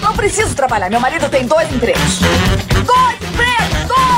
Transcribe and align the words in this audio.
Não 0.00 0.14
preciso 0.14 0.54
trabalhar. 0.54 0.90
Meu 0.90 1.00
marido 1.00 1.28
tem 1.28 1.46
dois 1.46 1.72
empregos. 1.72 2.18
Dois 2.86 3.16
empregos! 3.22 3.88
Dois! 3.88 4.10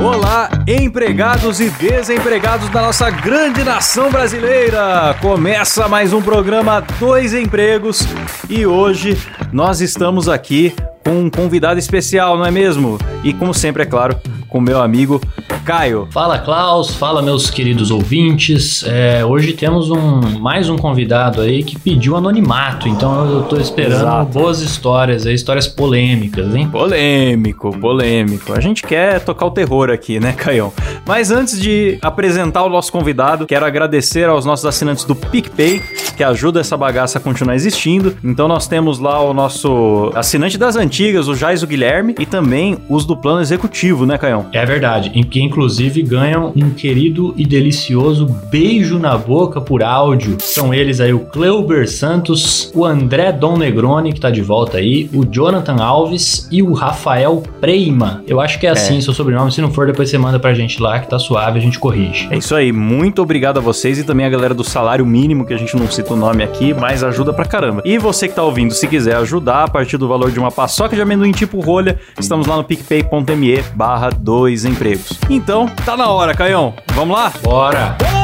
Olá, 0.00 0.48
empregados 0.66 1.60
e 1.60 1.68
desempregados 1.70 2.68
da 2.68 2.82
nossa 2.82 3.10
grande 3.10 3.64
nação 3.64 4.10
brasileira! 4.10 5.16
Começa 5.20 5.88
mais 5.88 6.12
um 6.12 6.22
programa 6.22 6.80
Dois 7.00 7.34
Empregos 7.34 8.06
e 8.48 8.64
hoje 8.64 9.18
nós 9.52 9.80
estamos 9.80 10.28
aqui 10.28 10.74
com 11.08 11.20
um 11.20 11.30
convidado 11.30 11.78
especial, 11.80 12.36
não 12.36 12.44
é 12.44 12.50
mesmo? 12.50 12.98
E 13.24 13.32
como 13.32 13.54
sempre, 13.54 13.82
é 13.82 13.86
claro, 13.86 14.14
com 14.46 14.60
meu 14.60 14.78
amigo 14.82 15.18
Caio. 15.68 16.08
Fala 16.10 16.38
Klaus, 16.38 16.94
fala 16.94 17.20
meus 17.20 17.50
queridos 17.50 17.90
ouvintes. 17.90 18.82
É, 18.86 19.22
hoje 19.22 19.52
temos 19.52 19.90
um 19.90 20.38
mais 20.40 20.70
um 20.70 20.78
convidado 20.78 21.42
aí 21.42 21.62
que 21.62 21.78
pediu 21.78 22.16
anonimato, 22.16 22.88
então 22.88 23.30
eu 23.30 23.42
tô 23.42 23.58
esperando 23.58 24.00
Exato. 24.00 24.32
boas 24.32 24.62
histórias, 24.62 25.26
aí, 25.26 25.34
histórias 25.34 25.68
polêmicas, 25.68 26.54
hein? 26.54 26.70
Polêmico, 26.70 27.78
polêmico. 27.78 28.54
A 28.54 28.60
gente 28.60 28.82
quer 28.82 29.20
tocar 29.20 29.44
o 29.44 29.50
terror 29.50 29.90
aqui, 29.90 30.18
né, 30.18 30.32
Caião? 30.32 30.72
Mas 31.06 31.30
antes 31.30 31.60
de 31.60 31.98
apresentar 32.00 32.62
o 32.64 32.70
nosso 32.70 32.90
convidado, 32.90 33.46
quero 33.46 33.66
agradecer 33.66 34.26
aos 34.26 34.46
nossos 34.46 34.64
assinantes 34.64 35.04
do 35.04 35.14
PicPay, 35.14 35.82
que 36.16 36.24
ajuda 36.24 36.60
essa 36.60 36.78
bagaça 36.78 37.18
a 37.18 37.20
continuar 37.20 37.54
existindo. 37.54 38.16
Então 38.24 38.48
nós 38.48 38.66
temos 38.66 38.98
lá 38.98 39.20
o 39.20 39.34
nosso 39.34 40.10
assinante 40.14 40.56
das 40.56 40.76
antigas, 40.76 41.28
o 41.28 41.34
Jaiso 41.34 41.66
Guilherme, 41.66 42.14
e 42.18 42.24
também 42.24 42.78
os 42.88 43.04
do 43.04 43.14
plano 43.14 43.42
executivo, 43.42 44.06
né, 44.06 44.16
Caião? 44.16 44.46
É 44.50 44.64
verdade, 44.64 45.10
que 45.10 45.40
inclusive 45.58 46.02
ganham 46.02 46.52
um 46.54 46.70
querido 46.70 47.34
e 47.36 47.44
delicioso 47.44 48.26
beijo 48.48 48.96
na 48.96 49.18
boca 49.18 49.60
por 49.60 49.82
áudio. 49.82 50.36
São 50.40 50.72
eles 50.72 51.00
aí 51.00 51.12
o 51.12 51.18
Cleuber 51.18 51.90
Santos, 51.90 52.70
o 52.72 52.84
André 52.84 53.32
Dom 53.32 53.56
Negroni, 53.58 54.12
que 54.12 54.20
tá 54.20 54.30
de 54.30 54.40
volta 54.40 54.78
aí, 54.78 55.10
o 55.12 55.24
Jonathan 55.24 55.82
Alves 55.82 56.46
e 56.52 56.62
o 56.62 56.72
Rafael 56.72 57.42
Preima. 57.60 58.22
Eu 58.24 58.40
acho 58.40 58.60
que 58.60 58.68
é 58.68 58.70
assim 58.70 59.00
seu 59.00 59.12
sobrenome, 59.12 59.50
se 59.50 59.60
não 59.60 59.72
for, 59.72 59.88
depois 59.88 60.08
você 60.08 60.16
manda 60.16 60.38
pra 60.38 60.54
gente 60.54 60.80
lá, 60.80 61.00
que 61.00 61.10
tá 61.10 61.18
suave, 61.18 61.58
a 61.58 61.62
gente 61.62 61.76
corrige. 61.76 62.28
É 62.30 62.38
isso 62.38 62.54
aí, 62.54 62.70
muito 62.70 63.20
obrigado 63.20 63.58
a 63.58 63.60
vocês 63.60 63.98
e 63.98 64.04
também 64.04 64.26
a 64.26 64.30
galera 64.30 64.54
do 64.54 64.62
salário 64.62 65.04
mínimo, 65.04 65.44
que 65.44 65.52
a 65.52 65.58
gente 65.58 65.76
não 65.76 65.90
cita 65.90 66.14
o 66.14 66.16
nome 66.16 66.44
aqui, 66.44 66.72
mas 66.72 67.02
ajuda 67.02 67.32
pra 67.32 67.44
caramba. 67.44 67.82
E 67.84 67.98
você 67.98 68.28
que 68.28 68.34
tá 68.36 68.44
ouvindo, 68.44 68.72
se 68.74 68.86
quiser 68.86 69.16
ajudar 69.16 69.64
a 69.64 69.68
partir 69.68 69.96
do 69.96 70.06
valor 70.06 70.30
de 70.30 70.38
uma 70.38 70.52
paçoca 70.52 70.94
de 70.94 71.02
amendoim 71.02 71.32
tipo 71.32 71.58
rolha, 71.58 71.98
estamos 72.16 72.46
lá 72.46 72.56
no 72.56 72.62
picpay.me 72.62 73.60
barra 73.74 74.10
dois 74.10 74.64
empregos. 74.64 75.18
Então, 75.38 75.66
tá 75.68 75.96
na 75.96 76.08
hora, 76.10 76.34
Caião. 76.34 76.74
Vamos 76.94 77.16
lá? 77.16 77.32
Bora! 77.40 78.17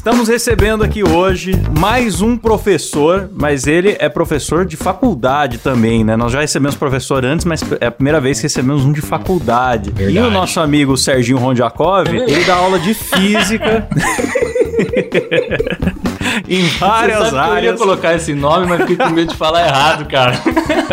Estamos 0.00 0.28
recebendo 0.28 0.82
aqui 0.82 1.04
hoje 1.06 1.52
mais 1.78 2.22
um 2.22 2.34
professor, 2.34 3.28
mas 3.34 3.66
ele 3.66 3.98
é 4.00 4.08
professor 4.08 4.64
de 4.64 4.74
faculdade 4.74 5.58
também, 5.58 6.02
né? 6.02 6.16
Nós 6.16 6.32
já 6.32 6.40
recebemos 6.40 6.74
professor 6.74 7.22
antes, 7.22 7.44
mas 7.44 7.62
é 7.78 7.88
a 7.88 7.90
primeira 7.90 8.18
vez 8.18 8.38
que 8.38 8.44
recebemos 8.44 8.82
um 8.82 8.92
de 8.92 9.02
faculdade. 9.02 9.90
E 9.90 9.92
o 9.92 10.06
Verdade. 10.06 10.30
nosso 10.30 10.58
amigo 10.58 10.96
Serginho 10.96 11.36
Rondjakov, 11.36 12.08
ele 12.08 12.44
dá 12.44 12.56
aula 12.56 12.78
de 12.78 12.94
física. 12.94 13.86
em 16.48 16.62
várias 16.78 17.18
Você 17.18 17.30
sabe 17.30 17.32
que 17.32 17.50
eu 17.50 17.54
ia 17.54 17.56
áreas. 17.58 17.78
colocar 17.78 18.14
esse 18.14 18.34
nome, 18.34 18.66
mas 18.66 18.80
fiquei 18.82 18.96
com 18.96 19.10
medo 19.10 19.30
de 19.30 19.36
falar 19.36 19.66
errado, 19.66 20.08
cara. 20.08 20.40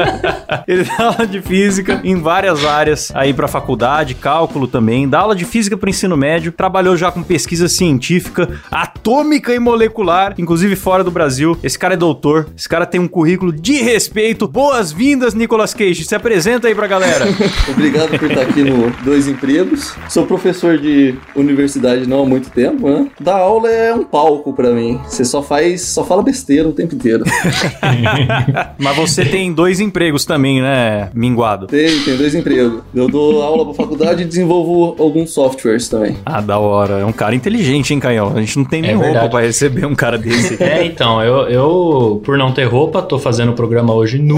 Ele 0.67 0.83
dá 0.83 1.05
aula 1.05 1.27
de 1.27 1.41
física 1.41 2.01
em 2.03 2.19
várias 2.19 2.65
áreas 2.65 3.11
aí 3.15 3.33
pra 3.33 3.47
faculdade, 3.47 4.15
cálculo 4.15 4.67
também, 4.67 5.07
dá 5.07 5.19
aula 5.19 5.35
de 5.35 5.45
física 5.45 5.77
pro 5.77 5.89
ensino 5.89 6.17
médio, 6.17 6.51
trabalhou 6.51 6.95
já 6.97 7.11
com 7.11 7.23
pesquisa 7.23 7.67
científica, 7.67 8.49
atômica 8.71 9.53
e 9.53 9.59
molecular, 9.59 10.33
inclusive 10.37 10.75
fora 10.75 11.03
do 11.03 11.11
Brasil. 11.11 11.57
Esse 11.63 11.77
cara 11.77 11.93
é 11.93 11.97
doutor, 11.97 12.47
esse 12.55 12.67
cara 12.67 12.85
tem 12.85 12.99
um 12.99 13.07
currículo 13.07 13.51
de 13.51 13.81
respeito. 13.81 14.47
Boas-vindas, 14.47 15.33
Nicolas 15.33 15.73
Cage. 15.73 16.03
Se 16.03 16.15
apresenta 16.15 16.67
aí 16.67 16.75
pra 16.75 16.87
galera. 16.87 17.25
Obrigado 17.69 18.17
por 18.17 18.29
estar 18.29 18.41
aqui 18.41 18.63
no 18.63 18.89
Dois 19.03 19.27
Empregos. 19.27 19.93
Sou 20.09 20.25
professor 20.25 20.77
de 20.77 21.15
universidade 21.35 22.07
não 22.07 22.23
há 22.23 22.25
muito 22.25 22.49
tempo, 22.49 22.89
né? 22.89 23.07
Dar 23.19 23.37
aula 23.37 23.69
é 23.69 23.76
um 23.93 24.03
palco 24.03 24.53
pra 24.53 24.71
mim. 24.71 24.99
Você 25.07 25.23
só 25.25 25.41
faz, 25.41 25.81
só 25.81 26.03
fala 26.03 26.21
besteira 26.21 26.67
o 26.67 26.71
tempo 26.73 26.95
inteiro. 26.95 27.23
Mas 28.77 28.95
você 28.95 29.25
tem 29.25 29.51
dois 29.53 29.79
empregos 29.79 30.25
também, 30.25 30.61
né, 30.61 31.09
minguado? 31.13 31.67
Tem, 31.67 31.99
tem 32.03 32.17
dois 32.17 32.33
empregos. 32.35 32.81
Eu 32.93 33.07
dou 33.07 33.41
aula 33.41 33.65
pra 33.65 33.73
faculdade 33.73 34.23
e 34.23 34.25
desenvolvo 34.25 34.95
alguns 35.01 35.31
softwares 35.31 35.87
também. 35.87 36.17
Ah, 36.25 36.41
da 36.41 36.59
hora. 36.59 36.99
É 36.99 37.05
um 37.05 37.11
cara 37.11 37.35
inteligente, 37.35 37.93
hein, 37.93 37.99
Canhão? 37.99 38.33
A 38.35 38.39
gente 38.39 38.57
não 38.57 38.65
tem 38.65 38.81
nem 38.81 38.91
É 38.91 38.93
roupa 38.93 39.07
verdade. 39.11 39.29
pra 39.31 39.41
receber 39.41 39.85
um 39.85 39.95
cara 39.95 40.17
desse. 40.17 40.61
É, 40.63 40.85
então, 40.85 41.21
eu, 41.23 41.47
eu, 41.49 42.21
por 42.25 42.37
não 42.37 42.51
ter 42.51 42.65
roupa, 42.65 43.01
tô 43.01 43.17
fazendo 43.19 43.51
o 43.51 43.55
programa 43.55 43.93
hoje 43.93 44.19
nu. 44.19 44.37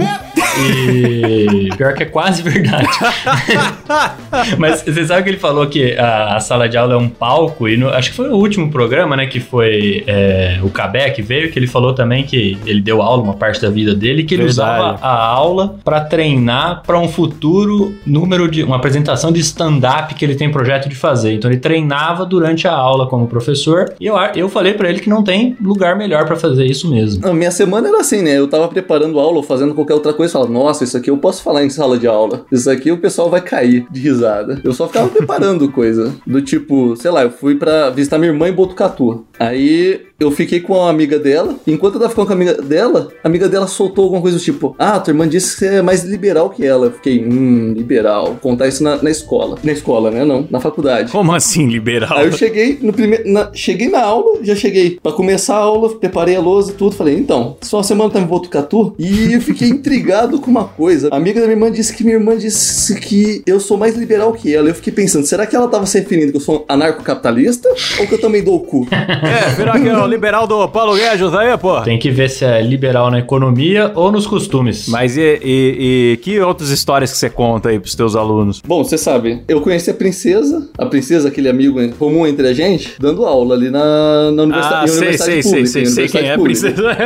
E 0.60 1.70
pior 1.78 1.94
que 1.94 2.04
é 2.04 2.06
quase 2.06 2.42
verdade. 2.42 2.88
Mas 4.58 4.82
você 4.84 5.06
sabe 5.06 5.24
que 5.24 5.30
ele 5.30 5.38
falou 5.40 5.68
que 5.68 5.94
a, 5.98 6.36
a 6.36 6.40
sala 6.40 6.68
de 6.68 6.78
aula 6.78 6.94
é 6.94 6.98
um 6.98 7.10
palco, 7.10 7.68
e 7.68 7.78
no- 7.78 7.90
acho 7.90 8.10
que 8.12 8.16
foi 8.16 8.30
o 8.30 8.36
último 8.36 8.70
programa, 8.72 9.16
né? 9.16 9.26
Que 9.28 9.40
foi 9.40 10.04
é, 10.08 10.60
o 10.64 10.70
Cabé 10.70 11.10
que 11.10 11.22
veio, 11.22 11.52
que 11.52 11.58
ele 11.60 11.68
falou 11.68 11.94
também 11.94 12.24
que 12.24 12.58
ele 12.66 12.82
deu 12.82 13.02
aula 13.02 13.22
uma 13.24 13.34
parte 13.34 13.62
da 13.62 13.70
vida 13.70 13.94
dele, 13.96 14.24
que 14.24 14.34
ele 14.36 14.44
Verdade. 14.44 14.80
usava 14.82 15.00
a 15.02 15.26
aula 15.26 15.76
pra 15.84 16.02
treinar 16.02 16.84
pra 16.86 16.98
um 17.00 17.08
futuro 17.08 17.96
número 18.06 18.50
de. 18.50 18.64
uma 18.64 18.76
apresentação 18.76 19.32
de 19.32 19.40
stand-up 19.40 20.14
que 20.16 20.24
ele 20.24 20.36
tem 20.36 20.52
projeto 20.52 20.88
de 20.90 20.96
fazer. 20.96 21.34
Então 21.34 21.50
ele 21.50 21.60
treinava 21.60 22.26
durante 22.26 22.68
a 22.68 22.74
aula 22.74 23.08
como 23.08 23.28
professor, 23.28 23.94
e 24.00 24.06
eu, 24.06 24.16
eu 24.36 24.50
falei 24.50 24.74
pra 24.74 24.90
ele 24.90 25.00
que 25.00 25.10
não 25.10 25.24
tem 25.24 25.56
lugar 25.62 25.96
melhor 25.96 26.26
pra 26.26 26.36
fazer 26.36 26.66
isso 26.66 26.90
mesmo. 26.90 27.28
A 27.28 27.34
minha 27.34 27.52
semana 27.52 27.88
era 27.88 28.00
assim, 28.00 28.22
né? 28.22 28.38
Eu 28.38 28.48
tava 28.48 28.68
preparando 28.68 29.20
aula 29.20 29.38
ou 29.38 29.44
fazendo 29.44 29.74
qualquer 29.74 29.94
outra 29.94 30.14
coisa 30.14 30.34
falava, 30.34 30.49
nossa, 30.50 30.84
isso 30.84 30.98
aqui 30.98 31.10
eu 31.10 31.18
posso 31.18 31.42
falar 31.44 31.64
em 31.64 31.70
sala 31.70 31.98
de 31.98 32.08
aula. 32.08 32.46
Isso 32.52 32.70
aqui 32.70 32.92
o 32.92 32.98
pessoal 32.98 33.30
vai 33.30 33.42
cair 33.42 33.86
de 33.92 34.00
risada. 34.02 34.60
Eu 34.64 34.74
só 34.74 34.88
ficava 34.88 35.08
preparando 35.10 35.70
coisa. 35.72 36.14
Do 36.26 36.42
tipo, 36.42 36.96
sei 36.96 37.12
lá, 37.12 37.24
eu 37.24 37.32
fui 37.32 37.56
pra 37.56 37.90
visitar 37.90 38.18
minha 38.18 38.32
irmã 38.32 38.48
em 38.50 38.54
Botucatu. 38.54 39.26
Aí 39.40 40.02
eu 40.20 40.32
fiquei 40.32 40.60
com 40.60 40.74
uma 40.74 40.90
amiga 40.90 41.18
dela. 41.18 41.56
Enquanto 41.66 41.94
eu 41.96 42.00
tava 42.02 42.10
ficando 42.10 42.28
com 42.28 42.34
a 42.34 42.36
amiga 42.36 42.54
dela, 42.62 43.10
a 43.24 43.28
amiga 43.28 43.48
dela 43.48 43.68
soltou 43.68 44.04
alguma 44.06 44.22
coisa 44.22 44.38
do 44.38 44.44
tipo: 44.44 44.76
Ah, 44.78 45.00
tua 45.00 45.12
irmã 45.12 45.28
disse 45.28 45.54
que 45.54 45.60
você 45.60 45.76
é 45.76 45.82
mais 45.82 46.04
liberal 46.04 46.50
que 46.50 46.66
ela. 46.66 46.88
Eu 46.88 46.92
fiquei, 46.92 47.24
hum, 47.24 47.74
liberal. 47.74 48.38
Contar 48.42 48.68
isso 48.68 48.84
na, 48.84 49.02
na 49.02 49.10
escola. 49.10 49.58
Na 49.64 49.72
escola, 49.72 50.12
né? 50.12 50.26
Não, 50.26 50.46
na 50.50 50.60
faculdade. 50.60 51.12
Como 51.12 51.32
assim, 51.34 51.68
liberal? 51.68 52.18
Aí 52.18 52.26
eu 52.26 52.32
cheguei 52.34 52.78
no 52.82 52.92
primeiro. 52.92 53.30
na- 53.32 53.50
cheguei 53.54 53.90
na 53.90 54.02
aula, 54.02 54.40
já 54.44 54.56
cheguei 54.56 55.00
pra 55.02 55.12
começar 55.12 55.56
a 55.56 55.60
aula, 55.60 55.90
preparei 55.98 56.36
a 56.36 56.42
lousa 56.42 56.72
e 56.72 56.76
tudo. 56.76 56.96
Falei, 56.96 57.16
então, 57.18 57.56
só 57.62 57.78
uma 57.78 57.84
semana 57.84 58.10
tá 58.10 58.20
em 58.20 58.26
Botucatu. 58.26 58.94
E 59.00 59.34
eu 59.34 59.42
fiquei 59.42 59.70
intrigado 59.70 60.39
com 60.40 60.50
uma 60.52 60.66
coisa. 60.66 61.10
A 61.12 61.18
amiga 61.18 61.40
da 61.40 61.48
minha 61.48 61.56
irmã 61.56 61.72
disse 61.72 61.94
que 61.96 62.04
minha 62.04 62.16
irmã 62.16 62.38
disse 62.38 63.00
que 63.00 63.42
eu 63.46 63.60
sou 63.60 63.78
mais 63.78 63.96
liberal 63.96 64.34
que 64.34 64.54
ela. 64.54 64.70
Eu 64.70 64.76
fiquei 64.76 64.92
pensando, 64.94 65.26
será 65.26 65.46
que 65.46 65.56
ela 65.56 65.68
tava 65.68 65.86
se 65.86 66.00
referindo 66.00 66.32
que 66.32 66.38
eu 66.38 66.42
sou 66.42 66.66
anarcocapitalista 66.68 67.70
ou 68.00 68.08
que 68.08 68.14
eu 68.14 68.20
também 68.22 68.44
dou 68.44 68.56
o 68.56 68.60
cu? 68.60 68.88
É, 69.30 69.50
virar 69.56 69.80
que 69.80 69.88
é 69.88 69.98
o 69.98 70.08
liberal 70.08 70.48
do 70.48 70.68
Paulo 70.70 70.96
Guedes 70.96 71.34
aí, 71.34 71.58
pô. 71.58 71.82
Tem 71.82 72.00
que 72.00 72.10
ver 72.10 72.30
se 72.30 72.46
é 72.46 72.62
liberal 72.62 73.12
na 73.12 73.20
economia 73.20 73.92
ou 73.96 74.12
nos 74.12 74.26
costumes. 74.26 74.88
Mas 74.88 75.18
e, 75.18 75.22
e- 75.44 76.14
e 76.14 76.18
que 76.18 76.40
outras 76.40 76.70
histórias 76.70 77.12
que 77.12 77.18
você 77.18 77.30
conta 77.30 77.70
aí 77.70 77.80
pros 77.80 77.96
teus 77.96 78.16
alunos? 78.16 78.62
Bom, 78.66 78.84
você 78.84 78.98
sabe, 78.98 79.42
eu 79.48 79.62
conheci 79.62 79.90
a 79.90 79.94
princesa, 79.94 80.70
a 80.78 80.86
princesa, 80.86 81.28
aquele 81.28 81.50
amigo 81.50 81.80
comum 81.98 82.26
entre 82.26 82.48
a 82.48 82.54
gente, 82.54 82.94
dando 83.00 83.26
aula 83.26 83.56
ali 83.56 83.70
na, 83.70 84.32
na 84.32 84.44
universidade, 84.44 84.84
Ah, 84.84 84.88
sei, 84.88 84.98
universidade 84.98 85.32
sei, 85.32 85.42
sei, 85.42 85.52
pública, 85.52 85.68
sei, 85.70 85.82
em 85.84 85.86
sei 85.88 86.08
quem 86.08 86.30
é, 86.30 86.36
pública. 86.38 86.62
princesa. 86.62 86.98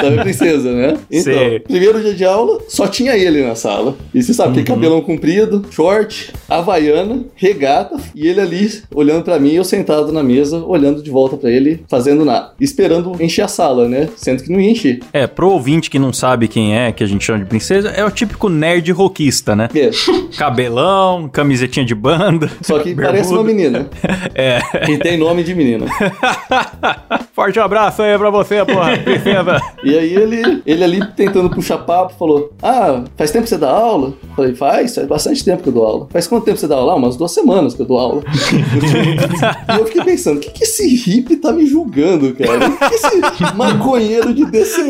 Sabe 0.00 0.18
a 0.18 0.22
princesa, 0.22 0.72
né? 0.72 0.96
Então, 1.10 1.32
Sei. 1.32 1.60
primeiro 1.60 2.00
dia 2.00 2.14
de 2.14 2.24
aula, 2.24 2.58
só 2.68 2.86
tinha 2.86 3.16
ele 3.16 3.42
na 3.46 3.54
sala. 3.54 3.96
E 4.14 4.22
você 4.22 4.32
sabe, 4.34 4.54
tem 4.54 4.64
cabelão 4.64 5.00
comprido, 5.00 5.64
short, 5.70 6.32
havaiana, 6.48 7.24
regata, 7.34 7.96
e 8.14 8.26
ele 8.26 8.40
ali 8.40 8.66
olhando 8.94 9.22
pra 9.24 9.38
mim, 9.38 9.52
eu 9.52 9.64
sentado 9.64 10.12
na 10.12 10.22
mesa, 10.22 10.58
olhando 10.58 11.02
de 11.02 11.10
volta 11.10 11.36
pra 11.36 11.50
ele, 11.50 11.84
fazendo 11.88 12.24
nada. 12.24 12.52
Esperando 12.60 13.16
encher 13.22 13.42
a 13.42 13.48
sala, 13.48 13.88
né? 13.88 14.08
Sendo 14.16 14.42
que 14.42 14.50
não 14.50 14.60
ia 14.60 14.70
encher. 14.70 15.00
É, 15.12 15.26
pro 15.26 15.50
ouvinte 15.50 15.90
que 15.90 15.98
não 15.98 16.12
sabe 16.12 16.48
quem 16.48 16.76
é, 16.76 16.92
que 16.92 17.04
a 17.04 17.06
gente 17.06 17.24
chama 17.24 17.40
de 17.40 17.44
princesa, 17.46 17.88
é 17.90 18.04
o 18.04 18.10
típico 18.10 18.48
nerd 18.48 18.90
rockista, 18.92 19.54
né? 19.54 19.68
É, 19.74 19.90
Cabelão, 20.36 21.28
camisetinha 21.28 21.84
de 21.84 21.94
banda. 21.94 22.50
só 22.62 22.78
que 22.78 22.90
bermuda. 22.94 23.06
parece 23.06 23.32
uma 23.32 23.44
menina. 23.44 23.88
É. 24.34 24.60
E 24.90 24.98
tem 24.98 25.16
nome 25.16 25.42
de 25.42 25.54
menina. 25.54 25.86
Forte 27.36 27.60
abraço 27.60 28.00
aí 28.00 28.16
pra 28.16 28.30
você, 28.30 28.64
porra. 28.64 28.96
Princesa. 29.04 29.60
E 29.84 29.96
aí 29.96 30.14
ele, 30.14 30.62
ele 30.64 30.82
ali 30.82 31.06
tentando 31.14 31.50
puxar 31.50 31.76
papo, 31.76 32.14
falou: 32.18 32.50
Ah, 32.62 33.04
faz 33.14 33.30
tempo 33.30 33.42
que 33.44 33.50
você 33.50 33.58
dá 33.58 33.70
aula? 33.70 34.14
Falei, 34.34 34.54
faz, 34.54 34.94
faz 34.94 35.06
bastante 35.06 35.44
tempo 35.44 35.62
que 35.62 35.68
eu 35.68 35.72
dou 35.74 35.84
aula. 35.84 36.08
Faz 36.10 36.26
quanto 36.26 36.44
tempo 36.44 36.56
você 36.58 36.66
dá 36.66 36.76
aula? 36.76 36.94
Ah, 36.94 36.96
umas 36.96 37.14
duas 37.16 37.32
semanas 37.32 37.74
que 37.74 37.82
eu 37.82 37.86
dou 37.86 37.98
aula. 37.98 38.22
e 39.76 39.78
eu 39.80 39.86
fiquei 39.86 40.02
pensando, 40.02 40.38
o 40.38 40.40
que, 40.40 40.50
que 40.50 40.64
esse 40.64 40.86
hippie 40.96 41.36
tá 41.36 41.52
me 41.52 41.66
julgando, 41.66 42.34
cara? 42.34 42.68
O 42.68 42.78
que, 42.78 42.88
que 42.88 42.94
esse 42.94 43.54
maconheiro 43.54 44.32
de 44.32 44.44
DCE 44.46 44.88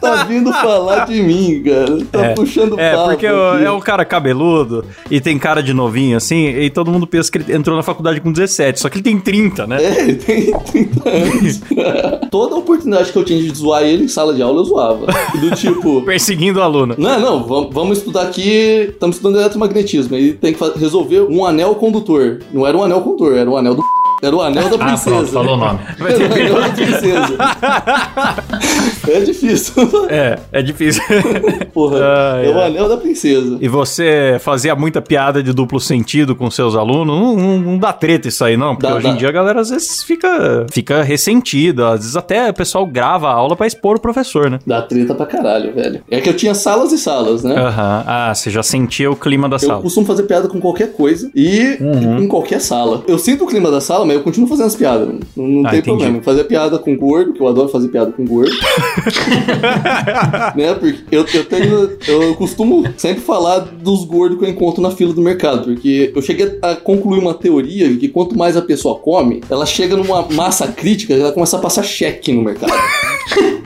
tá 0.00 0.24
vindo 0.24 0.52
falar 0.52 1.04
de 1.06 1.22
mim, 1.22 1.62
cara? 1.64 1.98
Tá 2.10 2.26
É. 2.26 2.34
puxando 2.34 2.78
É, 2.78 2.92
papo. 2.94 3.08
porque 3.10 3.26
o- 3.28 3.50
aqui. 3.52 3.64
é 3.64 3.70
um 3.70 3.80
cara 3.80 4.04
cabeludo 4.04 4.84
e 5.10 5.20
tem 5.20 5.38
cara 5.38 5.62
de 5.62 5.72
novinho, 5.72 6.16
assim, 6.16 6.46
e 6.48 6.70
todo 6.70 6.90
mundo 6.90 7.06
pensa 7.06 7.30
que 7.30 7.38
ele 7.38 7.54
entrou 7.54 7.76
na 7.76 7.82
faculdade 7.84 8.20
com 8.20 8.32
17, 8.32 8.80
só 8.80 8.88
que 8.88 8.96
ele 8.96 9.04
tem 9.04 9.18
30, 9.20 9.64
né? 9.66 9.76
É, 9.82 10.00
ele 10.02 10.14
tem 10.16 10.52
30 10.58 11.08
anos. 11.08 11.60
Toda 12.30 12.56
oportunidade 12.56 13.12
que 13.12 13.18
eu 13.18 13.24
tinha 13.24 13.40
de 13.40 13.56
zoar 13.56 13.82
ele 13.82 14.04
em 14.04 14.08
sala 14.08 14.34
de 14.34 14.42
aula, 14.42 14.60
eu 14.60 14.64
zoava. 14.64 15.06
Do 15.40 15.54
tipo. 15.54 16.02
Perseguindo 16.06 16.58
o 16.58 16.62
aluno. 16.62 16.94
Não, 16.98 17.20
não, 17.20 17.68
vamos, 17.70 17.98
estudar 17.98 18.22
aqui. 18.22 18.88
Estamos 18.90 19.16
estudando 19.16 19.40
eletromagnetismo. 19.40 20.16
E 20.16 20.32
tem 20.32 20.52
que 20.52 20.78
resolver 20.78 21.22
um 21.22 21.44
anel 21.44 21.74
condutor. 21.74 22.40
Não 22.52 22.66
era 22.66 22.76
um 22.76 22.82
anel 22.82 23.00
condutor, 23.00 23.36
era 23.36 23.48
um 23.48 23.56
anel 23.56 23.74
do. 23.74 23.82
Era 24.20 24.34
o 24.34 24.42
anel 24.42 24.68
da 24.68 24.76
Ah, 24.76 24.88
princesa. 24.88 25.10
pronto, 25.16 25.28
falou 25.32 25.54
o 25.54 25.56
nome. 25.56 25.78
Era 26.00 26.18
o 26.18 26.32
anel 26.32 26.60
da 26.60 26.68
princesa. 26.70 27.36
é 29.08 29.20
difícil. 29.20 29.74
É, 30.08 30.38
é 30.52 30.62
difícil. 30.62 31.02
Porra. 31.72 31.98
Ai, 32.34 32.46
é 32.46 32.50
o 32.54 32.60
anel 32.60 32.88
da 32.88 32.96
princesa. 32.96 33.58
E 33.60 33.68
você 33.68 34.36
fazia 34.40 34.74
muita 34.74 35.00
piada 35.00 35.42
de 35.42 35.52
duplo 35.52 35.80
sentido 35.80 36.34
com 36.34 36.50
seus 36.50 36.74
alunos? 36.74 37.16
Não, 37.16 37.36
não- 37.36 37.58
não 37.58 37.78
dá 37.78 37.92
treta 37.92 38.28
isso 38.28 38.44
aí, 38.44 38.56
não. 38.56 38.74
Porque 38.74 38.86
Dá, 38.88 38.94
hoje 38.96 39.06
dá. 39.06 39.12
em 39.12 39.16
dia 39.16 39.28
a 39.28 39.32
galera 39.32 39.60
às 39.60 39.70
vezes 39.70 40.02
fica, 40.02 40.66
fica 40.70 41.02
ressentida. 41.02 41.88
Às 41.90 42.00
vezes 42.00 42.16
até 42.16 42.50
o 42.50 42.54
pessoal 42.54 42.86
grava 42.86 43.28
a 43.28 43.32
aula 43.32 43.54
pra 43.56 43.66
expor 43.66 43.96
o 43.96 44.00
professor, 44.00 44.50
né? 44.50 44.58
Dá 44.66 44.82
treta 44.82 45.14
pra 45.14 45.26
caralho, 45.26 45.72
velho. 45.74 46.00
É 46.10 46.20
que 46.20 46.28
eu 46.28 46.34
tinha 46.36 46.54
salas 46.54 46.92
e 46.92 46.98
salas, 46.98 47.42
né? 47.44 47.54
Aham. 47.56 48.04
Ah, 48.06 48.34
você 48.34 48.50
já 48.50 48.62
sentia 48.62 49.10
o 49.10 49.16
clima 49.16 49.48
da 49.48 49.56
Eu 49.56 49.60
sala. 49.60 49.82
costumo 49.82 50.06
fazer 50.06 50.24
piada 50.24 50.48
com 50.48 50.60
qualquer 50.60 50.92
coisa 50.92 51.30
e 51.34 51.78
Uhum. 51.80 52.18
em 52.24 52.28
qualquer 52.28 52.60
sala. 52.60 53.02
Eu 53.06 53.18
sinto 53.18 53.44
o 53.44 53.46
clima 53.46 53.70
da 53.70 53.80
sala, 53.80 54.04
mas 54.08 54.16
eu 54.16 54.22
continuo 54.22 54.48
fazendo 54.48 54.66
as 54.66 54.76
piadas. 54.76 55.08
Não, 55.36 55.46
não 55.46 55.66
Ah, 55.66 55.70
tem 55.70 55.78
entendi. 55.80 55.96
problema. 55.98 56.22
Fazer 56.22 56.44
piada 56.44 56.78
com 56.78 56.96
gordo, 56.96 57.32
que 57.32 57.40
eu 57.40 57.48
adoro 57.48 57.68
fazer 57.68 57.88
piada 57.88 58.12
com 58.12 58.24
gordo. 58.24 58.52
né? 60.56 60.74
Porque 60.74 60.98
eu, 61.10 61.24
eu 61.34 61.44
tenho. 61.44 61.90
Eu 62.06 62.34
costumo 62.34 62.84
sempre 62.96 63.20
falar 63.20 63.60
dos 63.60 64.04
gordos 64.04 64.38
que 64.38 64.44
eu 64.44 64.48
encontro 64.48 64.82
na 64.82 64.90
fila 64.90 65.12
do 65.12 65.20
mercado. 65.22 65.64
Porque 65.64 66.12
eu 66.14 66.22
cheguei 66.22 66.58
a 66.62 66.74
concluir 66.74 67.18
uma 67.20 67.34
teoria 67.34 67.88
de 67.88 67.96
que 67.96 68.08
quanto 68.08 68.36
mais 68.36 68.56
a 68.56 68.62
pessoa 68.62 68.98
come, 68.98 69.42
ela 69.50 69.66
chega 69.66 69.96
numa 69.96 70.22
massa 70.30 70.66
crítica 70.68 71.14
ela 71.14 71.32
começa 71.32 71.56
a 71.56 71.60
passar 71.60 71.82
cheque 71.82 72.32
no 72.32 72.42
mercado. 72.42 72.72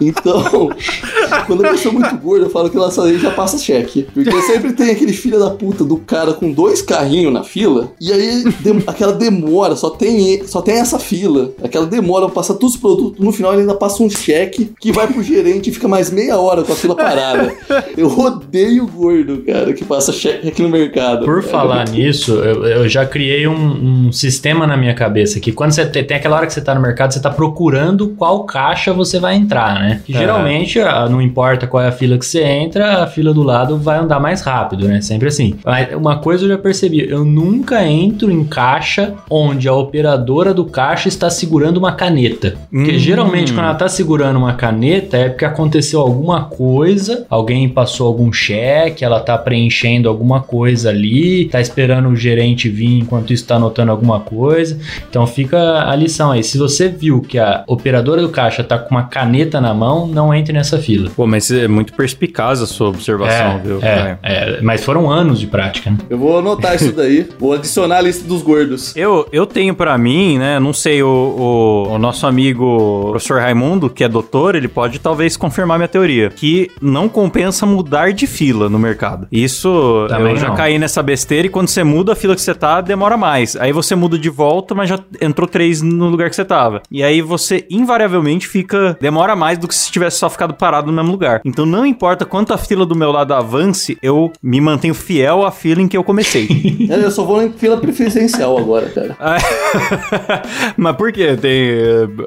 Então, 0.00 0.70
quando 1.46 1.64
a 1.64 1.70
pessoa 1.70 1.94
é 1.94 1.98
muito 1.98 2.16
gorda, 2.18 2.46
eu 2.46 2.50
falo 2.50 2.68
que 2.68 2.76
ela 2.76 2.90
só 2.90 3.10
já 3.12 3.30
passa 3.30 3.56
cheque. 3.58 4.06
Porque 4.12 4.30
sempre 4.42 4.72
tem 4.72 4.90
aquele 4.90 5.12
filho 5.12 5.38
da 5.38 5.50
puta 5.50 5.84
do 5.84 5.96
cara 5.98 6.32
com 6.34 6.50
dois 6.50 6.82
carrinhos 6.82 7.32
na 7.32 7.44
fila, 7.44 7.92
e 8.00 8.12
aí 8.12 8.44
dem- 8.60 8.82
aquela 8.86 9.12
demora, 9.12 9.63
só 9.76 9.90
tem, 9.90 10.46
só 10.46 10.60
tem 10.60 10.76
essa 10.76 10.98
fila. 10.98 11.52
Aquela 11.62 11.86
demora 11.86 12.26
pra 12.26 12.36
passar 12.36 12.54
todos 12.54 12.74
os 12.74 12.80
produtos, 12.80 13.24
no 13.24 13.32
final 13.32 13.52
ele 13.52 13.62
ainda 13.62 13.74
passa 13.74 14.02
um 14.02 14.10
cheque 14.10 14.72
que 14.80 14.92
vai 14.92 15.06
pro 15.06 15.22
gerente 15.22 15.70
e 15.70 15.72
fica 15.72 15.88
mais 15.88 16.10
meia 16.10 16.38
hora 16.38 16.62
com 16.62 16.72
a 16.72 16.76
fila 16.76 16.94
parada. 16.94 17.52
Eu 17.96 18.08
odeio 18.18 18.86
gordo, 18.86 19.42
cara, 19.46 19.72
que 19.72 19.84
passa 19.84 20.12
cheque 20.12 20.48
aqui 20.48 20.62
no 20.62 20.68
mercado. 20.68 21.24
Por 21.24 21.40
cara. 21.40 21.50
falar 21.50 21.88
nisso, 21.88 22.32
eu, 22.34 22.64
eu 22.64 22.88
já 22.88 23.06
criei 23.06 23.46
um, 23.46 24.06
um 24.06 24.12
sistema 24.12 24.66
na 24.66 24.76
minha 24.76 24.94
cabeça 24.94 25.38
que 25.40 25.52
quando 25.52 25.72
você 25.72 25.86
tem, 25.86 26.04
tem 26.04 26.16
aquela 26.16 26.36
hora 26.36 26.46
que 26.46 26.52
você 26.52 26.60
tá 26.60 26.74
no 26.74 26.80
mercado, 26.80 27.12
você 27.12 27.20
tá 27.20 27.30
procurando 27.30 28.08
qual 28.10 28.44
caixa 28.44 28.92
você 28.92 29.18
vai 29.18 29.36
entrar, 29.36 29.80
né? 29.80 30.00
Que 30.04 30.14
É. 30.14 30.18
geralmente, 30.18 30.80
ah, 30.80 31.08
não 31.08 31.20
importa 31.22 31.66
qual 31.66 31.82
é 31.82 31.88
a 31.88 31.92
fila 31.92 32.18
que 32.18 32.26
você 32.26 32.42
entra, 32.42 33.02
a 33.02 33.06
fila 33.06 33.32
do 33.32 33.42
lado 33.42 33.78
vai 33.78 33.98
andar 33.98 34.18
mais 34.20 34.40
rápido, 34.42 34.88
né? 34.88 35.00
Sempre 35.00 35.28
assim. 35.28 35.54
Mas 35.64 35.94
uma 35.94 36.18
coisa 36.18 36.44
eu 36.44 36.48
já 36.48 36.58
percebi, 36.58 37.08
eu 37.08 37.24
nunca 37.24 37.86
entro 37.86 38.30
em 38.30 38.44
caixa 38.44 39.14
onde 39.30 39.53
a 39.68 39.74
operadora 39.74 40.52
do 40.52 40.64
caixa 40.64 41.08
está 41.08 41.30
segurando 41.30 41.76
uma 41.78 41.92
caneta. 41.92 42.54
Porque 42.70 42.92
Hum. 42.92 42.98
geralmente 42.98 43.52
quando 43.52 43.66
ela 43.66 43.74
tá 43.74 43.88
segurando 43.88 44.36
uma 44.36 44.54
caneta 44.54 45.16
é 45.16 45.28
porque 45.28 45.44
aconteceu 45.44 46.00
alguma 46.00 46.44
coisa, 46.44 47.26
alguém 47.30 47.68
passou 47.68 48.06
algum 48.06 48.32
cheque, 48.32 49.04
ela 49.04 49.20
tá 49.20 49.36
preenchendo 49.38 50.08
alguma 50.08 50.40
coisa 50.40 50.90
ali, 50.90 51.46
tá 51.46 51.60
esperando 51.60 52.08
o 52.08 52.16
gerente 52.16 52.68
vir 52.68 52.98
enquanto 53.00 53.32
isso 53.32 53.46
tá 53.46 53.56
anotando 53.56 53.90
alguma 53.90 54.20
coisa. 54.20 54.78
Então 55.08 55.26
fica 55.26 55.88
a 55.88 55.94
lição 55.96 56.30
aí. 56.30 56.42
Se 56.42 56.58
você 56.58 56.88
viu 56.88 57.20
que 57.20 57.38
a 57.38 57.64
operadora 57.66 58.20
do 58.22 58.28
caixa 58.28 58.62
tá 58.64 58.78
com 58.78 58.90
uma 58.90 59.04
caneta 59.04 59.60
na 59.60 59.72
mão, 59.74 60.06
não 60.06 60.32
entre 60.34 60.52
nessa 60.52 60.78
fila. 60.78 61.10
Pô, 61.14 61.26
mas 61.26 61.50
é 61.50 61.68
muito 61.68 61.92
perspicaz 61.92 62.60
a 62.62 62.66
sua 62.66 62.88
observação, 62.88 63.60
viu? 63.64 63.78
é, 63.82 64.16
é, 64.22 64.60
mas 64.62 64.84
foram 64.84 65.10
anos 65.10 65.38
de 65.40 65.46
prática, 65.46 65.90
né? 65.90 65.98
Eu 66.08 66.18
vou 66.18 66.38
anotar 66.38 66.74
isso 66.74 66.92
daí, 66.92 67.26
vou 67.38 67.52
adicionar 67.52 67.98
a 67.98 68.00
lista 68.02 68.26
dos 68.26 68.42
gordos. 68.42 68.96
Eu, 68.96 69.26
eu 69.32 69.43
tenho 69.46 69.74
pra 69.74 69.96
mim, 69.98 70.38
né? 70.38 70.58
Não 70.58 70.72
sei, 70.72 71.02
o, 71.02 71.08
o, 71.08 71.92
o 71.94 71.98
nosso 71.98 72.26
amigo 72.26 73.08
professor 73.10 73.40
Raimundo, 73.40 73.88
que 73.90 74.04
é 74.04 74.08
doutor, 74.08 74.54
ele 74.54 74.68
pode 74.68 74.98
talvez 74.98 75.36
confirmar 75.36 75.78
minha 75.78 75.88
teoria. 75.88 76.30
Que 76.30 76.70
não 76.80 77.08
compensa 77.08 77.66
mudar 77.66 78.12
de 78.12 78.26
fila 78.26 78.68
no 78.68 78.78
mercado. 78.78 79.26
Isso 79.30 80.06
Também 80.08 80.32
eu 80.32 80.36
já 80.36 80.48
não. 80.48 80.54
caí 80.56 80.78
nessa 80.78 81.02
besteira 81.02 81.46
e 81.46 81.50
quando 81.50 81.68
você 81.68 81.84
muda 81.84 82.12
a 82.12 82.16
fila 82.16 82.34
que 82.34 82.40
você 82.40 82.54
tá, 82.54 82.80
demora 82.80 83.16
mais. 83.16 83.56
Aí 83.56 83.72
você 83.72 83.94
muda 83.94 84.18
de 84.18 84.28
volta, 84.30 84.74
mas 84.74 84.88
já 84.88 84.98
entrou 85.20 85.48
três 85.48 85.82
no 85.82 86.08
lugar 86.08 86.30
que 86.30 86.36
você 86.36 86.44
tava. 86.44 86.82
E 86.90 87.02
aí 87.02 87.20
você 87.20 87.66
invariavelmente 87.70 88.46
fica. 88.48 88.96
demora 89.00 89.36
mais 89.36 89.58
do 89.58 89.68
que 89.68 89.74
se 89.74 89.90
tivesse 89.90 90.18
só 90.18 90.28
ficado 90.30 90.54
parado 90.54 90.86
no 90.88 90.92
mesmo 90.92 91.10
lugar. 91.12 91.40
Então 91.44 91.66
não 91.66 91.84
importa 91.86 92.24
quanto 92.24 92.52
a 92.52 92.58
fila 92.58 92.84
do 92.86 92.94
meu 92.96 93.10
lado 93.12 93.34
avance, 93.34 93.96
eu 94.02 94.32
me 94.42 94.60
mantenho 94.60 94.94
fiel 94.94 95.44
à 95.44 95.50
fila 95.50 95.80
em 95.82 95.88
que 95.88 95.96
eu 95.96 96.04
comecei. 96.04 96.48
É, 96.90 96.94
Eu 97.04 97.10
só 97.10 97.22
vou 97.24 97.42
em 97.42 97.52
fila 97.52 97.76
preferencial 97.76 98.56
agora, 98.56 98.88
cara. 98.88 99.16
Ah, 99.36 100.42
Mas 100.76 100.96
por 100.96 101.12
quê? 101.12 101.36
Tem 101.36 101.70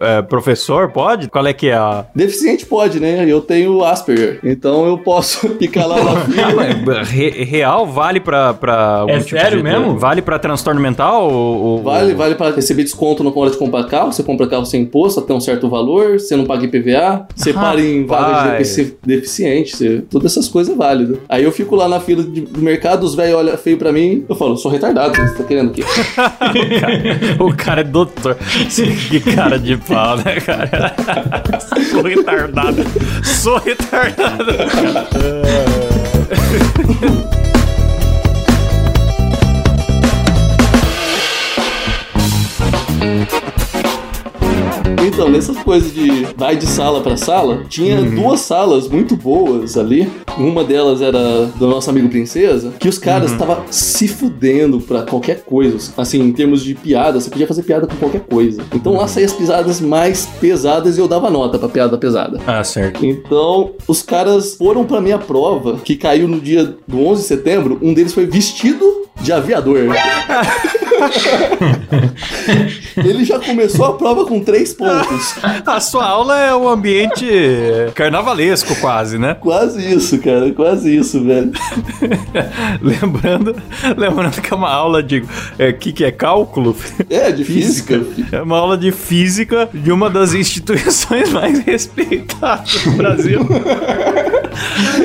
é, 0.02 0.22
professor? 0.22 0.90
Pode? 0.92 1.30
Qual 1.30 1.46
é 1.46 1.54
que 1.54 1.70
é 1.70 1.74
a. 1.76 2.06
Deficiente 2.16 2.66
pode, 2.66 3.00
né? 3.00 3.26
Eu 3.28 3.42
tenho 3.42 3.84
Asperger. 3.84 4.40
Então 4.44 4.86
eu 4.86 4.98
posso 4.98 5.48
ficar 5.60 5.86
lá 5.86 6.04
na 6.04 6.12
Ah, 6.18 6.22
fila. 6.26 6.66
mas 6.86 7.10
re- 7.10 7.44
real 7.44 7.86
vale 7.88 8.20
pra. 8.20 8.54
pra 8.54 8.98
algum 9.00 9.14
É 9.14 9.20
tipo 9.20 9.30
sério 9.40 9.58
de- 9.58 9.64
mesmo? 9.64 9.98
Vale 9.98 10.22
pra 10.22 10.40
transtorno 10.40 10.80
mental? 10.82 11.30
Ou, 11.32 11.58
ou- 11.64 11.84
Vale, 11.84 12.14
vale 12.14 12.36
para 12.36 12.56
receber 12.56 12.84
desconto 12.84 13.24
na 13.24 13.32
hora 13.34 13.52
de 13.52 13.58
comprar 13.58 13.84
carro. 13.86 14.12
Você 14.12 14.24
compra 14.24 14.48
carro 14.48 14.66
sem 14.66 14.82
imposto 14.82 15.20
até 15.20 15.34
um 15.34 15.40
certo 15.40 15.70
valor. 15.70 16.20
Você 16.20 16.36
não 16.36 16.46
paga 16.46 16.66
IPVA. 16.66 17.28
Você 17.36 17.54
para 17.54 17.80
em 17.82 18.06
vaga 18.06 18.58
de 18.64 18.94
deficiente. 19.06 19.76
Você, 19.76 20.02
todas 20.10 20.32
essas 20.32 20.48
coisas 20.48 20.74
é 20.74 20.78
válido. 20.78 21.20
Aí 21.30 21.44
eu 21.44 21.52
fico 21.52 21.76
lá 21.76 21.88
na 21.88 22.00
fila 22.00 22.24
de- 22.24 22.42
do 22.42 22.62
mercado, 22.62 23.04
os 23.04 23.16
velhos 23.16 23.36
olham 23.40 23.58
feio 23.58 23.78
pra 23.78 23.92
mim. 23.92 24.26
Eu 24.28 24.36
falo, 24.36 24.58
sou 24.58 24.72
retardado. 24.72 25.16
Você 25.16 25.36
tá 25.36 25.44
querendo 25.44 25.70
o 25.70 25.74
quê? 25.74 25.84
o 27.40 27.54
cara 27.56 27.82
é 27.82 27.84
doutor. 27.84 28.36
que 28.36 29.20
cara 29.20 29.58
de 29.60 29.78
pau, 29.78 30.18
né, 30.18 30.40
cara? 30.40 30.96
Sou 31.90 32.04
retardado. 32.04 32.84
Sou 33.24 33.58
retardado. 33.60 34.46
Então, 45.18 45.32
nessas 45.32 45.58
coisas 45.64 45.92
de 45.92 46.28
vai 46.38 46.56
de 46.56 46.68
sala 46.68 47.02
pra 47.02 47.18
sala, 47.18 47.64
tinha 47.68 48.00
Uhum. 48.00 48.14
duas 48.16 48.42
salas 48.42 48.88
muito 48.88 49.16
boas 49.16 49.76
ali. 49.76 50.08
Uma 50.38 50.64
delas 50.64 51.02
era 51.02 51.46
do 51.58 51.66
nosso 51.68 51.90
amigo 51.90 52.08
Princesa, 52.08 52.72
que 52.80 52.88
os 52.88 53.00
caras 53.00 53.30
Uhum. 53.32 53.36
estavam 53.36 53.64
se 53.72 54.08
fudendo 54.08 54.80
pra 54.80 55.02
qualquer 55.02 55.42
coisa. 55.44 55.92
Assim, 55.98 56.20
em 56.22 56.32
termos 56.32 56.62
de 56.64 56.76
piada, 56.76 57.20
você 57.20 57.32
podia 57.32 57.48
fazer 57.48 57.64
piada 57.64 57.88
com 57.88 57.96
qualquer 57.96 58.22
coisa. 58.22 58.62
Então 58.76 58.92
Uhum. 58.92 59.00
lá 59.00 59.08
saía 59.08 59.26
as 59.26 59.34
pisadas 59.34 59.82
mais 59.82 60.28
pesadas 60.40 60.98
e 60.98 61.02
eu 61.02 61.08
dava 61.08 61.32
nota 61.32 61.58
pra 61.58 61.68
piada 61.68 61.98
pesada. 61.98 62.40
Ah, 62.46 62.64
certo. 62.64 63.04
Então, 63.04 63.72
os 63.88 64.04
caras 64.04 64.54
foram 64.54 64.86
pra 64.86 65.02
minha 65.02 65.18
prova, 65.18 65.78
que 65.84 65.96
caiu 65.96 66.28
no 66.28 66.40
dia 66.40 66.76
do 66.88 67.04
11 67.04 67.24
de 67.24 67.28
setembro. 67.28 67.80
Um 67.82 67.92
deles 67.92 68.14
foi 68.14 68.28
vestido 68.28 68.86
de 69.20 69.32
aviador. 69.34 69.88
Ele 72.98 73.24
já 73.24 73.40
começou 73.40 73.86
a 73.86 73.94
prova 73.94 74.26
com 74.26 74.40
três 74.40 74.74
pontos. 74.74 75.36
A 75.66 75.80
sua 75.80 76.06
aula 76.06 76.40
é 76.40 76.56
um 76.56 76.68
ambiente 76.68 77.26
carnavalesco, 77.94 78.76
quase, 78.80 79.18
né? 79.18 79.36
Quase 79.36 79.94
isso, 79.94 80.18
cara. 80.20 80.52
Quase 80.52 80.96
isso, 80.96 81.24
velho. 81.24 81.52
lembrando, 82.82 83.56
lembrando 83.96 84.42
que 84.42 84.54
é 84.54 84.56
uma 84.56 84.72
aula 84.72 85.04
de. 85.04 85.20
O 85.20 85.74
que, 85.80 85.94
que 85.94 86.04
é 86.04 86.12
cálculo? 86.12 86.76
É, 87.10 87.32
de 87.32 87.44
física. 87.44 88.02
É 88.32 88.42
uma 88.42 88.58
aula 88.58 88.78
de 88.78 88.92
física 88.92 89.70
de 89.74 89.92
uma 89.92 90.10
das 90.10 90.34
instituições 90.34 91.32
mais 91.32 91.60
respeitadas 91.60 92.84
do 92.84 92.92
Brasil. 92.92 93.42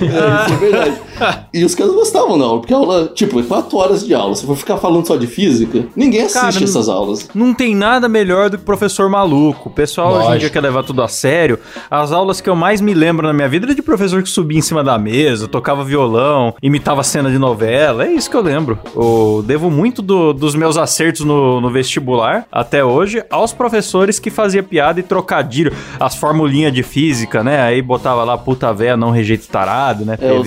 É, 0.01 0.47
isso 0.47 0.55
é 0.55 0.57
verdade. 0.57 1.12
e 1.53 1.65
os 1.65 1.75
caras 1.75 1.93
gostavam 1.93 2.39
da 2.39 2.45
aula, 2.45 2.61
porque 2.61 2.75
a 2.75 2.77
aula, 2.77 3.11
tipo, 3.15 3.41
é 3.41 3.43
4 3.43 3.77
horas 3.77 4.07
de 4.07 4.15
aula. 4.15 4.35
Se 4.35 4.47
for 4.47 4.57
ficar 4.57 4.77
falando 4.77 5.07
só 5.07 5.17
de 5.17 5.27
física, 5.27 5.85
ninguém 5.97 6.23
assiste 6.23 6.41
Cara, 6.41 6.65
essas 6.65 6.89
aulas. 6.89 7.29
Não 7.35 7.55
tem 7.55 7.75
nada 7.75 8.09
melhor 8.09 8.51
do 8.51 8.59
que 8.59 8.65
professor 8.65 9.09
maluco. 9.09 9.69
O 9.69 9.73
pessoal 9.73 10.09
hoje 10.09 10.17
em 10.17 10.25
Lógico. 10.25 10.41
dia 10.41 10.51
quer 10.51 10.61
levar 10.63 10.83
tudo 10.83 11.03
a 11.03 11.09
sério. 11.09 11.59
As 11.91 12.13
aulas 12.13 12.41
que 12.41 12.49
eu 12.51 12.57
mais 12.57 12.81
me 12.81 12.95
lembro 12.95 13.27
na 13.27 13.33
minha 13.33 13.49
vida 13.49 13.67
era 13.67 13.75
de 13.75 13.83
professor 13.83 14.23
que 14.23 14.29
subia 14.29 14.59
em 14.59 14.63
cima 14.63 14.83
da 14.83 14.99
mesa, 14.99 15.47
tocava 15.49 15.85
violão, 15.85 16.55
imitava 16.63 17.03
cena 17.03 17.31
de 17.31 17.39
novela. 17.39 18.05
É 18.07 18.13
isso 18.13 18.31
que 18.31 18.37
eu 18.37 18.43
lembro. 18.43 18.79
Eu 18.95 19.43
devo 19.47 19.71
muito 19.71 20.01
do- 20.03 20.33
dos 20.33 20.55
meus 20.55 20.77
acertos 20.77 21.25
no, 21.25 21.61
no 21.61 21.71
vestibular, 21.71 22.47
até 22.51 22.85
hoje, 22.85 23.23
aos 23.31 23.53
professores 23.53 24.19
que 24.19 24.31
fazia 24.31 24.63
piada 24.63 25.01
e 25.01 25.03
trocadilho. 25.03 25.73
As 25.99 26.15
formulinhas 26.15 26.73
de 26.73 26.83
física, 26.83 27.43
né? 27.45 27.63
Aí 27.63 27.81
botava 27.83 28.25
lá 28.25 28.37
puta 28.39 28.73
véia, 28.73 28.97
não 28.97 29.11
rejeito 29.11 29.47
tarado, 29.49 30.05
né? 30.05 30.17
É, 30.21 30.33
os 30.33 30.47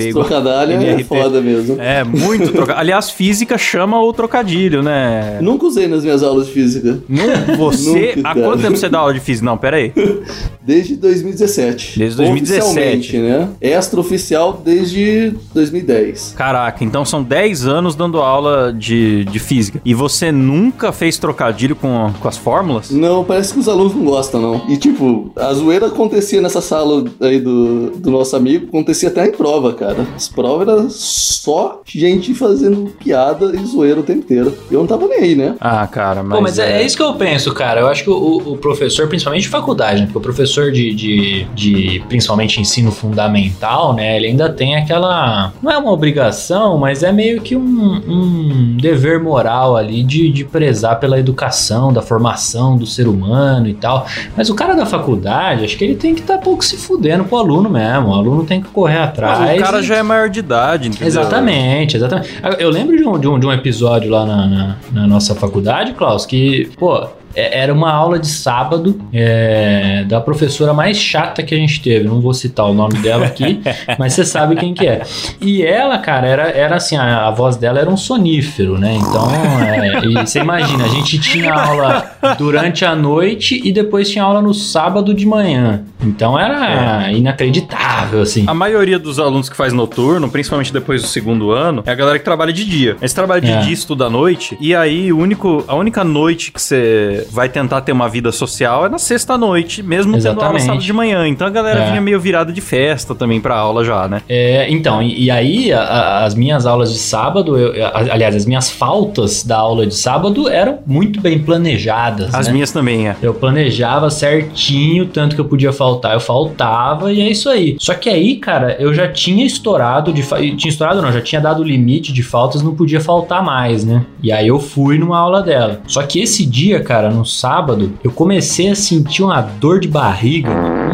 igual 0.73 0.75
trocadalhos 0.75 0.83
é 0.83 0.91
MRT. 0.91 1.03
foda 1.03 1.41
mesmo. 1.41 1.81
É, 1.81 2.03
muito 2.03 2.51
trocadilho. 2.51 2.75
Aliás, 2.79 3.09
física 3.09 3.57
chama 3.57 4.01
o 4.01 4.11
trocadilho, 4.13 4.81
né? 4.81 5.39
Nunca 5.41 5.65
usei 5.65 5.87
nas 5.87 6.03
minhas 6.03 6.23
aulas 6.23 6.47
de 6.47 6.53
física. 6.53 6.99
Não, 7.07 7.57
você. 7.57 8.13
Nunca, 8.15 8.29
há 8.29 8.33
cara. 8.33 8.45
quanto 8.45 8.61
tempo 8.61 8.77
você 8.77 8.89
dá 8.89 8.99
aula 8.99 9.13
de 9.13 9.19
física? 9.19 9.45
Não, 9.45 9.57
pera 9.57 9.77
aí. 9.77 9.93
Desde 10.61 10.95
2017. 10.95 11.99
Desde 11.99 12.17
2017. 12.17 12.65
Oficialmente, 12.65 13.17
né? 13.17 13.49
Extraoficial 13.61 14.61
desde 14.65 15.33
2010. 15.53 16.33
Caraca, 16.35 16.83
então 16.83 17.05
são 17.05 17.21
10 17.21 17.67
anos 17.67 17.95
dando 17.95 18.19
aula 18.19 18.73
de, 18.73 19.25
de 19.25 19.37
física. 19.37 19.79
E 19.85 19.93
você 19.93 20.31
nunca 20.31 20.91
fez 20.91 21.19
trocadilho 21.19 21.75
com, 21.75 22.11
com 22.19 22.27
as 22.27 22.37
fórmulas? 22.37 22.89
Não, 22.89 23.23
parece 23.23 23.53
que 23.53 23.59
os 23.59 23.69
alunos 23.69 23.93
não 23.93 24.03
gostam, 24.03 24.41
não. 24.41 24.65
E 24.67 24.75
tipo, 24.77 25.31
a 25.35 25.53
zoeira 25.53 25.85
acontecia 25.87 26.41
nessa 26.41 26.61
sala 26.61 27.05
aí 27.21 27.39
do, 27.39 27.91
do 27.91 28.09
nosso 28.09 28.35
amigo, 28.35 28.67
acontecia 28.67 29.09
até 29.09 29.27
em 29.27 29.31
prova, 29.31 29.73
cara. 29.73 30.07
As 30.15 30.27
provas 30.27 30.54
eram 30.61 30.89
só 30.89 31.81
gente 31.85 32.33
fazendo 32.33 32.91
piada 33.03 33.55
e 33.55 33.63
zoeira 33.65 33.99
o 33.99 34.03
tempo 34.03 34.19
inteiro. 34.19 34.55
Eu 34.71 34.79
não 34.79 34.87
tava 34.87 35.07
nem 35.07 35.19
aí, 35.19 35.35
né? 35.35 35.55
Ah, 35.59 35.85
cara, 35.87 36.23
mas. 36.23 36.37
Pô, 36.37 36.41
mas 36.41 36.59
é, 36.59 36.81
é 36.81 36.85
isso 36.85 36.97
que 36.97 37.03
eu 37.03 37.13
penso, 37.15 37.53
cara. 37.53 37.81
Eu 37.81 37.87
acho 37.87 38.03
que 38.03 38.09
o, 38.09 38.37
o 38.53 38.57
professor, 38.57 39.07
principalmente 39.07 39.43
de 39.43 39.49
faculdade, 39.49 39.99
né? 40.01 40.05
Porque 40.05 40.17
o 40.17 40.21
professor 40.21 40.71
de, 40.71 40.93
de, 40.93 41.43
de, 41.55 42.03
principalmente 42.07 42.59
ensino 42.59 42.91
fundamental, 42.91 43.93
né? 43.93 44.15
Ele 44.17 44.27
ainda 44.27 44.49
tem 44.51 44.75
aquela. 44.75 45.53
Não 45.61 45.71
é 45.71 45.77
uma 45.77 45.91
obrigação, 45.91 46.77
mas 46.77 47.03
é 47.03 47.11
meio 47.11 47.41
que 47.41 47.55
um, 47.55 48.01
um 48.07 48.77
dever 48.77 49.21
moral 49.21 49.75
ali 49.75 50.03
de, 50.03 50.29
de 50.31 50.43
prezar 50.43 50.99
pela 50.99 51.19
educação, 51.19 51.91
da 51.91 52.01
formação 52.01 52.77
do 52.77 52.85
ser 52.85 53.07
humano 53.07 53.67
e 53.67 53.73
tal. 53.73 54.05
Mas 54.35 54.49
o 54.49 54.55
cara 54.55 54.75
da 54.75 54.85
faculdade, 54.85 55.65
acho 55.65 55.77
que 55.77 55.83
ele 55.83 55.95
tem 55.95 56.13
que 56.13 56.21
estar 56.21 56.37
pouco 56.37 56.63
se 56.63 56.77
fudendo 56.77 57.23
pro 57.25 57.37
aluno 57.37 57.69
mesmo. 57.69 58.09
O 58.09 58.13
aluno 58.13 58.43
tem 58.45 58.61
que 58.61 58.69
correr 58.69 58.99
atrás. 58.99 59.39
Mas 59.39 59.59
o 59.59 59.63
cara 59.63 59.79
e- 59.79 59.83
já 59.83 59.95
é 59.97 60.03
maior 60.03 60.29
de 60.29 60.34
idade, 60.39 60.87
entendeu? 60.87 61.07
Exatamente, 61.07 61.95
exatamente. 61.97 62.29
Eu 62.59 62.69
lembro 62.69 62.95
de 62.97 63.03
um, 63.05 63.19
de 63.19 63.27
um, 63.27 63.39
de 63.39 63.45
um 63.47 63.51
episódio 63.51 64.09
lá 64.11 64.25
na, 64.25 64.47
na, 64.47 64.75
na 64.91 65.07
nossa 65.07 65.35
faculdade, 65.35 65.93
Klaus, 65.93 66.25
que, 66.25 66.69
pô, 66.77 67.07
é- 67.35 67.59
era 67.59 67.73
uma 67.73 67.91
aula 67.91 68.17
de 68.17 68.27
sábado 68.27 68.99
é, 69.13 70.05
da 70.07 70.21
professora 70.21 70.73
mais 70.73 70.97
chata 70.97 71.43
que 71.43 71.53
a 71.53 71.57
gente 71.57 71.81
teve. 71.81 72.07
Não 72.07 72.21
vou 72.21 72.33
citar 72.33 72.65
o 72.65 72.73
nome 72.73 72.97
dela 72.99 73.25
aqui, 73.25 73.59
mas 73.99 74.13
você 74.13 74.23
sabe 74.23 74.55
quem 74.55 74.73
que 74.73 74.87
é. 74.87 75.01
E 75.41 75.61
ela, 75.63 75.97
cara, 75.97 76.27
era, 76.27 76.43
era 76.49 76.75
assim, 76.77 76.95
a, 76.95 77.27
a 77.27 77.31
voz 77.31 77.57
dela 77.57 77.79
era 77.79 77.89
um 77.89 77.97
sonífero, 77.97 78.77
né? 78.77 78.95
Então, 78.95 79.27
é, 79.31 80.23
você 80.25 80.39
imagina, 80.39 80.85
a 80.85 80.87
gente 80.87 81.19
tinha 81.19 81.53
aula 81.53 82.11
durante 82.37 82.85
a 82.85 82.95
noite 82.95 83.61
e 83.63 83.71
depois 83.71 84.09
tinha 84.09 84.23
aula 84.23 84.41
no 84.41 84.53
sábado 84.53 85.13
de 85.13 85.25
manhã. 85.25 85.83
Então 86.05 86.37
era 86.39 87.11
inacreditável, 87.11 88.21
assim. 88.21 88.43
A 88.47 88.53
maioria 88.53 88.97
dos 88.99 89.19
alunos 89.19 89.49
que 89.49 89.55
faz 89.55 89.73
noturno, 89.73 90.29
principalmente 90.29 90.71
depois 90.71 91.01
do 91.01 91.07
segundo 91.07 91.51
ano, 91.51 91.83
é 91.85 91.91
a 91.91 91.95
galera 91.95 92.17
que 92.19 92.25
trabalha 92.25 92.53
de 92.53 92.65
dia. 92.65 92.95
Eles 92.99 93.13
trabalham 93.13 93.41
de 93.43 93.51
É. 93.51 93.59
dia 93.59 93.69
e 93.69 93.73
estuda 93.73 94.05
à 94.05 94.09
noite, 94.09 94.57
e 94.59 94.75
aí 94.75 95.11
o 95.11 95.17
único, 95.17 95.63
a 95.67 95.75
única 95.75 96.03
noite 96.03 96.51
que 96.51 96.61
você 96.61 97.27
vai 97.31 97.49
tentar 97.49 97.81
ter 97.81 97.91
uma 97.91 98.07
vida 98.09 98.31
social 98.31 98.85
é 98.85 98.89
na 98.89 98.97
sexta-noite, 98.99 99.81
mesmo 99.83 100.13
tendo 100.13 100.27
aula 100.27 100.35
Exatamente. 100.37 100.63
sábado 100.65 100.81
de 100.83 100.93
manhã. 100.93 101.27
Então 101.27 101.47
a 101.47 101.49
galera 101.49 101.81
É. 101.81 101.89
vinha 101.89 102.01
meio 102.01 102.19
virada 102.19 102.51
de 102.53 102.61
festa 102.61 103.13
também 103.15 103.39
pra 103.41 103.55
aula 103.55 103.83
já, 103.83 104.07
né? 104.07 104.21
É, 104.29 104.67
então, 104.69 105.01
e, 105.01 105.25
e 105.25 105.31
aí 105.31 105.71
a- 105.73 105.81
a- 105.81 106.25
as 106.25 106.35
minhas 106.35 106.65
aulas 106.65 106.91
de 106.91 106.99
sábado, 106.99 107.57
eu- 107.57 107.85
a- 107.85 107.99
aliás, 108.13 108.35
as 108.35 108.45
minhas 108.45 108.69
faltas 108.69 109.43
da 109.43 109.57
aula 109.57 109.85
de 109.85 109.95
sábado 109.95 110.47
eram 110.49 110.79
muito 110.85 111.19
bem 111.21 111.39
planejadas. 111.39 112.33
As 112.33 112.47
né? 112.47 112.53
minhas 112.53 112.71
também, 112.71 113.07
é. 113.07 113.15
Eu 113.21 113.33
planejava 113.33 114.09
certinho, 114.09 115.05
tanto 115.07 115.35
que 115.35 115.41
eu 115.41 115.45
podia 115.45 115.71
faltar, 115.73 115.94
eu 116.13 116.19
faltava, 116.19 117.11
e 117.11 117.21
é 117.21 117.29
isso 117.29 117.49
aí. 117.49 117.75
Só 117.79 117.93
que 117.93 118.09
aí, 118.09 118.35
cara, 118.37 118.75
eu 118.79 118.93
já 118.93 119.07
tinha 119.11 119.45
estourado 119.45 120.11
de 120.13 120.21
fa- 120.23 120.37
tinha 120.37 120.69
estourado 120.69 121.01
não, 121.01 121.11
já 121.11 121.21
tinha 121.21 121.41
dado 121.41 121.61
o 121.61 121.63
limite 121.63 122.11
de 122.13 122.23
faltas, 122.23 122.61
não 122.61 122.75
podia 122.75 122.99
faltar 123.01 123.43
mais, 123.43 123.83
né? 123.85 124.05
E 124.21 124.31
aí 124.31 124.47
eu 124.47 124.59
fui 124.59 124.97
numa 124.97 125.17
aula 125.17 125.41
dela. 125.41 125.81
Só 125.87 126.01
que 126.03 126.19
esse 126.19 126.45
dia, 126.45 126.81
cara, 126.81 127.09
no 127.09 127.25
sábado, 127.25 127.93
eu 128.03 128.11
comecei 128.11 128.69
a 128.69 128.75
sentir 128.75 129.23
uma 129.23 129.41
dor 129.41 129.79
de 129.79 129.87
barriga, 129.87 130.49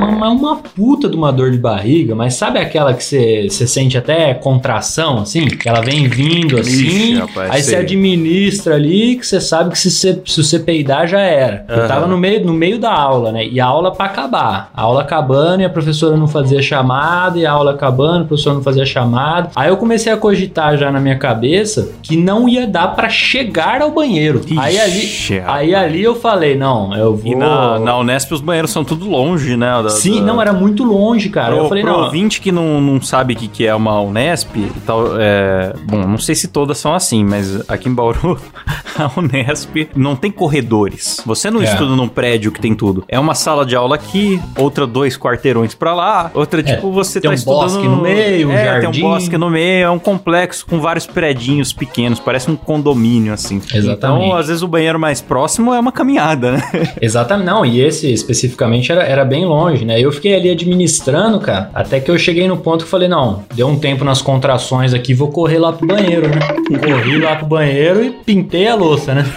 uma, 0.05 0.29
uma 0.29 0.55
puta 0.57 1.07
de 1.09 1.15
uma 1.15 1.31
dor 1.31 1.51
de 1.51 1.57
barriga, 1.57 2.15
mas 2.15 2.33
sabe 2.35 2.59
aquela 2.59 2.93
que 2.93 3.03
você 3.03 3.49
sente 3.67 3.97
até 3.97 4.33
contração, 4.33 5.19
assim? 5.19 5.47
Que 5.47 5.67
ela 5.67 5.81
vem 5.81 6.07
vindo 6.07 6.57
assim, 6.59 6.85
Ixi, 6.85 7.15
rapaz, 7.15 7.51
aí 7.51 7.61
você 7.61 7.75
administra 7.75 8.75
ali, 8.75 9.15
que 9.15 9.25
você 9.25 9.39
sabe 9.41 9.71
que 9.71 9.77
se 9.79 9.91
você, 9.91 10.21
se 10.25 10.43
você 10.43 10.59
peidar 10.59 11.07
já 11.07 11.19
era. 11.19 11.65
Eu 11.67 11.79
Aham. 11.79 11.87
tava 11.87 12.07
no 12.07 12.17
meio, 12.17 12.45
no 12.45 12.53
meio 12.53 12.79
da 12.79 12.91
aula, 12.93 13.31
né? 13.31 13.45
E 13.45 13.59
a 13.59 13.65
aula 13.65 13.91
pra 13.91 14.05
acabar. 14.05 14.69
A 14.73 14.81
aula 14.81 15.01
acabando 15.01 15.61
e 15.61 15.65
a 15.65 15.69
professora 15.69 16.15
não 16.17 16.27
fazia 16.27 16.61
chamada, 16.61 17.37
e 17.39 17.45
a 17.45 17.51
aula 17.51 17.71
acabando, 17.71 18.23
a 18.23 18.27
professora 18.27 18.55
não 18.55 18.63
fazia 18.63 18.85
chamada. 18.85 19.49
Aí 19.55 19.69
eu 19.69 19.77
comecei 19.77 20.11
a 20.11 20.17
cogitar 20.17 20.77
já 20.77 20.91
na 20.91 20.99
minha 20.99 21.17
cabeça 21.17 21.91
que 22.01 22.15
não 22.15 22.47
ia 22.47 22.67
dar 22.67 22.89
pra 22.95 23.09
chegar 23.09 23.81
ao 23.81 23.91
banheiro. 23.91 24.41
aí 24.57 24.79
ali, 24.79 25.03
Ixi, 25.03 25.41
aí 25.45 25.75
ali 25.75 26.03
eu 26.03 26.15
falei, 26.15 26.55
não, 26.55 26.95
eu 26.95 27.15
vou. 27.15 27.31
E 27.31 27.35
na, 27.35 27.79
na 27.79 27.97
Unesp 27.97 28.31
os 28.31 28.41
banheiros 28.41 28.71
são 28.71 28.83
tudo 28.83 29.09
longe, 29.09 29.55
né? 29.57 29.71
Sim, 29.91 30.19
da- 30.21 30.25
não, 30.27 30.41
era 30.41 30.53
muito 30.53 30.83
longe, 30.83 31.29
cara. 31.29 31.53
Pro, 31.55 31.63
eu 31.65 31.69
falei, 31.69 31.83
pro 31.83 31.91
não. 31.93 32.03
ouvinte 32.05 32.41
que 32.41 32.51
não, 32.51 32.79
não 32.81 33.01
sabe 33.01 33.33
o 33.33 33.37
que, 33.37 33.47
que 33.47 33.65
é 33.65 33.73
uma 33.75 33.99
Unesp, 34.01 34.55
tal, 34.85 35.19
é, 35.19 35.73
bom, 35.85 36.07
não 36.07 36.17
sei 36.17 36.35
se 36.35 36.47
todas 36.47 36.77
são 36.77 36.93
assim, 36.93 37.23
mas 37.23 37.69
aqui 37.69 37.89
em 37.89 37.93
Bauru, 37.93 38.39
a 38.97 39.09
Unesp 39.19 39.89
não 39.95 40.15
tem 40.15 40.31
corredores. 40.31 41.21
Você 41.25 41.49
não 41.51 41.61
É. 41.61 41.65
estuda 41.65 41.95
num 41.95 42.07
prédio 42.07 42.51
que 42.51 42.59
tem 42.61 42.73
tudo. 42.73 43.03
É 43.07 43.19
uma 43.19 43.35
sala 43.35 43.65
de 43.65 43.75
aula 43.75 43.95
aqui, 43.95 44.41
outra 44.57 44.85
dois 44.87 45.17
quarteirões 45.17 45.73
pra 45.75 45.93
lá, 45.93 46.31
outra 46.33 46.61
tipo 46.63 46.91
você 46.91 47.19
tem 47.19 47.29
tá 47.29 47.33
um 47.33 47.33
estudando... 47.35 47.61
bosque 47.61 47.87
no 47.87 48.01
meio, 48.01 48.49
um 48.49 48.51
é, 48.51 48.65
jardim. 48.65 48.91
tem 48.91 49.03
um 49.05 49.09
bosque 49.09 49.37
no 49.37 49.49
meio, 49.49 49.85
é 49.85 49.89
um 49.89 49.99
complexo 49.99 50.65
com 50.65 50.79
vários 50.79 51.05
predinhos 51.05 51.73
pequenos, 51.73 52.19
parece 52.19 52.49
um 52.49 52.55
condomínio, 52.55 53.33
assim. 53.33 53.57
Exatamente. 53.73 53.91
Então, 53.97 54.35
às 54.35 54.47
vezes 54.47 54.61
o 54.63 54.67
banheiro 54.67 54.99
mais 54.99 55.21
próximo 55.21 55.73
é 55.73 55.79
uma 55.79 55.91
caminhada, 55.91 56.53
né? 56.53 56.63
Exatamente, 57.01 57.45
não, 57.45 57.65
e 57.65 57.79
esse 57.81 58.11
especificamente 58.11 58.91
era, 58.91 59.03
era 59.03 59.23
bem 59.25 59.45
longe, 59.45 59.80
né? 59.85 59.99
Eu 59.99 60.11
fiquei 60.11 60.35
ali 60.35 60.49
administrando, 60.49 61.39
cara, 61.39 61.69
até 61.73 61.99
que 61.99 62.09
eu 62.11 62.17
cheguei 62.17 62.47
no 62.47 62.57
ponto 62.57 62.79
que 62.79 62.83
eu 62.85 62.89
falei, 62.89 63.07
não, 63.07 63.43
deu 63.53 63.67
um 63.67 63.77
tempo 63.79 64.03
nas 64.03 64.21
contrações 64.21 64.93
aqui, 64.93 65.13
vou 65.13 65.29
correr 65.29 65.59
lá 65.59 65.71
pro 65.73 65.87
banheiro, 65.87 66.27
né? 66.29 66.39
Corri 66.79 67.19
lá 67.19 67.35
pro 67.35 67.45
banheiro 67.47 68.03
e 68.03 68.11
pintei 68.11 68.67
a 68.67 68.75
louça, 68.75 69.13
né? 69.13 69.25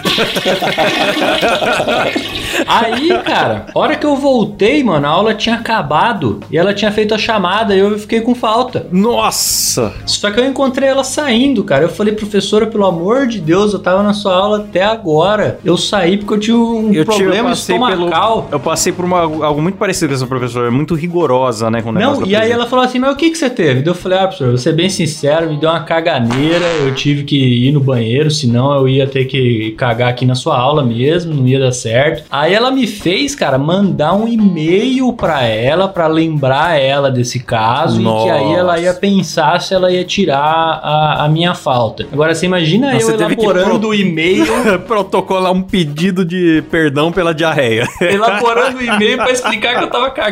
Aí, 2.67 3.09
cara, 3.23 3.67
hora 3.75 3.95
que 3.95 4.05
eu 4.05 4.15
voltei, 4.15 4.83
mano, 4.83 5.05
a 5.05 5.09
aula 5.09 5.33
tinha 5.33 5.55
acabado 5.55 6.39
e 6.49 6.57
ela 6.57 6.73
tinha 6.73 6.91
feito 6.91 7.13
a 7.13 7.17
chamada 7.17 7.75
e 7.75 7.79
eu 7.79 7.97
fiquei 7.99 8.21
com 8.21 8.33
falta. 8.33 8.87
Nossa! 8.91 9.93
Só 10.05 10.31
que 10.31 10.39
eu 10.39 10.45
encontrei 10.45 10.89
ela 10.89 11.03
saindo, 11.03 11.63
cara. 11.63 11.83
Eu 11.83 11.89
falei, 11.89 12.13
professora, 12.13 12.65
pelo 12.67 12.85
amor 12.85 13.27
de 13.27 13.39
Deus, 13.39 13.73
eu 13.73 13.79
tava 13.79 14.01
na 14.03 14.13
sua 14.13 14.35
aula 14.35 14.57
até 14.59 14.83
agora. 14.83 15.59
Eu 15.63 15.77
saí 15.77 16.17
porque 16.17 16.33
eu 16.33 16.39
tinha 16.39 16.57
um 16.57 16.87
Eu, 16.87 16.91
tive- 16.91 16.99
eu 16.99 17.05
problema 17.05 17.49
passei 17.49 17.75
estomacal. 17.75 18.41
pelo, 18.43 18.47
eu 18.53 18.59
passei 18.59 18.93
por 18.93 19.05
uma, 19.05 19.19
algo 19.19 19.61
muito 19.61 19.77
parecido 19.77 20.09
com 20.09 20.15
essa 20.15 20.27
professora, 20.37 20.69
muito 20.71 20.95
rigorosa, 20.95 21.69
né, 21.69 21.81
com 21.81 21.89
o 21.89 21.91
negócio 21.91 22.21
Não, 22.21 22.27
e 22.27 22.35
aí 22.35 22.51
ela 22.51 22.65
falou 22.67 22.83
assim, 22.85 22.99
mas 22.99 23.13
o 23.13 23.15
que 23.15 23.29
que 23.29 23.37
você 23.37 23.49
teve? 23.49 23.87
Eu 23.87 23.93
falei, 23.95 24.17
ah, 24.19 24.21
professor, 24.27 24.49
vou 24.49 24.57
ser 24.57 24.73
bem 24.73 24.89
sincero, 24.89 25.49
me 25.49 25.57
deu 25.57 25.69
uma 25.69 25.81
caganeira, 25.83 26.65
eu 26.81 26.93
tive 26.93 27.23
que 27.23 27.37
ir 27.67 27.71
no 27.71 27.79
banheiro, 27.79 28.29
senão 28.31 28.73
eu 28.75 28.87
ia 28.87 29.07
ter 29.07 29.25
que 29.25 29.71
cagar 29.77 30.09
aqui 30.09 30.25
na 30.25 30.35
sua 30.35 30.57
aula 30.57 30.83
mesmo, 30.83 31.33
não 31.33 31.47
ia 31.47 31.59
dar 31.59 31.71
certo. 31.71 32.23
Aí 32.29 32.53
ela 32.53 32.71
me 32.71 32.87
fez, 32.87 33.35
cara, 33.35 33.57
mandar 33.57 34.13
um 34.13 34.27
e-mail 34.27 35.11
pra 35.13 35.43
ela, 35.43 35.87
pra 35.87 36.07
lembrar 36.07 36.79
ela 36.79 37.09
desse 37.11 37.39
caso, 37.39 37.99
e 37.99 38.03
que 38.03 38.29
aí 38.29 38.53
ela 38.53 38.73
Nossa. 38.73 38.79
ia 38.81 38.93
pensar 38.93 39.61
se 39.61 39.73
ela 39.73 39.91
ia 39.91 40.03
tirar 40.03 40.39
a, 40.83 41.25
a 41.25 41.29
minha 41.29 41.53
falta. 41.53 42.05
Agora, 42.11 42.33
você 42.33 42.45
imagina 42.45 42.93
Você 42.99 43.11
eu 43.13 43.17
teve 43.17 43.35
que 43.35 43.43
elaborando 43.43 43.79
pro- 43.79 43.89
o 43.89 43.93
e-mail 43.93 44.45
protocolar 44.87 45.51
um 45.51 45.61
pedido 45.61 46.23
de 46.25 46.63
perdão 46.69 47.11
pela 47.11 47.33
diarreia. 47.33 47.87
elaborando 48.01 48.77
o 48.77 48.81
e-mail 48.81 49.17
pra 49.17 49.31
explicar 49.31 49.77
que 49.77 49.83
eu 49.83 49.89
tava 49.89 50.09
cagando, 50.09 50.24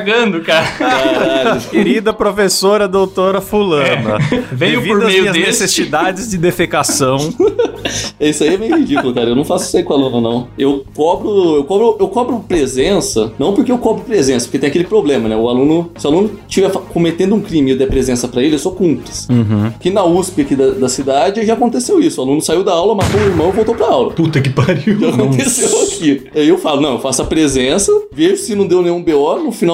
cara. 0.44 0.66
Caralho. 0.78 1.62
Querida 1.70 2.14
professora 2.14 2.88
doutora 2.88 3.42
fulana, 3.42 4.18
Veio 4.52 4.80
devido 4.80 4.94
por 4.96 5.06
às 5.06 5.08
meio 5.08 5.24
desse. 5.32 5.40
necessidades 5.40 6.30
de 6.30 6.38
defecação, 6.38 7.18
Isso 8.20 8.44
aí 8.44 8.54
é 8.54 8.58
meio 8.58 8.78
ridículo, 8.78 9.14
cara. 9.14 9.30
Eu 9.30 9.36
não 9.36 9.44
faço 9.44 9.66
isso 9.66 9.78
aí 9.78 9.84
com 9.84 9.94
aluno, 9.94 10.22
não. 10.22 10.48
Eu 10.58 10.86
cobro, 10.96 11.56
eu 11.58 11.64
cobro, 11.66 11.98
eu 12.00 12.08
cobro 12.08 12.40
presença, 12.48 13.34
não 13.38 13.54
porque 13.54 13.72
eu 13.72 13.78
cobro 13.78 14.04
presença, 14.04 14.46
porque 14.46 14.58
tem 14.60 14.70
aquele 14.70 14.86
problema, 14.86 15.28
né? 15.28 15.36
O 15.36 15.50
aluno, 15.50 15.92
se 15.98 16.08
o 16.08 16.10
aluno 16.10 16.32
estiver 16.48 16.72
cometendo 16.72 17.36
um 17.36 17.42
crime 17.42 17.72
e 17.72 17.74
eu 17.74 17.78
der 17.78 17.88
presença 17.88 18.28
pra 18.28 18.42
ele, 18.42 18.56
eu 18.56 18.60
sou 18.60 18.72
cúmplice. 18.72 19.30
Uhum. 19.32 19.72
Que 19.80 19.90
na 19.90 20.04
USP 20.06 20.42
aqui 20.42 20.56
da, 20.56 20.70
da 20.70 20.90
cidade 20.90 21.46
já 21.46 21.54
aconteceu 21.54 22.00
isso. 22.00 22.22
O 22.22 22.24
aluno 22.24 22.42
saiu 22.42 22.64
da 22.64 22.72
aula, 22.72 22.96
matou 22.96 23.20
o 23.20 23.24
irmão 23.24 23.50
e 23.50 23.52
voltou 23.52 23.76
pra 23.76 23.88
aula. 23.88 24.14
Puta 24.14 24.40
que 24.42 24.50
pariu. 24.50 25.00
Já 25.00 25.10
aconteceu 25.10 25.82
aqui. 25.84 26.24
Aí 26.34 26.48
eu 26.48 26.58
falo, 26.58 26.82
não, 26.82 26.94
eu 26.94 27.00
faço 27.00 27.22
a 27.22 27.26
presença, 27.26 27.92
vejo 28.12 28.38
se 28.38 28.56
não 28.56 28.66
deu 28.66 28.82
nenhum 28.82 29.04
BO, 29.04 29.44
no 29.44 29.52
final 29.52 29.73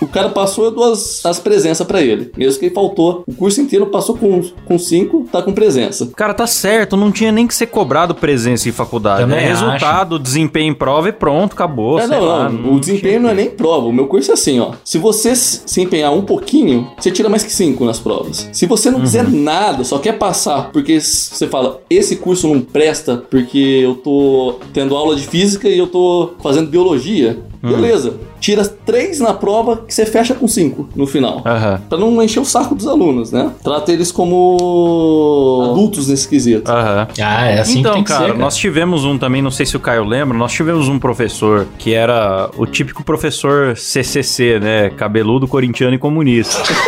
o 0.00 0.06
cara 0.08 0.28
passou, 0.28 0.66
eu 0.66 0.70
dou 0.70 0.92
as, 0.92 1.24
as 1.24 1.38
presenças 1.38 1.86
pra 1.86 2.02
ele. 2.02 2.30
Mesmo 2.36 2.58
que 2.58 2.66
ele 2.66 2.74
faltou. 2.74 3.24
O 3.26 3.34
curso 3.34 3.60
inteiro 3.60 3.86
passou 3.86 4.16
com, 4.16 4.42
com 4.64 4.78
cinco, 4.78 5.26
tá 5.30 5.42
com 5.42 5.52
presença. 5.52 6.10
Cara, 6.16 6.34
tá 6.34 6.46
certo, 6.46 6.96
não 6.96 7.10
tinha 7.10 7.32
nem 7.32 7.46
que 7.46 7.54
ser 7.54 7.66
cobrado 7.66 8.14
presença 8.14 8.68
em 8.68 8.72
faculdade. 8.72 9.22
Também 9.22 9.46
né? 9.46 9.52
acho. 9.52 9.64
Resultado, 9.64 10.18
desempenho 10.18 10.70
em 10.70 10.74
prova 10.74 11.08
e 11.08 11.12
pronto, 11.12 11.52
acabou. 11.52 11.98
É, 11.98 12.06
sei 12.06 12.16
não, 12.16 12.24
lá, 12.24 12.48
não, 12.48 12.74
O 12.74 12.80
desempenho 12.80 13.20
não 13.20 13.30
é 13.30 13.34
nem 13.34 13.50
prova. 13.50 13.86
O 13.86 13.92
meu 13.92 14.06
curso 14.06 14.30
é 14.30 14.34
assim, 14.34 14.60
ó. 14.60 14.72
Se 14.84 14.98
você 14.98 15.34
se 15.34 15.80
empenhar 15.80 16.12
um 16.12 16.22
pouquinho, 16.22 16.90
você 16.98 17.10
tira 17.10 17.28
mais 17.28 17.42
que 17.42 17.52
cinco 17.52 17.84
nas 17.84 17.98
provas. 17.98 18.48
Se 18.52 18.66
você 18.66 18.90
não 18.90 19.00
quiser 19.00 19.28
nada, 19.28 19.84
só 19.84 19.98
quer 19.98 20.18
passar, 20.18 20.70
porque 20.72 21.00
você 21.00 21.46
fala, 21.46 21.80
esse 21.88 22.16
curso 22.16 22.48
não 22.48 22.60
presta 22.60 23.16
porque 23.30 23.80
eu 23.82 23.94
tô 23.94 24.56
tendo 24.72 24.96
aula 24.96 25.16
de 25.16 25.26
física 25.26 25.68
e 25.68 25.78
eu 25.78 25.86
tô 25.86 26.32
fazendo 26.40 26.68
biologia, 26.70 27.38
beleza. 27.62 28.14
Tira 28.40 28.64
três 28.64 29.20
na 29.20 29.34
prova 29.34 29.78
que 29.78 29.92
você 29.92 30.06
fecha 30.06 30.34
com 30.34 30.46
cinco 30.46 30.88
no 30.94 31.06
final. 31.06 31.42
Aham. 31.44 31.80
Pra 31.88 31.98
não 31.98 32.22
encher 32.22 32.40
o 32.40 32.44
saco 32.44 32.74
dos 32.74 32.86
alunos, 32.86 33.32
né? 33.32 33.50
Trata 33.62 33.92
eles 33.92 34.12
como 34.12 35.70
adultos 35.70 36.08
nesse 36.08 36.28
quesito. 36.28 36.70
Aham. 36.70 37.08
Ah, 37.20 37.46
é 37.46 37.60
assim 37.60 37.80
então, 37.80 37.92
que 37.92 37.96
tem 37.96 38.04
que 38.04 38.10
cara, 38.10 38.24
ser, 38.24 38.30
cara. 38.32 38.38
nós 38.38 38.56
tivemos 38.56 39.04
um 39.04 39.18
também, 39.18 39.42
não 39.42 39.50
sei 39.50 39.66
se 39.66 39.76
o 39.76 39.80
Caio 39.80 40.04
lembra, 40.04 40.36
nós 40.36 40.52
tivemos 40.52 40.88
um 40.88 40.98
professor 40.98 41.66
que 41.78 41.92
era 41.94 42.50
o 42.56 42.66
típico 42.66 43.02
professor 43.02 43.76
CCC, 43.76 44.60
né? 44.60 44.90
Cabeludo, 44.90 45.48
corintiano 45.48 45.94
e 45.94 45.98
comunista. 45.98 46.62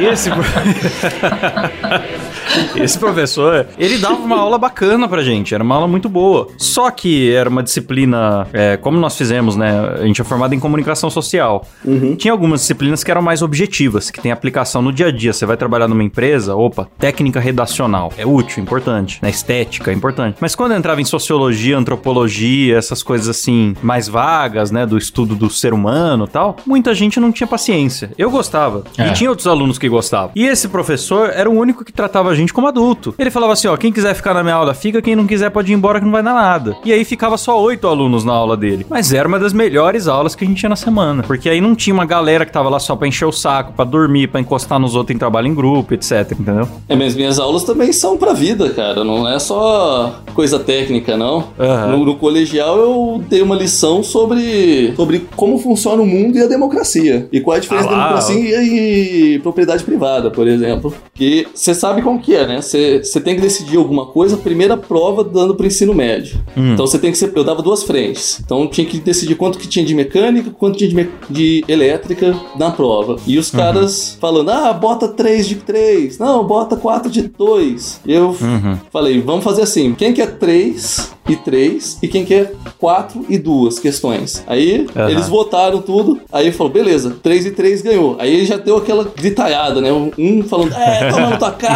Esse, 0.00 0.30
esse 2.76 2.98
professor, 2.98 3.66
ele 3.78 3.98
dava 3.98 4.16
uma 4.16 4.38
aula 4.38 4.58
bacana 4.58 5.08
pra 5.08 5.22
gente, 5.22 5.54
era 5.54 5.62
uma 5.62 5.74
aula 5.74 5.88
muito 5.88 6.08
boa. 6.08 6.48
Só 6.58 6.90
que 6.90 7.32
era 7.32 7.48
uma 7.48 7.62
disciplina, 7.62 8.46
é, 8.52 8.76
como 8.76 8.98
nós 8.98 9.16
fizemos, 9.16 9.56
né? 9.56 9.72
A 10.00 10.06
gente 10.06 10.20
é 10.20 10.24
formado 10.24 10.54
em 10.54 10.60
comunicação 10.60 11.10
social. 11.10 11.66
Tinha 12.16 12.32
algumas 12.32 12.60
disciplinas 12.60 13.02
que 13.04 13.10
eram 13.10 13.22
mais 13.22 13.42
objetivas, 13.42 14.10
que 14.10 14.20
tem 14.20 14.32
aplicação 14.32 14.82
no 14.82 14.92
dia 14.92 15.06
a 15.06 15.10
dia. 15.10 15.32
Você 15.32 15.46
vai 15.46 15.56
trabalhar 15.56 15.88
numa 15.88 16.02
empresa, 16.02 16.54
opa, 16.54 16.88
técnica 16.98 17.40
redacional. 17.40 18.12
É 18.16 18.26
útil, 18.26 18.62
importante. 18.62 19.18
Na 19.22 19.30
estética, 19.30 19.90
é 19.90 19.94
importante. 19.94 20.36
Mas 20.40 20.54
quando 20.54 20.74
entrava 20.74 21.00
em 21.00 21.04
sociologia, 21.04 21.76
antropologia, 21.76 22.76
essas 22.76 23.02
coisas 23.02 23.28
assim, 23.28 23.74
mais 23.82 24.08
vagas, 24.08 24.70
né? 24.70 24.86
Do 24.86 24.98
estudo 24.98 25.34
do 25.34 25.50
ser 25.50 25.72
humano 25.72 26.24
e 26.24 26.28
tal, 26.28 26.56
muita 26.66 26.94
gente 26.94 27.20
não 27.20 27.32
tinha 27.32 27.46
paciência. 27.46 28.10
Eu 28.16 28.30
gostava. 28.30 28.84
É. 28.98 29.08
E 29.08 29.12
tinha 29.12 29.30
outros 29.30 29.46
alunos 29.46 29.78
que 29.78 29.88
gostavam. 29.88 30.30
E 30.34 30.46
esse 30.46 30.68
professor 30.68 31.30
era 31.30 31.48
o 31.48 31.52
único 31.52 31.84
que 31.84 31.92
tratava 31.92 32.30
a 32.30 32.34
gente 32.34 32.41
como 32.50 32.66
adulto. 32.66 33.14
Ele 33.18 33.30
falava 33.30 33.52
assim: 33.52 33.68
ó, 33.68 33.76
quem 33.76 33.92
quiser 33.92 34.14
ficar 34.14 34.32
na 34.34 34.42
minha 34.42 34.54
aula, 34.54 34.72
fica. 34.74 35.02
Quem 35.02 35.14
não 35.14 35.26
quiser 35.26 35.50
pode 35.50 35.70
ir 35.70 35.74
embora 35.74 35.98
que 35.98 36.04
não 36.04 36.12
vai 36.12 36.22
dar 36.22 36.34
nada. 36.34 36.76
E 36.84 36.92
aí 36.92 37.04
ficava 37.04 37.36
só 37.36 37.60
oito 37.62 37.86
alunos 37.86 38.24
na 38.24 38.32
aula 38.32 38.56
dele. 38.56 38.86
Mas 38.88 39.12
era 39.12 39.28
uma 39.28 39.38
das 39.38 39.52
melhores 39.52 40.08
aulas 40.08 40.34
que 40.34 40.44
a 40.44 40.48
gente 40.48 40.58
tinha 40.58 40.70
na 40.70 40.76
semana. 40.76 41.22
Porque 41.22 41.48
aí 41.48 41.60
não 41.60 41.74
tinha 41.74 41.92
uma 41.92 42.06
galera 42.06 42.46
que 42.46 42.52
tava 42.52 42.68
lá 42.68 42.80
só 42.80 42.96
pra 42.96 43.06
encher 43.06 43.26
o 43.26 43.32
saco, 43.32 43.72
pra 43.74 43.84
dormir, 43.84 44.28
pra 44.28 44.40
encostar 44.40 44.78
nos 44.78 44.94
outros 44.94 45.14
em 45.14 45.18
trabalho 45.18 45.46
em 45.46 45.54
grupo, 45.54 45.94
etc. 45.94 46.32
Entendeu? 46.32 46.66
É, 46.88 46.96
mas 46.96 47.14
minhas 47.14 47.38
aulas 47.38 47.64
também 47.64 47.92
são 47.92 48.16
pra 48.16 48.32
vida, 48.32 48.70
cara. 48.70 49.04
Não 49.04 49.28
é 49.28 49.38
só 49.38 50.20
coisa 50.34 50.58
técnica, 50.58 51.16
não. 51.16 51.44
Aham. 51.58 51.96
No, 51.96 52.04
no 52.04 52.16
colegial 52.16 52.78
eu 52.78 53.22
dei 53.28 53.42
uma 53.42 53.54
lição 53.54 54.02
sobre, 54.02 54.94
sobre 54.96 55.26
como 55.36 55.58
funciona 55.58 56.02
o 56.02 56.06
mundo 56.06 56.38
e 56.38 56.42
a 56.42 56.46
democracia. 56.46 57.28
E 57.32 57.40
qual 57.40 57.54
é 57.54 57.58
a 57.58 57.60
diferença 57.60 57.88
Ah 57.88 57.92
lá, 57.92 57.98
democracia 57.98 58.62
e, 58.62 59.38
propriedade 59.40 59.84
privada, 59.84 60.30
por 60.30 60.46
exemplo. 60.46 60.94
Que 61.14 61.46
você 61.54 61.74
sabe 61.74 62.02
como 62.02 62.20
que 62.20 62.31
é, 62.34 62.46
né? 62.46 62.60
Você 62.60 63.00
tem 63.22 63.34
que 63.34 63.40
decidir 63.40 63.76
alguma 63.76 64.06
coisa, 64.06 64.36
primeira 64.36 64.76
prova 64.76 65.22
dando 65.24 65.54
pro 65.54 65.66
ensino 65.66 65.94
médio. 65.94 66.40
Hum. 66.56 66.72
Então 66.74 66.86
você 66.86 66.98
tem 66.98 67.10
que 67.12 67.18
ser. 67.18 67.32
Eu 67.34 67.44
dava 67.44 67.62
duas 67.62 67.82
frentes. 67.82 68.40
Então 68.44 68.66
tinha 68.66 68.86
que 68.86 68.98
decidir 68.98 69.34
quanto 69.36 69.58
que 69.58 69.66
tinha 69.68 69.84
de 69.84 69.94
mecânica, 69.94 70.50
quanto 70.50 70.78
tinha 70.78 70.88
de, 70.90 70.96
me- 70.96 71.08
de 71.30 71.64
elétrica 71.68 72.34
na 72.58 72.70
prova. 72.70 73.16
E 73.26 73.34
Uhum. 73.34 73.40
os 73.40 73.50
caras 73.50 74.16
falando, 74.20 74.50
ah, 74.50 74.72
bota 74.72 75.08
3 75.08 75.46
de 75.48 75.56
3, 75.56 76.18
não, 76.18 76.44
bota 76.44 76.76
4 76.76 77.10
de 77.10 77.22
2. 77.22 78.00
Eu 78.06 78.36
Uhum. 78.40 78.78
falei, 78.92 79.20
vamos 79.20 79.44
fazer 79.44 79.62
assim: 79.62 79.94
quem 79.94 80.12
quer 80.12 80.38
3 80.38 81.12
e 81.28 81.36
3 81.36 81.98
e 82.02 82.08
quem 82.08 82.24
quer 82.24 82.52
4 82.78 83.24
e 83.28 83.38
2 83.38 83.78
questões. 83.78 84.42
Aí 84.46 84.86
Aham. 84.96 85.10
eles 85.10 85.28
votaram 85.28 85.80
tudo, 85.80 86.20
aí 86.32 86.50
falou, 86.52 86.72
beleza, 86.72 87.16
3 87.22 87.46
e 87.46 87.50
3 87.52 87.80
ganhou. 87.82 88.16
Aí 88.18 88.32
ele 88.34 88.44
já 88.44 88.56
deu 88.56 88.76
aquela 88.76 89.04
gritaiada, 89.04 89.80
né? 89.80 89.90
Um 90.18 90.42
falando, 90.42 90.72
é, 90.74 91.10
toma 91.10 91.30
na 91.30 91.36
tua 91.36 91.50
cara, 91.62 91.74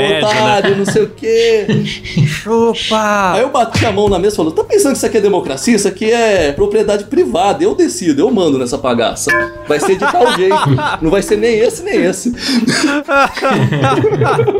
Ensino 0.00 0.14
médio, 0.14 0.28
otário, 0.28 0.76
não 0.76 0.84
sei 0.84 1.02
o 1.02 1.08
quê. 1.08 1.66
Chupa! 2.26 3.32
Aí 3.34 3.42
eu 3.42 3.50
bati 3.50 3.84
a 3.86 3.92
mão 3.92 4.08
na 4.08 4.18
mesa 4.18 4.34
e 4.34 4.36
falei, 4.36 4.52
tá 4.52 4.64
pensando 4.64 4.92
que 4.92 4.96
isso 4.98 5.06
aqui 5.06 5.16
é 5.18 5.20
democracia? 5.20 5.74
Isso 5.76 5.88
aqui 5.88 6.10
é 6.12 6.52
propriedade 6.52 7.04
privada, 7.04 7.62
eu 7.64 7.74
decido, 7.74 8.20
eu 8.20 8.30
mando 8.30 8.58
nessa 8.58 8.76
bagaça. 8.78 9.30
Vai 9.66 9.80
ser 9.80 9.94
de 9.96 10.00
tal 10.10 10.32
jeito, 10.36 10.56
não 11.02 11.10
vai 11.10 11.22
ser 11.22 11.36
nem 11.36 11.58
esse, 11.58 11.82
nem 11.82 12.02
esse. 12.04 12.32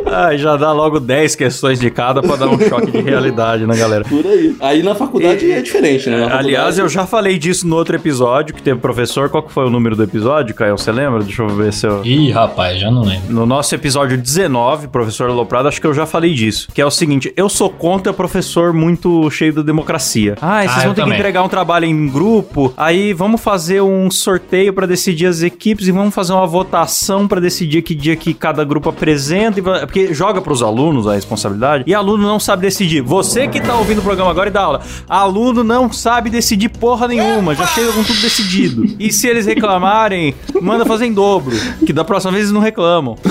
Ah, 0.05 0.35
já 0.35 0.55
dá 0.55 0.71
logo 0.71 0.99
10 0.99 1.35
questões 1.35 1.79
de 1.79 1.89
cada 1.89 2.21
pra 2.21 2.35
dar 2.35 2.47
um 2.47 2.59
choque 2.59 2.91
de 2.91 3.01
realidade 3.01 3.65
na 3.65 3.75
galera. 3.75 4.03
Por 4.03 4.25
aí. 4.25 4.55
Aí 4.59 4.83
na 4.83 4.95
faculdade 4.95 5.51
é 5.51 5.61
diferente, 5.61 6.09
né? 6.09 6.17
Na 6.17 6.25
Aliás, 6.37 6.43
faculdade- 6.75 6.79
eu 6.81 6.89
já 6.89 7.05
falei 7.05 7.37
disso 7.37 7.67
no 7.67 7.75
outro 7.75 7.95
episódio 7.95 8.53
que 8.55 8.61
teve 8.61 8.79
professor. 8.79 9.29
Qual 9.29 9.43
que 9.43 9.51
foi 9.51 9.65
o 9.65 9.69
número 9.69 9.95
do 9.95 10.03
episódio, 10.03 10.55
Caio? 10.55 10.77
Você 10.77 10.91
lembra? 10.91 11.23
Deixa 11.23 11.41
eu 11.43 11.49
ver 11.49 11.73
se 11.73 11.85
eu. 11.87 12.03
Ih, 12.05 12.31
rapaz, 12.31 12.79
já 12.79 12.89
não 12.89 13.03
lembro. 13.03 13.31
No 13.33 13.45
nosso 13.45 13.73
episódio 13.75 14.17
19, 14.17 14.87
professor 14.87 15.26
Aloprado, 15.31 15.67
acho 15.67 15.79
que 15.81 15.87
eu 15.87 15.93
já 15.93 16.05
falei 16.05 16.33
disso. 16.33 16.67
Que 16.73 16.81
é 16.81 16.85
o 16.85 16.91
seguinte: 16.91 17.31
eu 17.35 17.49
sou 17.49 17.69
contra 17.69 18.13
professor 18.13 18.73
muito 18.73 19.29
cheio 19.29 19.53
da 19.53 19.61
democracia. 19.61 20.35
Ah, 20.41 20.61
vocês 20.63 20.71
Ah, 20.71 20.73
vão 20.75 20.81
ter 20.93 20.93
que 20.95 21.01
também. 21.01 21.19
entregar 21.19 21.43
um 21.43 21.49
trabalho 21.49 21.85
em 21.85 22.07
grupo. 22.07 22.73
Aí 22.77 23.13
vamos 23.13 23.41
fazer 23.41 23.81
um 23.81 24.09
sorteio 24.11 24.73
pra 24.73 24.85
decidir 24.85 25.25
as 25.27 25.41
equipes 25.41 25.87
e 25.87 25.91
vamos 25.91 26.13
fazer 26.13 26.33
uma 26.33 26.45
votação 26.47 27.27
pra 27.27 27.39
decidir 27.39 27.81
que 27.81 27.93
dia 27.95 28.15
que 28.15 28.33
cada 28.33 28.63
grupo 28.63 28.89
apresenta. 28.89 29.59
e 29.59 29.61
Porque 29.61 30.13
joga 30.13 30.41
pros 30.41 30.61
alunos 30.61 31.07
a 31.07 31.13
responsabilidade 31.15 31.83
e 31.87 31.93
aluno 31.93 32.23
não 32.27 32.39
sabe 32.39 32.61
decidir. 32.63 33.01
Você 33.01 33.47
que 33.47 33.59
tá 33.61 33.75
ouvindo 33.75 33.99
o 33.99 34.03
programa 34.03 34.31
agora 34.31 34.49
e 34.49 34.51
dá 34.51 34.61
aula, 34.61 34.81
aluno 35.07 35.63
não 35.63 35.91
sabe 35.91 36.29
decidir 36.29 36.69
porra 36.69 37.07
nenhuma, 37.07 37.55
já 37.55 37.65
chega 37.67 37.91
com 37.91 38.03
tudo 38.03 38.19
decidido. 38.21 38.85
E 38.99 39.11
se 39.11 39.27
eles 39.27 39.45
reclamarem, 39.45 40.33
manda 40.61 40.85
fazer 40.85 41.05
em 41.05 41.13
dobro, 41.13 41.55
que 41.85 41.93
da 41.93 42.03
próxima 42.03 42.31
vez 42.31 42.43
eles 42.45 42.53
não 42.53 42.61
reclamam. 42.61 43.15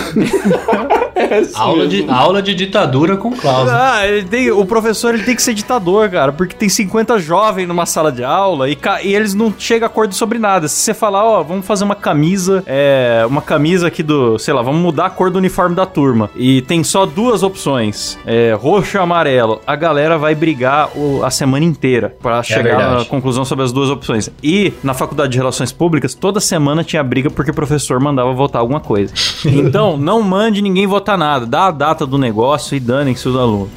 É 1.19 1.41
isso 1.41 1.57
Aula 1.59 1.86
de, 1.87 1.99
mesmo. 2.03 2.12
aula 2.12 2.42
de 2.42 2.55
ditadura 2.55 3.16
com 3.16 3.31
Klaus. 3.33 3.68
Ah, 3.70 4.07
ele 4.07 4.25
tem- 4.27 4.51
o 4.51 4.64
professor 4.64 5.14
ele 5.14 5.22
tem 5.25 5.35
que 5.37 5.42
ser 5.42 5.55
ditador, 5.55 6.09
cara, 6.11 6.33
porque 6.33 6.55
tem 6.55 6.68
50 6.68 7.18
jovens 7.18 7.66
numa 7.66 7.87
sala 7.87 8.11
de 8.12 8.25
aula 8.25 8.68
e, 8.68 8.77
e 9.05 9.14
eles 9.14 9.35
não 9.35 9.53
chegam 9.57 9.87
a 9.87 9.90
acordo 9.90 10.14
sobre 10.14 10.38
nada. 10.38 10.68
Se 10.68 10.77
você 10.81 10.94
falar, 10.94 11.25
ó, 11.25 11.42
vamos 11.42 11.64
fazer 11.66 11.85
uma 11.85 11.94
camisa, 11.94 12.62
é, 12.66 13.25
uma 13.29 13.40
camisa 13.42 13.87
aqui 13.87 14.03
do, 14.03 14.38
sei 14.38 14.53
lá, 14.55 14.62
vamos 14.62 14.81
mudar 14.81 15.07
a 15.07 15.11
cor 15.11 15.31
do 15.31 15.38
uniforme 15.38 15.75
da 15.75 15.87
turma 15.87 16.29
e 16.37 16.62
tem 16.62 16.83
só 16.85 17.07
duas 17.07 17.42
opções, 17.42 18.18
é, 18.27 18.53
roxo 18.59 18.96
e 18.96 19.01
amarelo, 19.01 19.61
a 19.66 19.75
galera 19.77 20.18
vai 20.18 20.35
brigar 20.35 20.88
o- 20.96 21.25
a 21.25 21.31
semana 21.31 21.64
inteira 21.64 22.14
pra 22.22 22.42
chegar 22.42 22.79
na 22.79 22.87
verdade. 22.88 23.09
conclusão 23.09 23.44
sobre 23.44 23.64
as 23.64 23.72
duas 23.72 23.88
opções. 23.90 24.31
E 24.42 24.72
na 24.83 24.92
faculdade 24.94 25.33
de 25.33 25.38
relações 25.38 25.72
públicas, 25.72 26.14
toda 26.14 26.40
semana 26.40 26.83
tinha 26.85 27.03
briga 27.03 27.31
porque 27.31 27.51
o 27.51 27.55
professor 27.55 27.99
mandava 28.01 28.33
votar 28.33 28.61
alguma 28.61 28.81
coisa. 28.81 29.12
Então, 29.66 29.96
não 29.96 30.22
mande 30.22 30.61
ninguém 30.62 30.87
votar 30.87 31.16
nada, 31.16 31.46
dá 31.46 31.70
data 31.77 32.07
do 32.07 32.19
negócio 32.19 32.77
e 32.77 32.81
danem-se 32.81 33.29
os 33.29 33.37
alunos. 33.37 33.69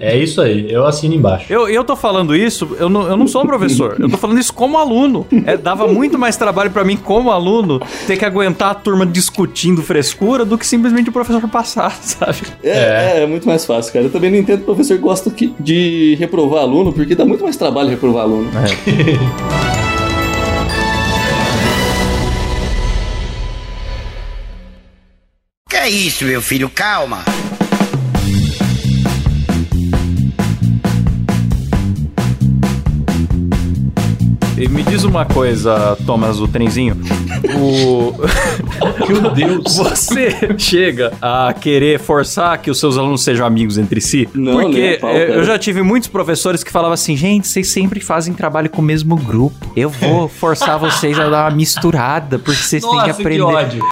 É 0.00 0.18
isso 0.18 0.40
aí, 0.40 0.72
eu 0.72 0.84
assino 0.84 1.14
embaixo. 1.14 1.46
Eu, 1.52 1.68
eu 1.68 1.84
tô 1.84 1.94
falando 1.94 2.34
isso, 2.34 2.76
eu 2.80 2.88
não, 2.88 3.06
eu 3.06 3.16
não 3.16 3.28
sou 3.28 3.44
um 3.44 3.46
professor, 3.46 3.94
eu 4.00 4.08
tô 4.10 4.16
falando 4.16 4.40
isso 4.40 4.52
como 4.52 4.76
aluno. 4.76 5.24
É, 5.46 5.56
dava 5.56 5.86
muito 5.86 6.18
mais 6.18 6.36
trabalho 6.36 6.72
pra 6.72 6.82
mim 6.84 6.96
como 6.96 7.30
aluno 7.30 7.80
ter 8.04 8.16
que 8.16 8.24
aguentar 8.24 8.72
a 8.72 8.74
turma 8.74 9.06
discutindo 9.06 9.82
frescura 9.84 10.44
do 10.44 10.58
que 10.58 10.66
simplesmente 10.66 11.10
o 11.10 11.12
professor 11.12 11.46
passar, 11.48 11.92
sabe? 12.02 12.38
É, 12.64 13.18
é. 13.18 13.22
é 13.22 13.26
muito 13.26 13.46
mais 13.46 13.64
fácil, 13.64 13.92
cara. 13.92 14.06
Eu 14.06 14.10
também 14.10 14.32
não 14.32 14.38
entendo 14.38 14.62
o 14.62 14.64
professor 14.64 14.98
gosta 14.98 15.30
que- 15.30 15.54
de 15.60 16.16
reprovar 16.18 16.62
aluno, 16.62 16.92
porque 16.92 17.14
dá 17.14 17.24
muito 17.24 17.44
mais 17.44 17.56
trabalho 17.56 17.88
reprovar 17.90 18.24
aluno. 18.24 18.50
Que 18.84 19.14
é 25.84 25.90
isso, 25.90 26.24
meu 26.24 26.40
filho? 26.40 26.70
Calma. 26.70 27.22
E 34.56 34.66
me 34.66 34.82
diz 34.82 35.04
uma 35.04 35.26
coisa, 35.26 35.94
Thomas, 36.06 36.40
o 36.40 36.48
trenzinho. 36.48 36.96
O... 37.54 38.14
Meu 39.06 39.30
Deus. 39.32 39.76
Você 39.76 40.54
chega 40.56 41.12
a 41.20 41.52
querer 41.52 41.98
forçar 41.98 42.56
que 42.58 42.70
os 42.70 42.80
seus 42.80 42.96
alunos 42.96 43.22
sejam 43.22 43.44
amigos 43.44 43.76
entre 43.76 44.00
si? 44.00 44.26
Não, 44.32 44.62
Porque 44.62 44.96
pau, 45.00 45.10
eh, 45.10 45.36
eu 45.36 45.44
já 45.44 45.58
tive 45.58 45.82
muitos 45.82 46.08
professores 46.08 46.64
que 46.64 46.70
falavam 46.70 46.94
assim, 46.94 47.14
gente, 47.14 47.46
vocês 47.46 47.70
sempre 47.72 48.00
fazem 48.00 48.32
trabalho 48.32 48.70
com 48.70 48.80
o 48.80 48.84
mesmo 48.84 49.16
grupo. 49.16 49.70
Eu 49.76 49.90
vou 49.90 50.28
forçar 50.28 50.78
vocês 50.78 51.18
a 51.18 51.28
dar 51.28 51.50
uma 51.50 51.56
misturada, 51.56 52.38
porque 52.38 52.62
vocês 52.62 52.82
têm 52.82 52.90
que 52.90 52.96
Nossa, 52.96 53.20
aprender. 53.20 53.36
que 53.36 53.42
ódio. 53.42 53.84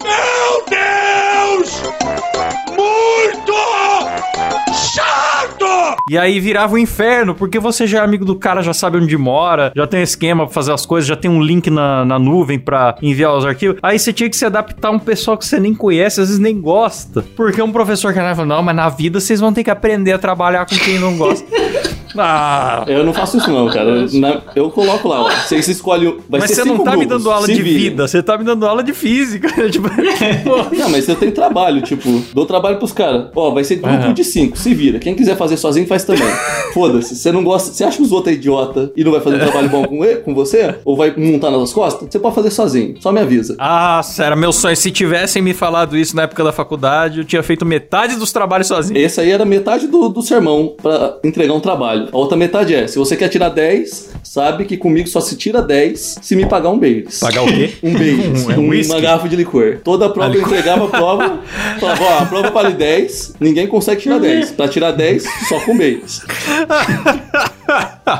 E 6.10 6.18
aí 6.18 6.40
virava 6.40 6.74
um 6.74 6.78
inferno, 6.78 7.34
porque 7.34 7.58
você 7.58 7.86
já 7.86 8.00
é 8.00 8.04
amigo 8.04 8.24
do 8.24 8.36
cara, 8.36 8.62
já 8.62 8.72
sabe 8.72 8.98
onde 8.98 9.16
mora, 9.16 9.72
já 9.74 9.86
tem 9.86 10.02
esquema 10.02 10.44
pra 10.44 10.54
fazer 10.54 10.72
as 10.72 10.84
coisas, 10.84 11.08
já 11.08 11.16
tem 11.16 11.30
um 11.30 11.42
link 11.42 11.70
na, 11.70 12.04
na 12.04 12.18
nuvem 12.18 12.58
pra 12.58 12.96
enviar 13.00 13.36
os 13.36 13.44
arquivos. 13.44 13.78
Aí 13.82 13.98
você 13.98 14.12
tinha 14.12 14.28
que 14.28 14.36
se 14.36 14.44
adaptar 14.44 14.88
a 14.88 14.92
um 14.92 14.98
pessoal 14.98 15.36
que 15.36 15.46
você 15.46 15.58
nem 15.58 15.74
conhece, 15.74 16.20
às 16.20 16.28
vezes 16.28 16.40
nem 16.40 16.60
gosta. 16.60 17.22
Porque 17.36 17.62
um 17.62 17.72
professor 17.72 18.12
que 18.12 18.20
falou, 18.20 18.46
não, 18.46 18.62
mas 18.62 18.76
na 18.76 18.88
vida 18.88 19.20
vocês 19.20 19.40
vão 19.40 19.52
ter 19.52 19.64
que 19.64 19.70
aprender 19.70 20.12
a 20.12 20.18
trabalhar 20.18 20.66
com 20.66 20.76
quem 20.76 20.98
não 20.98 21.16
gosta. 21.16 21.46
ah, 22.16 22.84
Eu 22.86 23.04
não 23.04 23.12
faço 23.12 23.36
isso 23.38 23.50
não, 23.50 23.68
cara. 23.68 24.06
Na- 24.12 24.40
eu 24.54 24.70
coloco 24.70 25.08
lá, 25.08 25.22
ó. 25.22 25.30
Vocês 25.30 25.66
escolhem. 25.68 26.08
um- 26.08 26.18
Vai 26.28 26.40
mas 26.40 26.50
ser 26.50 26.56
você 26.62 26.64
não 26.64 26.78
tá 26.78 26.92
me 26.92 27.04
grupos, 27.04 27.24
dando 27.24 27.30
aula 27.30 27.46
de 27.46 27.62
vida, 27.62 28.06
você 28.08 28.22
tá 28.22 28.36
me 28.38 28.44
dando 28.44 28.66
aula 28.66 28.82
de 28.82 28.92
física. 28.92 29.48
tipo. 29.70 29.88
Não, 30.76 30.88
mas 30.90 31.08
eu 31.08 31.14
tenho 31.16 31.32
trabalho, 31.32 31.80
tipo, 31.82 32.22
dou 32.34 32.44
trabalho 32.46 32.78
pros 32.78 32.92
caras. 32.92 33.26
Ó, 33.34 33.50
vai 33.50 33.64
ser 33.64 33.76
grupo 33.76 33.94
Aham. 33.94 34.12
de 34.12 34.24
cinco, 34.24 34.56
se 34.58 34.74
vira. 34.74 34.98
Quem 34.98 35.14
quiser 35.14 35.36
fazer 35.36 35.56
sozinho, 35.56 35.86
faz 35.86 36.04
também. 36.04 36.26
Foda-se, 36.72 37.14
você 37.16 37.30
não 37.32 37.42
gosta. 37.44 37.72
Você 37.72 37.84
acha 37.84 37.96
que 37.96 38.02
os 38.02 38.12
outros 38.12 38.34
é 38.34 38.36
idiota 38.36 38.90
e 38.96 39.04
não 39.04 39.12
vai 39.12 39.20
fazer 39.20 39.36
um 39.36 39.40
trabalho 39.40 39.68
bom 39.68 39.84
com, 39.84 40.04
ele, 40.04 40.16
com 40.20 40.34
você? 40.34 40.74
Ou 40.84 40.96
vai 40.96 41.14
montar 41.16 41.50
nas 41.50 41.58
suas 41.60 41.72
costas? 41.72 42.08
Você 42.10 42.18
pode 42.18 42.34
fazer 42.34 42.50
sozinho, 42.50 42.94
só 43.00 43.12
me 43.12 43.20
avisa. 43.20 43.56
Ah, 43.58 44.00
era 44.18 44.34
meu 44.36 44.52
sonho. 44.52 44.76
Se 44.76 44.90
tivessem 44.90 45.42
me 45.42 45.52
falado 45.54 45.96
isso 45.96 46.16
na 46.16 46.22
época 46.22 46.42
da 46.44 46.52
faculdade, 46.52 47.18
eu 47.20 47.24
tinha 47.24 47.42
feito 47.42 47.64
metade 47.64 48.16
dos 48.16 48.32
trabalhos 48.32 48.66
sozinho. 48.68 48.98
Esse 48.98 49.20
aí 49.20 49.30
era 49.30 49.44
metade 49.44 49.86
do, 49.86 50.08
do 50.08 50.22
sermão 50.22 50.74
pra 50.80 51.16
entregar 51.24 51.54
um 51.54 51.60
trabalho. 51.60 52.01
A 52.12 52.16
outra 52.16 52.36
metade 52.36 52.74
é: 52.74 52.86
se 52.86 52.98
você 52.98 53.16
quer 53.16 53.28
tirar 53.28 53.48
10, 53.50 54.10
sabe 54.22 54.64
que 54.64 54.76
comigo 54.76 55.08
só 55.08 55.20
se 55.20 55.36
tira 55.36 55.60
10 55.60 56.18
se 56.22 56.34
me 56.36 56.46
pagar 56.46 56.70
um 56.70 56.78
Baileys. 56.78 57.20
Pagar 57.20 57.42
o 57.42 57.46
quê? 57.46 57.72
Um 57.82 57.92
Baileys, 57.92 58.46
Um- 58.46 58.50
é 58.52 58.56
um 58.58 58.82
uma 58.92 59.00
garrafa 59.00 59.28
de 59.28 59.36
licor. 59.36 59.78
Toda 59.84 60.06
a 60.06 60.08
prova 60.08 60.34
eu 60.34 60.42
entregava 60.42 60.84
a 60.86 60.88
prova, 60.88 61.40
falava, 61.78 62.04
ó, 62.04 62.18
a 62.20 62.26
prova 62.26 62.50
vale 62.50 62.74
10, 62.74 63.34
ninguém 63.40 63.66
consegue 63.66 64.00
tirar 64.02 64.18
10. 64.18 64.50
Pra 64.52 64.68
tirar 64.68 64.92
10, 64.92 65.24
só 65.48 65.60
com 65.60 65.76
Baileys. 65.76 66.22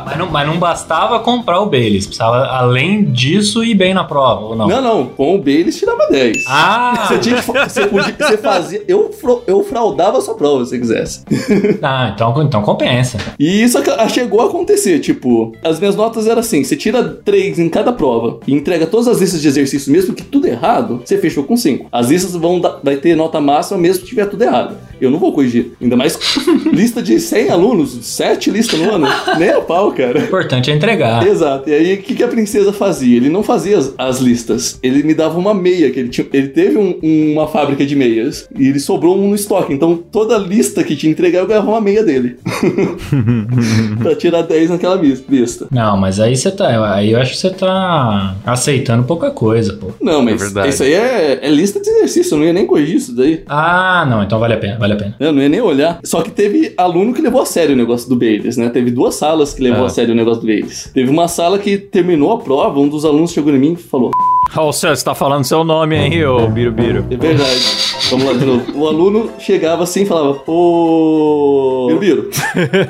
Mas 0.06 0.18
não, 0.18 0.30
mas 0.30 0.46
não 0.46 0.58
bastava 0.58 1.18
comprar 1.20 1.60
o 1.60 1.66
Baileys. 1.66 2.06
Precisava, 2.06 2.46
além 2.46 3.04
disso, 3.04 3.62
ir 3.64 3.74
bem 3.74 3.92
na 3.94 4.04
prova, 4.04 4.42
ou 4.46 4.56
não? 4.56 4.66
Não, 4.68 4.80
não, 4.82 5.06
com 5.06 5.34
o 5.34 5.38
Baileys 5.38 5.78
tirava 5.78 6.06
10. 6.10 6.44
Ah! 6.48 7.06
Você, 7.08 7.18
tinha 7.18 7.42
você, 7.42 7.86
podia, 7.86 8.14
você 8.18 8.38
fazia. 8.38 8.82
Eu, 8.88 9.10
eu 9.46 9.64
fraudava 9.64 10.18
a 10.18 10.20
sua 10.20 10.34
prova 10.34 10.64
se 10.64 10.70
você 10.70 10.78
quisesse. 10.78 11.24
ah, 11.82 12.12
então, 12.14 12.42
então 12.42 12.62
compensa. 12.62 13.18
E 13.38 13.62
isso 13.62 13.78
ac- 13.78 14.08
chegou 14.10 14.40
a 14.40 14.46
acontecer, 14.46 14.98
tipo, 15.00 15.52
as 15.64 15.78
minhas 15.78 15.96
notas 15.96 16.26
eram 16.26 16.40
assim: 16.40 16.62
você 16.64 16.76
tira 16.76 17.02
três 17.04 17.58
em 17.58 17.68
cada 17.68 17.92
prova 17.92 18.38
e 18.46 18.54
entrega 18.54 18.86
todas 18.86 19.08
as 19.08 19.20
listas 19.20 19.40
de 19.42 19.48
exercício, 19.48 19.92
mesmo 19.92 20.14
que 20.14 20.22
tudo 20.22 20.46
errado, 20.46 21.02
você 21.04 21.18
fechou 21.18 21.44
com 21.44 21.56
cinco. 21.56 21.86
As 21.92 22.08
listas 22.08 22.32
vão 22.34 22.60
vai 22.82 22.96
ter 22.96 23.14
nota 23.16 23.40
máxima 23.40 23.78
mesmo 23.78 24.02
que 24.02 24.08
tiver 24.10 24.26
tudo 24.26 24.42
errado. 24.42 24.76
Eu 25.04 25.10
não 25.10 25.18
vou 25.18 25.32
corrigir. 25.32 25.72
Ainda 25.80 25.96
mais 25.96 26.18
lista 26.72 27.02
de 27.02 27.18
100 27.18 27.50
alunos, 27.50 27.98
7 28.02 28.50
listas 28.50 28.78
no 28.80 28.90
ano. 28.94 29.06
Nem 29.38 29.50
a 29.50 29.60
pau, 29.60 29.88
O 29.88 29.92
cara. 29.92 30.18
importante 30.18 30.70
é 30.70 30.74
entregar. 30.74 31.26
Exato. 31.26 31.68
E 31.68 31.74
aí, 31.74 31.94
o 31.94 31.98
que, 32.02 32.14
que 32.14 32.22
a 32.22 32.28
princesa 32.28 32.72
fazia? 32.72 33.16
Ele 33.16 33.28
não 33.28 33.42
fazia 33.42 33.78
as, 33.78 33.92
as 33.98 34.18
listas. 34.20 34.78
Ele 34.82 35.02
me 35.02 35.14
dava 35.14 35.38
uma 35.38 35.54
meia, 35.54 35.90
que 35.90 35.98
ele, 36.00 36.08
tinha, 36.08 36.26
ele 36.32 36.48
teve 36.48 36.78
um- 36.78 36.98
uma 37.32 37.46
fábrica 37.48 37.84
de 37.84 37.94
meias. 37.96 38.48
E 38.58 38.68
ele 38.68 38.80
sobrou 38.80 39.16
um 39.18 39.28
no 39.28 39.34
estoque. 39.34 39.72
Então, 39.72 39.96
toda 39.96 40.38
lista 40.38 40.82
que 40.84 40.94
tinha 40.96 41.12
que 41.12 41.20
entregar, 41.20 41.40
eu 41.40 41.46
ganhava 41.46 41.70
uma 41.70 41.80
meia 41.80 42.02
dele. 42.02 42.36
pra 44.02 44.14
tirar 44.14 44.42
10 44.42 44.70
naquela 44.70 45.00
lista. 45.28 45.66
Não, 45.70 45.96
mas 45.96 46.20
aí 46.20 46.36
você 46.36 46.50
tá. 46.50 46.94
Aí 46.94 47.12
eu 47.12 47.18
acho 47.20 47.32
que 47.32 47.38
você 47.38 47.50
tá 47.50 48.34
aceitando 48.44 49.04
pouca 49.04 49.30
coisa, 49.30 49.74
pô. 49.74 49.88
Não, 50.00 50.22
mas 50.22 50.54
É 50.56 50.68
isso 50.68 50.82
aí 50.82 50.92
é, 50.94 51.38
é 51.42 51.50
lista 51.50 51.80
de 51.80 51.88
exercício. 51.88 52.34
Eu 52.34 52.38
não 52.38 52.46
ia 52.46 52.52
nem 52.52 52.66
corrigir 52.66 52.96
isso 52.96 53.14
daí. 53.14 53.42
Ah, 53.48 54.06
não, 54.08 54.22
então 54.22 54.38
vale 54.38 54.54
a 54.54 54.58
pena, 54.58 54.78
vale 54.78 54.91
a 54.92 54.96
pena. 54.96 55.16
Eu 55.20 55.32
não 55.32 55.42
ia 55.42 55.48
nem 55.48 55.60
olhar. 55.60 56.00
Só 56.04 56.22
que 56.22 56.30
teve 56.30 56.72
aluno 56.76 57.12
que 57.14 57.20
levou 57.22 57.40
a 57.42 57.46
sério 57.46 57.74
o 57.74 57.76
negócio 57.78 58.08
do 58.08 58.16
Baileys, 58.16 58.56
né? 58.56 58.68
Teve 58.68 58.90
duas 58.90 59.14
salas 59.14 59.52
que 59.54 59.62
levou 59.62 59.84
Ah. 59.84 59.86
a 59.86 59.90
sério 59.90 60.12
o 60.12 60.16
negócio 60.16 60.40
do 60.42 60.46
Baileys. 60.46 60.90
Teve 60.92 61.10
uma 61.10 61.28
sala 61.28 61.58
que 61.58 61.76
terminou 61.78 62.32
a 62.32 62.38
prova, 62.38 62.78
um 62.80 62.88
dos 62.88 63.04
alunos 63.04 63.32
chegou 63.32 63.52
em 63.54 63.58
mim 63.58 63.72
e 63.72 63.76
falou: 63.76 64.10
Ô, 64.56 64.70
Céu, 64.72 64.94
você 64.94 65.02
tá 65.02 65.14
falando 65.14 65.44
seu 65.44 65.64
nome 65.64 65.96
aí, 65.96 66.24
ô 66.24 66.46
Birubiru. 66.46 67.06
É 67.10 67.16
verdade. 67.16 67.60
Vamos 68.10 68.26
lá 68.26 68.32
de 68.34 68.44
novo. 68.44 68.78
O 68.78 68.86
aluno 68.86 69.30
chegava 69.38 69.84
assim 69.84 70.02
e 70.02 70.06
falava: 70.06 70.42
Ô. 70.46 71.86
Birubiru, 71.88 72.28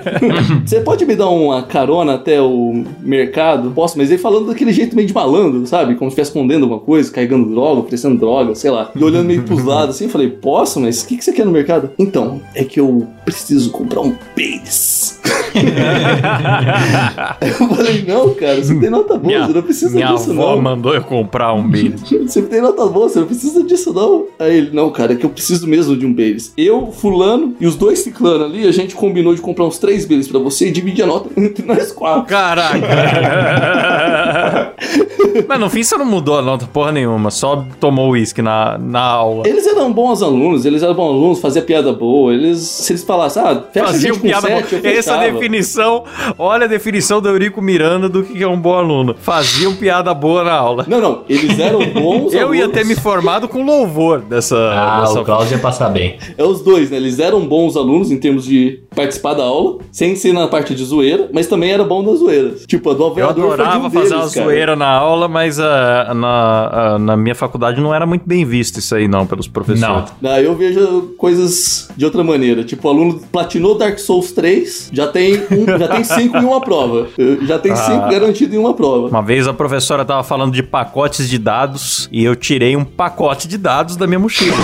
você 0.66 0.80
pode 0.80 1.06
me 1.06 1.14
dar 1.14 1.28
uma 1.28 1.62
carona 1.62 2.14
até 2.14 2.42
o 2.42 2.84
mercado? 3.00 3.70
Posso, 3.70 3.96
mas 3.96 4.10
ele 4.10 4.18
falando 4.18 4.46
daquele 4.46 4.72
jeito 4.72 4.96
meio 4.96 5.06
de 5.06 5.14
malandro, 5.14 5.64
sabe? 5.66 5.94
Como 5.94 6.10
se 6.10 6.14
estivesse 6.14 6.30
escondendo 6.30 6.64
alguma 6.64 6.80
coisa, 6.80 7.12
carregando 7.12 7.48
droga, 7.48 7.80
oferecendo 7.82 8.18
droga, 8.18 8.56
sei 8.56 8.70
lá. 8.70 8.90
E 8.96 9.04
olhando 9.04 9.26
meio 9.26 9.44
pros 9.44 9.62
lados 9.64 9.94
assim, 9.94 10.06
eu 10.06 10.10
falei: 10.10 10.30
Posso, 10.30 10.80
mas 10.80 11.02
o 11.02 11.06
que, 11.06 11.16
que 11.16 11.24
você 11.24 11.32
quer 11.32 11.46
no 11.46 11.52
mercado? 11.52 11.90
Então, 11.96 12.40
é 12.54 12.64
que 12.64 12.80
eu 12.80 13.06
preciso 13.24 13.70
comprar 13.70 14.00
um 14.00 14.16
pênis. 14.34 15.20
eu 17.40 17.68
falei: 17.68 18.04
Não, 18.06 18.34
cara, 18.34 18.56
você 18.56 18.74
tem 18.74 18.90
nota 18.90 19.16
boa, 19.16 19.46
você 19.46 19.52
não 19.52 19.62
precisa 19.62 19.94
minha 19.94 20.08
disso, 20.08 20.32
avó 20.32 20.56
não. 20.56 20.62
mandou 20.62 20.92
eu 20.94 21.02
comprar 21.02 21.51
um 21.54 21.68
Baileys. 21.68 22.02
Você 22.26 22.42
tem 22.42 22.60
nota 22.60 22.86
boa, 22.86 23.08
você 23.08 23.20
não 23.20 23.26
precisa 23.26 23.62
disso, 23.62 23.92
não. 23.92 24.26
Aí 24.38 24.56
ele, 24.56 24.70
não, 24.72 24.90
cara, 24.90 25.12
é 25.12 25.16
que 25.16 25.26
eu 25.26 25.30
preciso 25.30 25.66
mesmo 25.66 25.96
de 25.96 26.06
um 26.06 26.12
Baileys. 26.12 26.52
Eu, 26.56 26.92
fulano 26.92 27.54
e 27.60 27.66
os 27.66 27.76
dois 27.76 28.00
ciclano 28.00 28.44
ali, 28.44 28.66
a 28.66 28.72
gente 28.72 28.94
combinou 28.94 29.34
de 29.34 29.40
comprar 29.40 29.64
uns 29.64 29.78
três 29.78 30.04
Baileys 30.04 30.28
pra 30.28 30.38
você 30.38 30.68
e 30.68 30.70
dividir 30.70 31.02
a 31.04 31.06
nota 31.06 31.28
entre 31.40 31.64
nós 31.64 31.92
quatro. 31.92 32.26
Caraca! 32.26 32.80
Mas 35.46 35.60
no 35.60 35.70
fim 35.70 35.82
você 35.82 35.96
não 35.96 36.04
mudou 36.04 36.38
a 36.38 36.42
nota 36.42 36.66
porra 36.66 36.92
nenhuma, 36.92 37.30
só 37.30 37.64
tomou 37.80 38.10
uísque 38.10 38.42
na, 38.42 38.78
na 38.78 39.00
aula. 39.00 39.46
Eles 39.46 39.66
eram 39.66 39.92
bons 39.92 40.22
alunos, 40.22 40.64
eles 40.64 40.82
eram 40.82 40.94
bons 40.94 41.10
alunos, 41.10 41.40
fazia 41.40 41.62
piada 41.62 41.92
boa. 41.92 42.32
Eles, 42.32 42.60
se 42.60 42.92
eles 42.92 43.04
falassem, 43.04 43.42
ah, 43.42 43.64
fecha 43.72 43.86
a 43.86 43.88
Faziam 43.92 44.18
piada 44.18 44.46
sete, 44.46 44.76
boa. 44.76 44.92
eu 44.92 44.98
Essa 44.98 45.16
definição, 45.18 46.04
olha 46.38 46.64
a 46.64 46.68
definição 46.68 47.20
do 47.20 47.28
Eurico 47.28 47.60
Miranda 47.60 48.08
do 48.08 48.22
que 48.22 48.42
é 48.42 48.48
um 48.48 48.60
bom 48.60 48.74
aluno. 48.74 49.14
Faziam 49.18 49.74
piada 49.74 50.12
boa 50.14 50.44
na 50.44 50.52
aula. 50.52 50.84
Não, 50.88 51.00
não, 51.00 51.22
eles 51.28 51.58
eram 51.58 51.84
bons 51.86 52.32
Eu 52.34 52.54
ia 52.54 52.68
ter 52.68 52.84
me 52.84 52.94
formado 52.94 53.48
com 53.48 53.64
louvor 53.64 54.20
dessa. 54.20 54.56
Ah, 54.56 55.00
dessa... 55.00 55.20
o 55.20 55.24
Klaus 55.24 55.50
ia 55.50 55.58
passar 55.58 55.88
bem. 55.90 56.18
É 56.36 56.44
os 56.44 56.62
dois, 56.62 56.90
né? 56.90 56.96
Eles 56.96 57.18
eram 57.18 57.40
bons 57.46 57.76
alunos 57.76 58.10
em 58.10 58.18
termos 58.18 58.44
de 58.44 58.82
participar 58.94 59.34
da 59.34 59.44
aula, 59.44 59.78
sem 59.90 60.14
ser 60.16 60.32
na 60.32 60.46
parte 60.48 60.74
de 60.74 60.84
zoeira, 60.84 61.28
mas 61.32 61.46
também 61.46 61.70
era 61.72 61.84
bom 61.84 62.02
nas 62.02 62.18
zoeiras. 62.18 62.64
Tipo, 62.66 62.90
a 62.90 62.94
do 62.94 63.18
Eu 63.18 63.28
adorava 63.28 63.86
um 63.86 63.90
fazer 63.90 64.10
deles, 64.10 64.12
uma 64.12 64.30
cara. 64.30 64.46
zoeira 64.46 64.76
na 64.76 64.88
aula, 64.88 65.28
mas 65.28 65.58
ah, 65.58 66.12
na, 66.14 66.70
ah, 66.72 66.98
na 66.98 67.16
minha 67.16 67.34
faculdade 67.34 67.80
não 67.80 67.94
era 67.94 68.06
muito 68.06 68.22
bem 68.26 68.44
visto 68.44 68.78
isso 68.78 68.94
aí, 68.94 69.08
não, 69.08 69.26
pelos 69.26 69.48
professores. 69.48 70.12
Não. 70.20 70.30
Não, 70.30 70.38
eu 70.38 70.54
vejo 70.54 71.14
coisas 71.18 71.88
de 71.96 72.04
outra 72.04 72.22
maneira. 72.22 72.64
Tipo, 72.64 72.88
o 72.88 72.90
aluno 72.90 73.20
platinou 73.30 73.76
Dark 73.76 73.98
Souls 73.98 74.32
3, 74.32 74.90
já 74.92 75.06
tem, 75.06 75.34
um, 75.50 75.78
já 75.78 75.88
tem 75.88 76.04
cinco 76.04 76.36
em 76.36 76.44
uma 76.44 76.60
prova. 76.60 77.08
Já 77.42 77.58
tem 77.58 77.72
Ah. 77.72 77.76
cinco 77.76 78.08
garantido 78.10 78.54
em 78.54 78.58
uma 78.58 78.74
prova. 78.74 79.08
Uma 79.08 79.22
vez 79.22 79.46
a 79.48 79.54
professora 79.54 80.04
tava 80.04 80.22
falando 80.22 80.52
de 80.52 80.62
pacotes 80.62 81.28
de 81.28 81.38
dados 81.38 82.08
e 82.12 82.24
eu 82.24 82.36
tirei 82.36 82.76
um 82.76 82.84
pacote 82.84 83.48
de 83.48 83.56
dados 83.58 83.96
da 83.96 84.06
minha 84.06 84.18
mochila. 84.18 84.56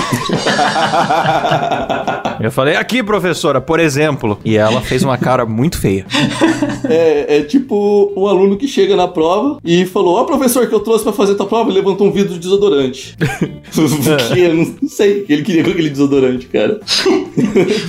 eu 2.40 2.50
falei, 2.50 2.76
aqui, 2.76 3.02
professora, 3.02 3.60
por 3.60 3.80
exemplo. 3.80 4.17
E 4.44 4.56
ela 4.56 4.80
fez 4.80 5.02
uma 5.02 5.16
cara 5.18 5.44
muito 5.46 5.78
feia. 5.80 6.06
É, 6.88 7.38
é 7.38 7.42
tipo 7.42 8.12
um 8.16 8.26
aluno 8.26 8.56
que 8.56 8.66
chega 8.66 8.96
na 8.96 9.08
prova 9.08 9.58
e 9.64 9.84
falou: 9.84 10.16
Ó, 10.16 10.24
professor, 10.24 10.66
que 10.66 10.74
eu 10.74 10.80
trouxe 10.80 11.02
pra 11.04 11.12
fazer 11.12 11.34
tua 11.34 11.44
prova 11.46 11.70
e 11.70 11.74
levantou 11.74 12.06
um 12.06 12.12
vidro 12.12 12.32
de 12.34 12.38
desodorante. 12.38 13.16
que 14.32 14.40
eu 14.40 14.54
não 14.54 14.88
sei 14.88 15.20
o 15.22 15.26
que 15.26 15.32
ele 15.32 15.42
queria 15.42 15.64
com 15.64 15.70
aquele 15.70 15.90
desodorante, 15.90 16.46
cara. 16.46 16.80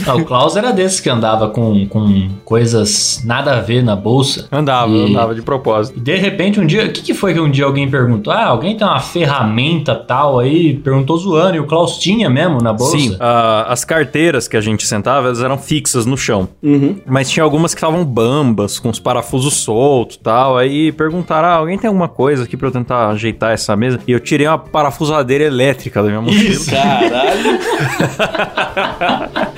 Ah, 0.05 0.15
o 0.15 0.25
Klaus 0.25 0.55
era 0.55 0.71
desses 0.71 0.99
que 0.99 1.09
andava 1.09 1.49
com, 1.49 1.87
com 1.87 2.29
coisas 2.43 3.21
nada 3.25 3.57
a 3.57 3.61
ver 3.61 3.83
na 3.83 3.95
bolsa. 3.95 4.47
Andava, 4.51 4.91
E- 4.91 5.09
andava 5.09 5.33
de 5.35 5.41
propósito. 5.41 5.97
E 5.97 6.01
de 6.01 6.15
repente 6.15 6.59
um 6.59 6.65
dia, 6.65 6.85
o 6.85 6.91
que, 6.91 7.01
que 7.01 7.13
foi 7.13 7.33
que 7.33 7.39
um 7.39 7.49
dia 7.49 7.65
alguém 7.65 7.89
perguntou? 7.89 8.33
Ah, 8.33 8.45
alguém 8.45 8.75
tem 8.75 8.85
uma 8.85 8.99
ferramenta 8.99 9.95
tal 9.95 10.39
aí? 10.39 10.75
Perguntou 10.75 11.17
zoando, 11.17 11.55
e 11.55 11.59
o 11.59 11.65
Klaus 11.65 11.97
tinha 11.97 12.29
mesmo 12.29 12.59
na 12.61 12.73
bolsa. 12.73 12.97
Sim, 12.97 13.15
as 13.19 13.85
carteiras 13.85 14.47
que 14.47 14.57
a 14.57 14.61
gente 14.61 14.85
sentava, 14.85 15.27
elas 15.27 15.41
eram 15.41 15.57
fixas 15.57 16.05
no 16.05 16.17
chão. 16.19 16.49
Uhum. 16.61 16.99
Mas 17.05 17.29
tinha 17.29 17.43
algumas 17.43 17.73
que 17.73 17.79
estavam 17.79 18.03
bambas, 18.05 18.77
com 18.77 18.89
os 18.89 18.99
parafusos 18.99 19.55
soltos 19.55 20.17
e 20.17 20.19
tal. 20.19 20.57
Aí 20.57 20.91
perguntaram: 20.91 21.47
ah, 21.47 21.53
alguém 21.53 21.77
tem 21.77 21.87
alguma 21.87 22.07
coisa 22.07 22.43
aqui 22.43 22.55
pra 22.55 22.67
eu 22.67 22.71
tentar 22.71 23.09
ajeitar 23.09 23.51
essa 23.51 23.75
mesa? 23.75 23.99
E 24.07 24.11
eu 24.11 24.19
tirei 24.19 24.47
uma 24.47 24.57
parafusadeira 24.57 25.43
elétrica 25.45 26.03
da 26.03 26.09
minha 26.09 26.21
mochila. 26.21 26.49
Isso. 26.49 26.71
Caralho. 26.71 27.59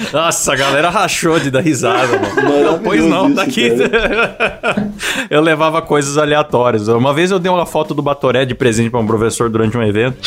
Nossa, 0.12 0.54
a 0.54 0.56
galera 0.56 0.90
rachou 0.90 1.40
de 1.40 1.50
dar 1.50 1.62
risada, 1.62 2.20
mano. 2.20 2.36
Maravilhoso 2.36 2.82
Pois 2.84 3.06
não, 3.06 3.28
isso, 3.28 3.36
daqui. 3.36 3.70
eu 5.30 5.42
levava 5.42 5.82
coisas 5.82 6.18
aleatórias. 6.18 6.88
Uma 6.88 7.14
vez 7.14 7.32
eu 7.32 7.40
dei 7.40 7.52
uma 7.52 7.66
foto 7.66 7.94
do 7.94 8.02
Batoré 8.02 8.46
de 8.46 8.54
presente 8.54 8.90
pra 8.90 9.00
um 9.00 9.08
professor 9.08 9.50
durante 9.50 9.78
um 9.78 9.84
evento. 9.84 10.18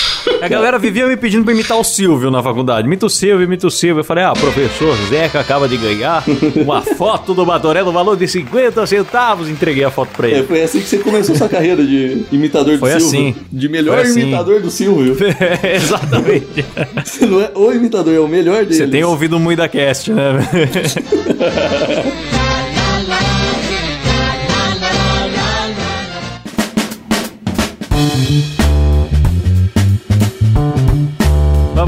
A 0.40 0.48
galera 0.48 0.78
vivia 0.78 1.06
me 1.06 1.16
pedindo 1.16 1.44
pra 1.44 1.52
imitar 1.52 1.78
o 1.78 1.84
Silvio 1.84 2.30
na 2.30 2.42
faculdade. 2.42 2.86
Imita 2.86 3.06
o 3.06 3.10
Silvio, 3.10 3.44
imita 3.44 3.66
o 3.66 3.70
Silvio. 3.70 4.00
Eu 4.00 4.04
falei, 4.04 4.24
ah, 4.24 4.32
professor 4.32 4.96
Zeca 5.08 5.40
acaba 5.40 5.68
de 5.68 5.76
ganhar 5.76 6.23
uma 6.62 6.82
foto 6.82 7.34
do 7.34 7.44
Batoré 7.44 7.82
no 7.82 7.92
valor 7.92 8.16
de 8.16 8.26
50 8.28 8.86
centavos. 8.86 9.48
Entreguei 9.48 9.84
a 9.84 9.90
foto 9.90 10.10
pra 10.16 10.28
É, 10.28 10.32
ele. 10.38 10.42
foi 10.46 10.62
assim 10.62 10.80
que 10.80 10.86
você 10.88 10.98
começou 10.98 11.34
sua 11.36 11.48
carreira 11.48 11.84
de 11.84 12.24
imitador 12.32 12.74
do 12.74 12.78
Foi 12.80 12.90
Silvio. 12.92 13.06
assim. 13.06 13.34
De 13.52 13.68
melhor 13.68 13.98
assim. 13.98 14.20
imitador 14.20 14.60
do 14.60 14.70
Silvio. 14.70 15.16
Exatamente. 15.74 16.64
Você 17.04 17.26
não 17.26 17.40
é 17.40 17.50
o 17.54 17.72
imitador, 17.72 18.14
é 18.14 18.20
o 18.20 18.28
melhor 18.28 18.64
dele. 18.64 18.74
Você 18.74 18.86
tem 18.88 19.04
ouvido 19.04 19.38
muito 19.38 19.58
da 19.58 19.68
cast, 19.68 20.12
né? 20.12 20.32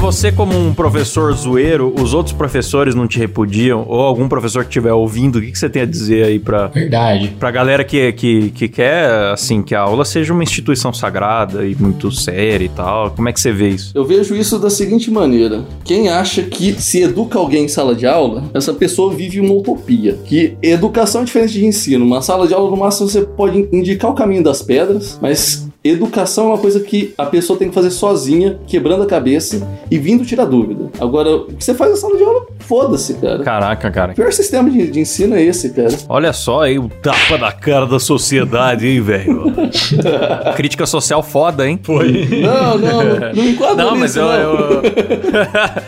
Você, 0.07 0.31
como 0.31 0.57
um 0.57 0.73
professor 0.73 1.33
zoeiro, 1.33 1.93
os 1.99 2.13
outros 2.13 2.33
professores 2.33 2.95
não 2.95 3.05
te 3.05 3.19
repudiam? 3.19 3.83
Ou 3.85 3.99
algum 3.99 4.29
professor 4.29 4.63
que 4.63 4.69
estiver 4.69 4.93
ouvindo, 4.93 5.37
o 5.37 5.41
que, 5.41 5.51
que 5.51 5.59
você 5.59 5.69
tem 5.69 5.81
a 5.81 5.85
dizer 5.85 6.23
aí 6.23 6.39
pra, 6.39 6.67
Verdade. 6.67 7.35
pra 7.37 7.51
galera 7.51 7.83
que, 7.83 8.13
que, 8.13 8.49
que 8.51 8.69
quer, 8.69 9.33
assim, 9.33 9.61
que 9.61 9.75
a 9.75 9.81
aula 9.81 10.05
seja 10.05 10.31
uma 10.31 10.43
instituição 10.43 10.93
sagrada 10.93 11.67
e 11.67 11.75
muito 11.75 12.09
séria 12.09 12.63
e 12.63 12.69
tal? 12.69 13.11
Como 13.11 13.27
é 13.27 13.33
que 13.33 13.41
você 13.41 13.51
vê 13.51 13.67
isso? 13.67 13.91
Eu 13.93 14.05
vejo 14.05 14.33
isso 14.33 14.57
da 14.57 14.69
seguinte 14.69 15.11
maneira: 15.11 15.65
quem 15.83 16.07
acha 16.07 16.41
que 16.41 16.81
se 16.81 17.01
educa 17.01 17.37
alguém 17.37 17.65
em 17.65 17.67
sala 17.67 17.93
de 17.93 18.07
aula, 18.07 18.45
essa 18.53 18.73
pessoa 18.73 19.13
vive 19.13 19.41
uma 19.41 19.55
utopia. 19.55 20.17
Que 20.23 20.55
educação 20.61 21.23
é 21.23 21.25
diferente 21.25 21.51
de 21.51 21.65
ensino. 21.65 22.05
Uma 22.05 22.21
sala 22.21 22.47
de 22.47 22.53
aula, 22.53 22.71
no 22.71 22.77
máximo, 22.77 23.09
você 23.09 23.23
pode 23.23 23.67
indicar 23.73 24.09
o 24.09 24.15
caminho 24.15 24.41
das 24.41 24.61
pedras, 24.61 25.19
mas 25.21 25.66
educação 25.89 26.45
é 26.45 26.47
uma 26.49 26.57
coisa 26.57 26.79
que 26.79 27.13
a 27.17 27.25
pessoa 27.25 27.57
tem 27.57 27.69
que 27.69 27.75
fazer 27.75 27.91
sozinha, 27.91 28.59
quebrando 28.67 29.03
a 29.03 29.05
cabeça 29.05 29.67
e 29.89 29.97
vindo 29.97 30.25
tirar 30.25 30.45
dúvida. 30.45 30.89
Agora, 30.99 31.35
o 31.35 31.45
que 31.53 31.63
você 31.63 31.73
faz 31.73 31.91
na 31.91 31.97
sala 31.97 32.17
de 32.17 32.23
aula, 32.23 32.45
foda-se, 32.59 33.13
cara. 33.15 33.43
Caraca, 33.43 33.91
cara. 33.91 34.11
O 34.11 34.15
pior 34.15 34.31
sistema 34.33 34.69
de, 34.69 34.87
de 34.91 34.99
ensino 34.99 35.35
é 35.35 35.41
esse, 35.43 35.69
cara. 35.71 35.95
Olha 36.09 36.33
só 36.33 36.61
aí 36.63 36.77
o 36.79 36.89
tapa 36.89 37.37
na 37.37 37.51
cara 37.51 37.85
da 37.85 37.99
sociedade, 37.99 38.87
hein, 38.87 39.01
velho? 39.01 39.53
Crítica 40.55 40.85
social 40.85 41.21
foda, 41.23 41.67
hein? 41.67 41.79
Foi. 41.81 42.27
Não, 42.41 42.77
não, 42.77 43.03
não, 43.03 43.19
não 43.19 43.33
me 43.43 43.51
enquadra 43.51 43.83
Não, 43.83 43.91
mas 43.91 44.15
nisso, 44.15 44.19
eu, 44.19 44.25
não. 44.27 44.71
eu, 44.71 44.81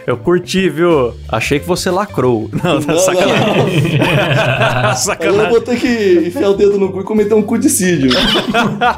eu 0.07 0.17
curti, 0.17 0.69
viu? 0.69 1.13
Achei 1.27 1.59
que 1.59 1.67
você 1.67 1.89
lacrou. 1.89 2.49
Não, 2.63 2.79
Não, 2.79 2.97
sacanagem. 2.97 3.99
Eu 4.89 4.95
sacanagem. 4.95 5.49
vou 5.49 5.61
ter 5.61 5.77
que 5.79 6.27
enfiar 6.27 6.49
o 6.49 6.53
dedo 6.53 6.77
no 6.77 6.91
cu 6.91 7.01
e 7.01 7.03
cometer 7.03 7.33
um 7.33 7.41
cudicídio. 7.41 8.11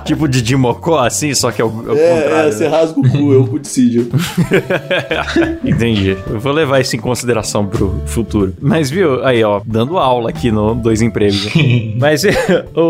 Tipo 0.05 0.27
de 0.27 0.41
Dimocó, 0.41 0.90
assim, 0.97 1.33
só 1.33 1.51
que 1.51 1.61
é 1.61 1.65
o, 1.65 1.67
é 1.87 1.91
o 1.91 1.97
É, 1.97 2.21
contrário. 2.21 2.47
é, 2.47 2.51
você 2.51 2.67
rasga 2.67 2.99
o 2.99 3.09
cu, 3.09 3.33
é 3.33 3.37
o 3.37 3.47
cudicídio. 3.47 4.09
Entendi. 5.63 6.17
Eu 6.29 6.39
vou 6.39 6.51
levar 6.51 6.79
isso 6.79 6.95
em 6.95 6.99
consideração 6.99 7.65
pro 7.65 8.01
futuro. 8.05 8.53
Mas, 8.61 8.89
viu, 8.89 9.23
aí, 9.25 9.43
ó, 9.43 9.61
dando 9.65 9.97
aula 9.97 10.29
aqui 10.29 10.51
no 10.51 10.75
Dois 10.75 11.01
Empregos. 11.01 11.45
né? 11.55 11.93
Mas 11.99 12.23
o, 12.75 12.81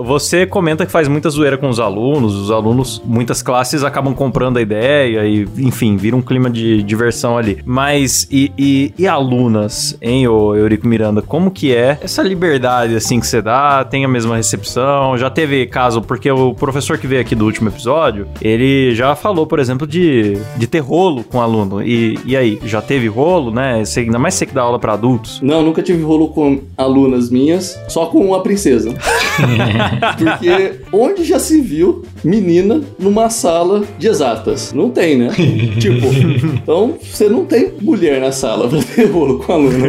o- 0.00 0.04
você 0.04 0.46
comenta 0.46 0.84
que 0.86 0.92
faz 0.92 1.08
muita 1.08 1.28
zoeira 1.30 1.56
com 1.56 1.68
os 1.68 1.80
alunos, 1.80 2.34
os 2.34 2.50
alunos, 2.50 3.00
muitas 3.04 3.42
classes 3.42 3.82
acabam 3.84 4.14
comprando 4.14 4.56
a 4.58 4.62
ideia 4.62 5.26
e, 5.26 5.46
enfim, 5.58 5.96
vira 5.96 6.16
um 6.16 6.22
clima 6.22 6.50
de 6.50 6.82
diversão 6.82 7.36
ali. 7.38 7.58
Mas, 7.64 8.26
e, 8.30 8.52
e, 8.58 8.94
e 8.98 9.06
alunas, 9.06 9.96
hein, 10.00 10.26
ô 10.28 10.54
Eurico 10.54 10.86
Miranda, 10.86 11.22
como 11.22 11.50
que 11.50 11.74
é 11.74 11.98
essa 12.02 12.22
liberdade, 12.22 12.94
assim, 12.94 13.20
que 13.20 13.26
você 13.26 13.40
dá? 13.42 13.84
Tem 13.84 14.04
a 14.04 14.08
mesma 14.08 14.36
recepção? 14.36 15.16
Já 15.16 15.30
teve 15.30 15.66
caso, 15.66 16.02
porque 16.02 16.30
o 16.30 16.54
professor 16.54 16.98
que 16.98 17.06
veio 17.06 17.20
aqui 17.20 17.31
do 17.34 17.44
último 17.44 17.68
episódio, 17.68 18.26
ele 18.40 18.94
já 18.94 19.14
falou, 19.14 19.46
por 19.46 19.58
exemplo, 19.58 19.86
de, 19.86 20.36
de 20.56 20.66
ter 20.66 20.80
rolo 20.80 21.24
com 21.24 21.40
aluno. 21.40 21.82
E, 21.82 22.18
e 22.24 22.36
aí, 22.36 22.58
já 22.64 22.80
teve 22.80 23.08
rolo, 23.08 23.50
né? 23.50 23.84
Você, 23.84 24.00
ainda 24.00 24.18
mais 24.18 24.34
você 24.34 24.46
que 24.46 24.54
dá 24.54 24.62
aula 24.62 24.78
pra 24.78 24.92
adultos. 24.94 25.40
Não, 25.40 25.62
nunca 25.62 25.82
tive 25.82 26.02
rolo 26.02 26.28
com 26.28 26.60
alunas 26.76 27.30
minhas, 27.30 27.78
só 27.88 28.06
com 28.06 28.34
a 28.34 28.40
princesa. 28.40 28.92
Porque 30.18 30.80
onde 30.92 31.24
já 31.24 31.38
se 31.38 31.60
viu 31.60 32.04
menina 32.24 32.80
numa 32.98 33.28
sala 33.30 33.82
de 33.98 34.06
exatas? 34.08 34.72
Não 34.72 34.90
tem, 34.90 35.16
né? 35.16 35.28
tipo, 35.78 36.06
então 36.54 36.94
você 37.02 37.28
não 37.28 37.44
tem 37.44 37.72
mulher 37.80 38.20
na 38.20 38.32
sala 38.32 38.68
pra 38.70 38.78
ter 38.82 39.04
rolo 39.10 39.38
com 39.38 39.52
aluno. 39.52 39.86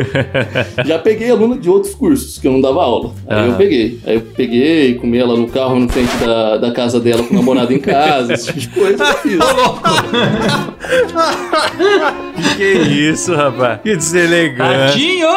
Já 0.86 0.98
peguei 1.00 1.30
aluna 1.30 1.58
de 1.58 1.70
outros 1.70 1.94
cursos 1.94 2.38
que 2.40 2.48
eu 2.48 2.52
não 2.52 2.62
dava 2.62 2.82
aula. 2.84 3.12
Aí 3.28 3.38
eu 3.46 3.50
Aham. 3.50 3.58
peguei. 3.58 4.00
Aí 4.06 4.16
eu 4.16 4.22
peguei, 4.22 4.96
comi 4.96 5.18
ela 5.18 5.36
no 5.38 5.48
carro 5.48 5.80
na 5.80 5.88
frente 5.88 6.16
da, 6.18 6.58
da 6.58 6.72
casa 6.72 7.00
dela 7.00 7.24
com 7.24 7.34
o 7.34 7.38
namorado 7.38 7.74
em 7.74 7.80
casa, 7.80 8.34
esse 8.34 8.48
tipo 8.48 8.60
de 8.60 8.70
coisa 8.70 9.04
eu 9.04 9.14
fiz. 9.18 9.40
Que 12.36 12.56
que 12.56 12.64
é 12.64 12.82
isso, 12.82 13.34
rapaz? 13.36 13.80
Que 13.82 13.96
deselegante. 13.96 14.92
Tadinho! 14.94 15.28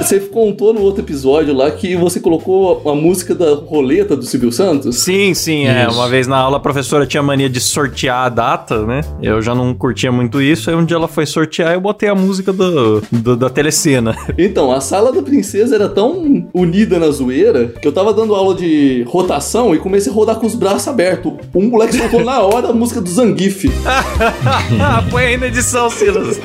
Você 0.00 0.18
contou 0.18 0.72
no 0.72 0.80
outro 0.80 1.02
episódio 1.02 1.54
lá 1.54 1.70
que 1.70 1.94
você 1.94 2.18
colocou 2.20 2.82
a 2.90 2.94
música 2.94 3.34
da 3.34 3.54
roleta 3.54 4.16
do 4.16 4.24
Silvio 4.24 4.50
Santos? 4.50 4.96
Sim, 4.96 5.34
sim, 5.34 5.66
é. 5.66 5.86
Isso. 5.86 5.94
Uma 5.98 6.08
vez 6.08 6.26
na 6.26 6.38
aula 6.38 6.56
a 6.56 6.60
professora 6.60 7.06
tinha 7.06 7.22
mania 7.22 7.50
de 7.50 7.60
sortear 7.60 8.24
a 8.24 8.28
data, 8.30 8.84
né? 8.86 9.02
Eu 9.22 9.42
já 9.42 9.54
não 9.54 9.74
curtia 9.74 10.10
muito 10.10 10.40
isso. 10.40 10.70
Aí 10.70 10.74
um 10.76 10.84
dia 10.84 10.96
ela 10.96 11.06
foi 11.06 11.26
sortear 11.26 11.72
e 11.72 11.74
eu 11.74 11.80
botei 11.80 12.08
a 12.08 12.14
música 12.14 12.50
do, 12.52 13.02
do- 13.12 13.36
da 13.36 13.50
telecena. 13.50 14.16
Então, 14.38 14.72
a 14.72 14.80
sala 14.80 15.12
da 15.12 15.20
princesa 15.22 15.74
era 15.74 15.88
tão 15.88 16.46
unida 16.54 16.98
na 16.98 17.10
zoeira 17.10 17.66
que 17.80 17.86
eu 17.86 17.92
tava 17.92 18.12
dando 18.14 18.34
aula 18.34 18.54
de 18.54 19.04
rotação 19.06 19.74
e 19.74 19.78
comecei 19.78 20.10
a 20.10 20.14
rodar 20.14 20.36
com 20.36 20.46
os 20.46 20.54
braços 20.54 20.88
abertos. 20.88 21.32
Um 21.54 21.68
moleque 21.68 21.94
soltou 21.94 22.24
na 22.24 22.40
hora 22.40 22.68
a 22.68 22.72
música 22.72 23.00
do 23.02 23.10
Zangief. 23.10 23.66
ah, 25.00 25.10
põe 25.10 25.24
aí 25.24 25.36
na 25.36 25.46
edição, 25.46 25.88
Silas. 25.90 26.40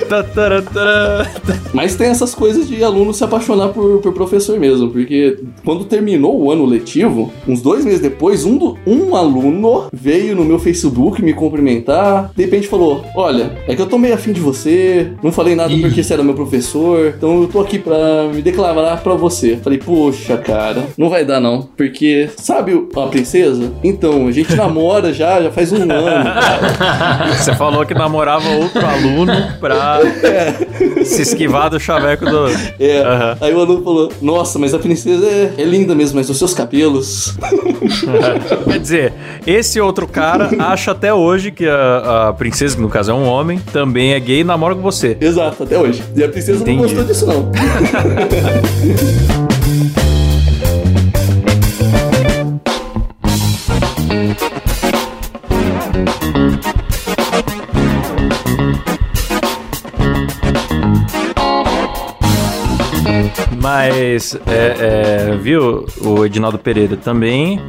Mas 1.74 1.96
tem 1.96 2.08
essas 2.08 2.34
coisas 2.34 2.68
de 2.68 2.84
aluno 2.84 3.13
se 3.13 3.24
apaixonar 3.24 3.70
por, 3.70 4.00
por 4.00 4.13
professor 4.13 4.60
mesmo, 4.60 4.89
porque 4.89 5.39
quando 5.63 5.86
terminou 5.86 6.39
o 6.41 6.52
ano 6.52 6.65
letivo, 6.65 7.32
uns 7.48 7.62
dois 7.62 7.84
meses 7.84 8.00
depois, 8.00 8.46
um, 8.46 8.58
do- 8.58 8.78
um 8.88 9.15
aluno 9.15 9.86
veio 9.91 10.36
no 10.36 10.46
meu 10.46 10.58
Facebook 10.60 11.22
me 11.22 11.34
cumprimentar, 11.34 12.32
de 12.36 12.44
repente 12.44 12.68
falou: 12.68 13.04
Olha, 13.15 13.52
é 13.68 13.76
que 13.76 13.82
eu 13.82 13.88
tô 13.88 13.98
meio 13.98 14.13
afim 14.13 14.32
de 14.32 14.39
você, 14.39 15.12
não 15.24 15.32
falei 15.32 15.56
nada 15.56 15.72
Ih. 15.74 15.82
porque 15.82 16.02
você 16.04 16.13
era 16.13 16.24
meu 16.24 16.34
professor, 16.34 17.13
então 17.18 17.41
eu 17.41 17.48
tô 17.48 17.60
aqui 17.60 17.78
pra 17.80 18.28
me 18.34 18.41
declarar 18.41 18.98
pra 19.02 19.13
você. 19.15 19.58
Falei, 19.58 19.80
poxa, 19.80 20.38
cara, 20.38 20.84
não 20.98 21.10
vai 21.10 21.26
dar 21.26 21.39
não, 21.39 21.62
porque 21.76 22.30
sabe 22.38 22.88
a 22.96 23.08
princesa? 23.08 23.72
Então, 23.84 24.28
a 24.28 24.32
gente 24.32 24.56
namora 24.56 25.13
já, 25.13 25.41
já 25.41 25.52
faz 25.52 25.72
um 25.72 25.78
ano, 25.82 25.91
cara. 26.24 27.34
Você 27.38 27.54
falou 27.56 27.86
que 27.86 27.94
namorava 27.94 28.44
outro 28.49 28.86
aluno 28.86 29.34
pra 29.60 29.99
se 31.03 31.21
esquivar 31.21 31.69
do 31.69 31.79
chaveco 31.79 32.25
do. 32.25 32.47
É. 32.79 32.99
Aham. 33.01 33.38
Aí 33.41 33.53
o 33.53 33.60
aluno 33.60 33.84
falou: 33.84 34.12
Nossa, 34.21 34.58
mas 34.60 34.73
a 34.73 34.79
princesa 34.79 35.25
é, 35.25 35.53
é 35.58 35.63
linda 35.63 35.93
mesmo, 35.95 36.17
mas 36.17 36.29
os 36.29 36.38
seus 36.38 36.53
cabelos. 36.53 37.36
Quer 38.65 38.79
dizer, 38.79 39.13
esse 39.45 39.79
outro 39.79 40.08
cara 40.08 40.49
acha 40.60 40.91
até 40.91 41.13
hoje 41.13 41.51
que 41.51 41.67
a, 41.67 42.29
a 42.29 42.34
princesa, 42.34 42.75
que 42.75 42.81
no 42.81 42.89
caso 42.89 43.12
é 43.12 43.13
um 43.13 43.25
homem, 43.25 43.60
também 43.71 44.13
é 44.13 44.19
gay 44.19 44.41
e 44.41 44.43
namora 44.43 44.75
com 44.75 44.81
você. 44.81 45.17
Exato, 45.19 45.63
até 45.63 45.77
hoje. 45.77 46.03
E 46.15 46.23
a 46.23 46.29
princesa 46.29 46.62
Entendi. 46.62 46.77
não 46.77 46.84
gostou 46.84 47.03
disso, 47.03 47.25
não. 47.25 47.51
Mas, 63.76 64.34
é, 64.48 65.32
é, 65.34 65.36
viu, 65.36 65.86
o 66.02 66.26
Edinaldo 66.26 66.58
Pereira 66.58 66.96
também. 66.96 67.60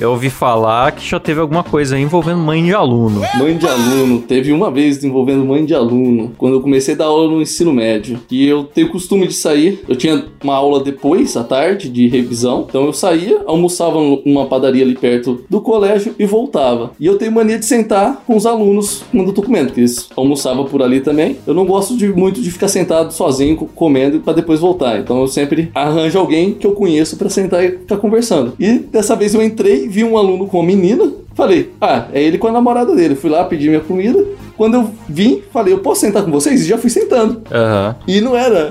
Eu 0.00 0.12
ouvi 0.12 0.30
falar 0.30 0.92
que 0.92 1.06
já 1.06 1.20
teve 1.20 1.40
alguma 1.40 1.62
coisa 1.62 1.98
envolvendo 1.98 2.38
mãe 2.38 2.64
de 2.64 2.72
aluno. 2.72 3.20
Mãe 3.38 3.54
de 3.58 3.66
aluno, 3.66 4.20
teve 4.22 4.50
uma 4.50 4.70
vez 4.70 5.04
envolvendo 5.04 5.44
mãe 5.44 5.62
de 5.62 5.74
aluno, 5.74 6.32
quando 6.38 6.54
eu 6.54 6.62
comecei 6.62 6.94
a 6.94 6.96
dar 6.96 7.04
aula 7.04 7.30
no 7.30 7.42
ensino 7.42 7.70
médio. 7.70 8.18
E 8.30 8.46
eu 8.46 8.64
tenho 8.64 8.88
costume 8.88 9.26
de 9.26 9.34
sair, 9.34 9.84
eu 9.86 9.94
tinha 9.94 10.24
uma 10.42 10.54
aula 10.54 10.82
depois, 10.82 11.36
à 11.36 11.44
tarde, 11.44 11.90
de 11.90 12.08
revisão. 12.08 12.64
Então 12.66 12.86
eu 12.86 12.94
saía, 12.94 13.42
almoçava 13.44 13.98
numa 14.24 14.46
padaria 14.46 14.82
ali 14.82 14.94
perto 14.96 15.44
do 15.50 15.60
colégio 15.60 16.14
e 16.18 16.24
voltava. 16.24 16.92
E 16.98 17.04
eu 17.04 17.18
tenho 17.18 17.32
mania 17.32 17.58
de 17.58 17.66
sentar 17.66 18.22
com 18.26 18.34
os 18.36 18.46
alunos 18.46 19.04
quando 19.12 19.28
eu 19.28 19.34
tô 19.34 19.42
comendo, 19.42 19.66
porque 19.66 19.80
eles 19.82 20.08
almoçavam 20.16 20.64
por 20.64 20.82
ali 20.82 21.00
também. 21.00 21.36
Eu 21.46 21.52
não 21.52 21.66
gosto 21.66 21.94
de, 21.94 22.08
muito 22.08 22.40
de 22.40 22.50
ficar 22.50 22.68
sentado 22.68 23.12
sozinho 23.12 23.54
co- 23.54 23.66
comendo 23.74 24.20
para 24.20 24.32
depois 24.32 24.60
voltar. 24.60 24.98
Então 24.98 25.20
eu 25.20 25.28
sempre 25.28 25.70
arranjo 25.74 26.18
alguém 26.18 26.54
que 26.54 26.66
eu 26.66 26.72
conheço 26.72 27.18
para 27.18 27.28
sentar 27.28 27.62
e 27.62 27.72
ficar 27.72 27.98
conversando. 27.98 28.54
E 28.58 28.78
dessa 28.78 29.14
vez 29.14 29.34
eu 29.34 29.42
entrei, 29.42 29.89
vi 29.90 30.04
um 30.04 30.16
aluno 30.16 30.46
com 30.46 30.58
uma 30.58 30.66
menina, 30.66 31.12
falei, 31.34 31.72
ah, 31.80 32.06
é 32.12 32.22
ele 32.22 32.38
com 32.38 32.46
a 32.46 32.52
namorada 32.52 32.94
dele. 32.94 33.16
Fui 33.16 33.28
lá 33.28 33.44
pedir 33.44 33.68
minha 33.68 33.80
comida. 33.80 34.24
Quando 34.60 34.74
eu 34.74 34.90
vim, 35.08 35.40
falei, 35.50 35.72
eu 35.72 35.78
posso 35.78 36.02
sentar 36.02 36.22
com 36.22 36.30
vocês? 36.30 36.60
E 36.60 36.68
já 36.68 36.76
fui 36.76 36.90
sentando. 36.90 37.40
Aham. 37.50 37.96
E 38.06 38.20
não 38.20 38.36
era 38.36 38.70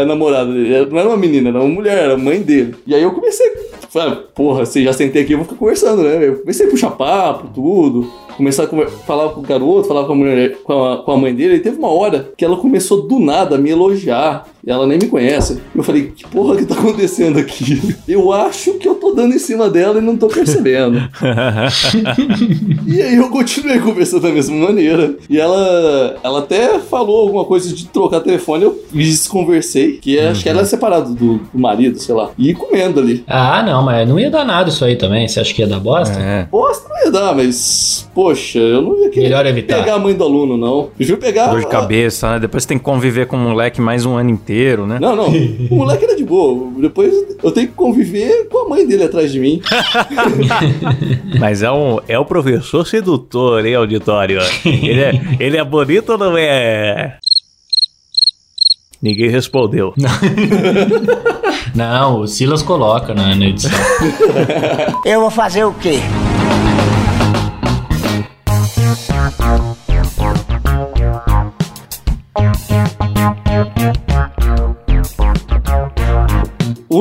a 0.00 0.04
namorada 0.04 0.52
dele, 0.52 0.74
era- 0.74 0.86
não 0.86 0.98
era 0.98 1.08
uma 1.08 1.16
menina, 1.16 1.50
era 1.50 1.60
uma 1.60 1.68
mulher, 1.72 1.96
era 1.96 2.14
a 2.14 2.18
mãe 2.18 2.42
dele. 2.42 2.74
E 2.84 2.92
aí 2.92 3.04
eu 3.04 3.12
comecei, 3.12 3.46
falei, 3.88 4.18
porra, 4.34 4.66
se 4.66 4.82
já 4.82 4.92
sentei 4.92 5.22
aqui, 5.22 5.34
eu 5.34 5.38
vou 5.38 5.46
ficar 5.46 5.56
conversando, 5.56 6.02
né? 6.02 6.26
Eu 6.26 6.38
comecei 6.40 6.66
a 6.66 6.70
puxar 6.70 6.90
papo, 6.90 7.46
tudo. 7.54 8.10
Começar 8.36 8.64
a 8.64 8.86
falar 9.04 9.30
com 9.30 9.40
o 9.40 9.42
garoto, 9.42 9.88
falar 9.88 10.04
com 10.04 10.12
a, 10.12 10.14
mulher, 10.14 10.58
com, 10.62 10.84
a, 10.84 10.98
com 11.02 11.10
a 11.10 11.16
mãe 11.16 11.34
dele. 11.34 11.56
E 11.56 11.60
teve 11.60 11.76
uma 11.76 11.88
hora 11.88 12.30
que 12.36 12.44
ela 12.44 12.56
começou 12.56 13.02
do 13.02 13.18
nada 13.18 13.56
a 13.56 13.58
me 13.58 13.68
elogiar. 13.70 14.46
E 14.64 14.70
ela 14.70 14.86
nem 14.86 14.96
me 14.98 15.06
conhece. 15.08 15.58
Eu 15.74 15.82
falei, 15.82 16.12
que 16.14 16.24
porra 16.28 16.54
que 16.56 16.64
tá 16.64 16.74
acontecendo 16.74 17.36
aqui? 17.38 17.80
Eu 18.06 18.32
acho 18.32 18.74
que 18.74 18.86
eu 18.88 18.94
tô 18.94 19.12
dando 19.12 19.34
em 19.34 19.38
cima 19.38 19.68
dela 19.68 19.98
e 19.98 20.02
não 20.02 20.16
tô 20.16 20.28
percebendo. 20.28 20.98
E 22.86 23.02
aí 23.02 23.16
eu 23.16 23.28
continuei 23.28 23.78
conversando 23.80 24.22
da 24.22 24.30
mesma 24.30 24.56
maneira. 24.56 25.14
E 25.28 25.38
ela, 25.38 26.16
ela 26.22 26.38
até 26.38 26.78
falou 26.78 27.20
alguma 27.22 27.44
coisa 27.44 27.74
de 27.74 27.86
trocar 27.86 28.20
telefone, 28.20 28.64
eu 28.64 28.82
desconversei, 28.92 29.98
que 29.98 30.18
é- 30.18 30.28
acho 30.28 30.42
que 30.42 30.48
ela 30.48 30.62
é 30.62 30.64
separada 30.64 31.10
do, 31.10 31.38
do 31.38 31.58
marido, 31.58 31.98
sei 31.98 32.14
lá. 32.14 32.30
E 32.38 32.54
comendo 32.54 33.00
ali. 33.00 33.24
Ah, 33.26 33.62
não, 33.62 33.82
mas 33.82 34.08
não 34.08 34.18
ia 34.18 34.30
dar 34.30 34.44
nada 34.44 34.70
isso 34.70 34.84
aí 34.84 34.96
também. 34.96 35.28
Você 35.28 35.40
acha 35.40 35.52
que 35.52 35.60
ia 35.62 35.66
dar 35.68 35.80
bosta? 35.80 36.18
É. 36.18 36.44
Bosta 36.50 36.88
não 36.88 37.04
ia 37.04 37.10
dar, 37.10 37.34
mas. 37.34 38.08
Poxa, 38.14 38.58
eu 38.58 38.80
não 38.82 38.98
ia 39.02 39.10
querer 39.10 39.24
Melhor 39.28 39.46
evitar. 39.46 39.78
pegar 39.78 39.94
a 39.94 39.98
mãe 39.98 40.14
do 40.14 40.24
aluno, 40.24 40.56
não. 40.56 40.88
Prefiro 40.96 41.18
pegar. 41.18 41.48
Dor 41.48 41.60
de 41.60 41.66
cabeça, 41.68 42.32
né? 42.32 42.40
Depois 42.40 42.62
você 42.62 42.68
tem 42.70 42.78
que 42.78 42.84
conviver 42.84 43.26
com 43.26 43.36
um 43.36 43.50
moleque 43.50 43.80
mais 43.80 44.04
um 44.06 44.16
ano 44.16 44.30
inteiro, 44.30 44.86
né? 44.86 44.98
Não, 45.00 45.14
não. 45.14 45.28
O 45.70 45.74
moleque 45.76 46.04
era 46.04 46.16
de 46.16 46.24
boa. 46.24 46.68
Depois 46.78 47.12
eu 47.42 47.50
tenho 47.52 47.68
que 47.68 47.74
conviver 47.74 48.48
com 48.48 48.64
a 48.66 48.68
mãe 48.68 48.86
dele 48.86 49.04
atrás 49.04 49.30
de 49.30 49.38
mim. 49.38 49.60
Mas 51.38 51.62
é, 51.62 51.70
um, 51.70 51.98
é 52.08 52.18
o 52.18 52.24
professor 52.24 52.86
sedutor, 52.86 53.64
hein, 53.64 53.74
auditório? 53.74 54.40
Ele 54.64 55.00
é, 55.00 55.17
ele 55.38 55.56
é 55.56 55.64
bonito 55.64 56.12
ou 56.12 56.18
não 56.18 56.36
é? 56.36 57.18
Ninguém 59.00 59.30
respondeu. 59.30 59.94
Não, 61.74 62.20
o 62.20 62.26
Silas 62.26 62.62
coloca 62.62 63.14
na, 63.14 63.34
na 63.34 63.46
edição. 63.46 63.70
Eu 65.04 65.20
vou 65.20 65.30
fazer 65.30 65.64
o 65.64 65.72
quê? 65.74 66.00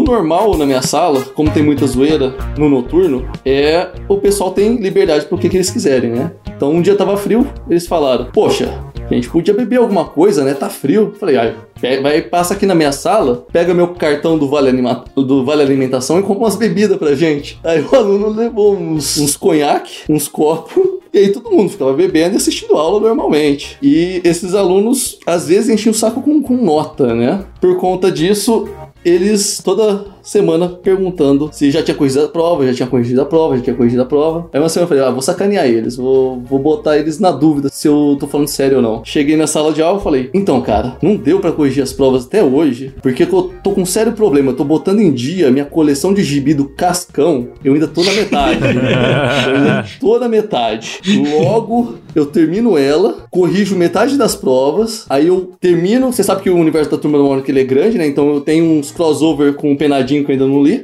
Normal 0.07 0.57
na 0.57 0.65
minha 0.65 0.81
sala, 0.81 1.21
como 1.35 1.51
tem 1.51 1.61
muita 1.61 1.85
zoeira 1.85 2.33
no 2.57 2.69
noturno, 2.69 3.27
é 3.45 3.89
o 4.07 4.17
pessoal 4.17 4.51
tem 4.51 4.77
liberdade 4.77 5.25
pro 5.25 5.37
que, 5.37 5.49
que 5.49 5.57
eles 5.57 5.69
quiserem, 5.69 6.11
né? 6.11 6.31
Então 6.55 6.71
um 6.71 6.81
dia 6.81 6.95
tava 6.95 7.17
frio, 7.17 7.47
eles 7.69 7.85
falaram: 7.85 8.27
Poxa, 8.33 8.73
a 9.09 9.13
gente 9.13 9.29
podia 9.29 9.53
beber 9.53 9.77
alguma 9.77 10.05
coisa, 10.05 10.43
né? 10.43 10.53
Tá 10.53 10.69
frio. 10.69 11.13
Falei, 11.19 11.37
ai, 11.37 11.55
vai, 12.01 12.21
passa 12.21 12.53
aqui 12.53 12.65
na 12.65 12.75
minha 12.75 12.91
sala, 12.91 13.45
pega 13.51 13.73
meu 13.73 13.89
cartão 13.89 14.37
do 14.37 14.47
Vale, 14.49 14.69
Anima- 14.69 15.05
do 15.15 15.45
vale 15.45 15.61
Alimentação 15.61 16.19
e 16.19 16.23
compra 16.23 16.43
umas 16.43 16.55
bebidas 16.55 16.97
pra 16.97 17.13
gente. 17.15 17.59
Aí 17.63 17.81
o 17.81 17.95
aluno 17.95 18.29
levou 18.29 18.75
uns, 18.75 19.17
uns 19.17 19.37
conhaque, 19.37 19.99
uns 20.09 20.27
copos. 20.27 20.97
E 21.13 21.19
aí 21.19 21.29
todo 21.31 21.49
mundo 21.49 21.69
ficava 21.69 21.93
bebendo 21.93 22.35
e 22.35 22.37
assistindo 22.37 22.75
aula 22.75 22.99
normalmente. 22.99 23.77
E 23.81 24.21
esses 24.25 24.53
alunos, 24.53 25.17
às 25.25 25.47
vezes, 25.47 25.69
enchiam 25.69 25.91
o 25.91 25.95
saco 25.95 26.21
com, 26.21 26.41
com 26.43 26.57
nota, 26.57 27.15
né? 27.15 27.45
Por 27.61 27.77
conta 27.77 28.11
disso, 28.11 28.67
eles 29.07 29.61
toda 29.63 30.05
semana 30.27 30.67
perguntando 30.67 31.49
se 31.53 31.71
já 31.71 31.81
tinha 31.81 31.95
corrigido 31.95 32.25
a 32.25 32.27
prova, 32.27 32.67
já 32.67 32.73
tinha 32.73 32.87
corrigido 32.87 33.21
a 33.21 33.25
prova, 33.25 33.55
já 33.55 33.63
tinha 33.63 33.75
corrigido 33.75 34.01
a 34.01 34.05
prova. 34.05 34.49
Aí 34.51 34.59
uma 34.59 34.67
semana 34.67 34.83
eu 34.83 34.89
falei, 34.89 35.03
ah, 35.03 35.11
vou 35.11 35.21
sacanear 35.21 35.65
eles, 35.65 35.95
vou, 35.95 36.41
vou 36.41 36.59
botar 36.59 36.97
eles 36.97 37.17
na 37.17 37.31
dúvida 37.31 37.69
se 37.71 37.87
eu 37.87 38.17
tô 38.19 38.27
falando 38.27 38.47
sério 38.47 38.77
ou 38.77 38.83
não. 38.83 39.05
Cheguei 39.05 39.37
na 39.37 39.47
sala 39.47 39.71
de 39.71 39.81
aula 39.81 39.99
e 39.99 40.03
falei, 40.03 40.29
então, 40.33 40.61
cara, 40.61 40.97
não 41.01 41.15
deu 41.15 41.39
pra 41.39 41.51
corrigir 41.51 41.81
as 41.81 41.93
provas 41.93 42.25
até 42.25 42.43
hoje, 42.43 42.93
porque 43.01 43.23
eu 43.23 43.51
tô 43.63 43.71
com 43.71 43.81
um 43.81 43.85
sério 43.85 44.11
problema, 44.11 44.51
eu 44.51 44.55
tô 44.55 44.65
botando 44.65 44.99
em 44.99 45.13
dia 45.13 45.49
minha 45.49 45.65
coleção 45.65 46.13
de 46.13 46.23
gibi 46.23 46.53
do 46.53 46.67
Cascão, 46.69 47.49
eu 47.63 47.73
ainda 47.73 47.87
tô 47.87 48.03
na 48.03 48.11
metade. 48.11 48.59
eu 49.47 49.55
ainda 49.55 49.85
tô 49.99 50.19
na 50.19 50.27
metade. 50.27 50.99
Logo, 51.39 51.95
eu 52.13 52.25
termino 52.25 52.77
ela, 52.77 53.25
corrijo 53.31 53.75
metade 53.75 54.17
das 54.17 54.35
provas, 54.35 55.05
aí 55.09 55.27
eu 55.27 55.51
termino, 55.59 56.11
você 56.11 56.23
sabe 56.23 56.41
que 56.41 56.49
o 56.49 56.57
universo 56.57 56.91
da 56.91 56.97
Turma 56.97 57.17
do 57.17 57.23
Mônica 57.23 57.49
ele 57.49 57.61
é 57.61 57.63
grande, 57.63 57.97
né? 57.97 58.07
Então 58.07 58.33
eu 58.33 58.41
tenho 58.41 58.65
uns 58.65 58.91
crossover 58.91 59.53
com 59.53 59.71
o 59.71 59.77
Penadinho 59.77 60.16
que 60.23 60.31
eu 60.31 60.33
ainda 60.33 60.47
não 60.47 60.63
li. 60.63 60.83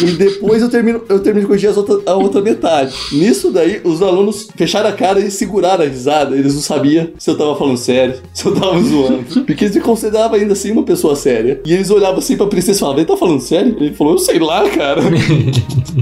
E 0.00 0.12
depois 0.12 0.62
eu 0.62 0.68
termino, 0.68 1.02
eu 1.08 1.20
termino 1.20 1.42
de 1.42 1.46
corrigir 1.48 1.70
as 1.70 1.76
outra- 1.76 1.98
a 2.06 2.14
outra 2.14 2.40
metade. 2.40 2.94
Nisso 3.12 3.50
daí, 3.50 3.80
os 3.84 4.02
alunos 4.02 4.48
fecharam 4.56 4.88
a 4.88 4.92
cara 4.92 5.20
e 5.20 5.30
seguraram 5.30 5.84
a 5.84 5.88
risada. 5.88 6.36
Eles 6.36 6.54
não 6.54 6.62
sabiam 6.62 7.08
se 7.18 7.30
eu 7.30 7.36
tava 7.36 7.54
falando 7.56 7.76
sério, 7.76 8.14
se 8.32 8.46
eu 8.46 8.54
tava 8.54 8.80
zoando. 8.80 9.24
Porque 9.46 9.64
eles 9.64 9.76
me 9.76 9.82
consideravam 9.82 10.36
ainda 10.38 10.52
assim 10.52 10.70
uma 10.70 10.82
pessoa 10.82 11.14
séria. 11.16 11.60
E 11.64 11.72
eles 11.72 11.90
olhavam 11.90 12.18
assim 12.18 12.36
pra 12.36 12.46
princesa 12.46 12.78
e 12.78 12.80
falavam, 12.80 13.00
ele 13.00 13.08
tá 13.08 13.16
falando 13.16 13.40
sério? 13.40 13.76
Ele 13.80 13.94
falou, 13.94 14.14
eu 14.14 14.18
sei 14.18 14.38
lá, 14.38 14.68
cara. 14.70 15.00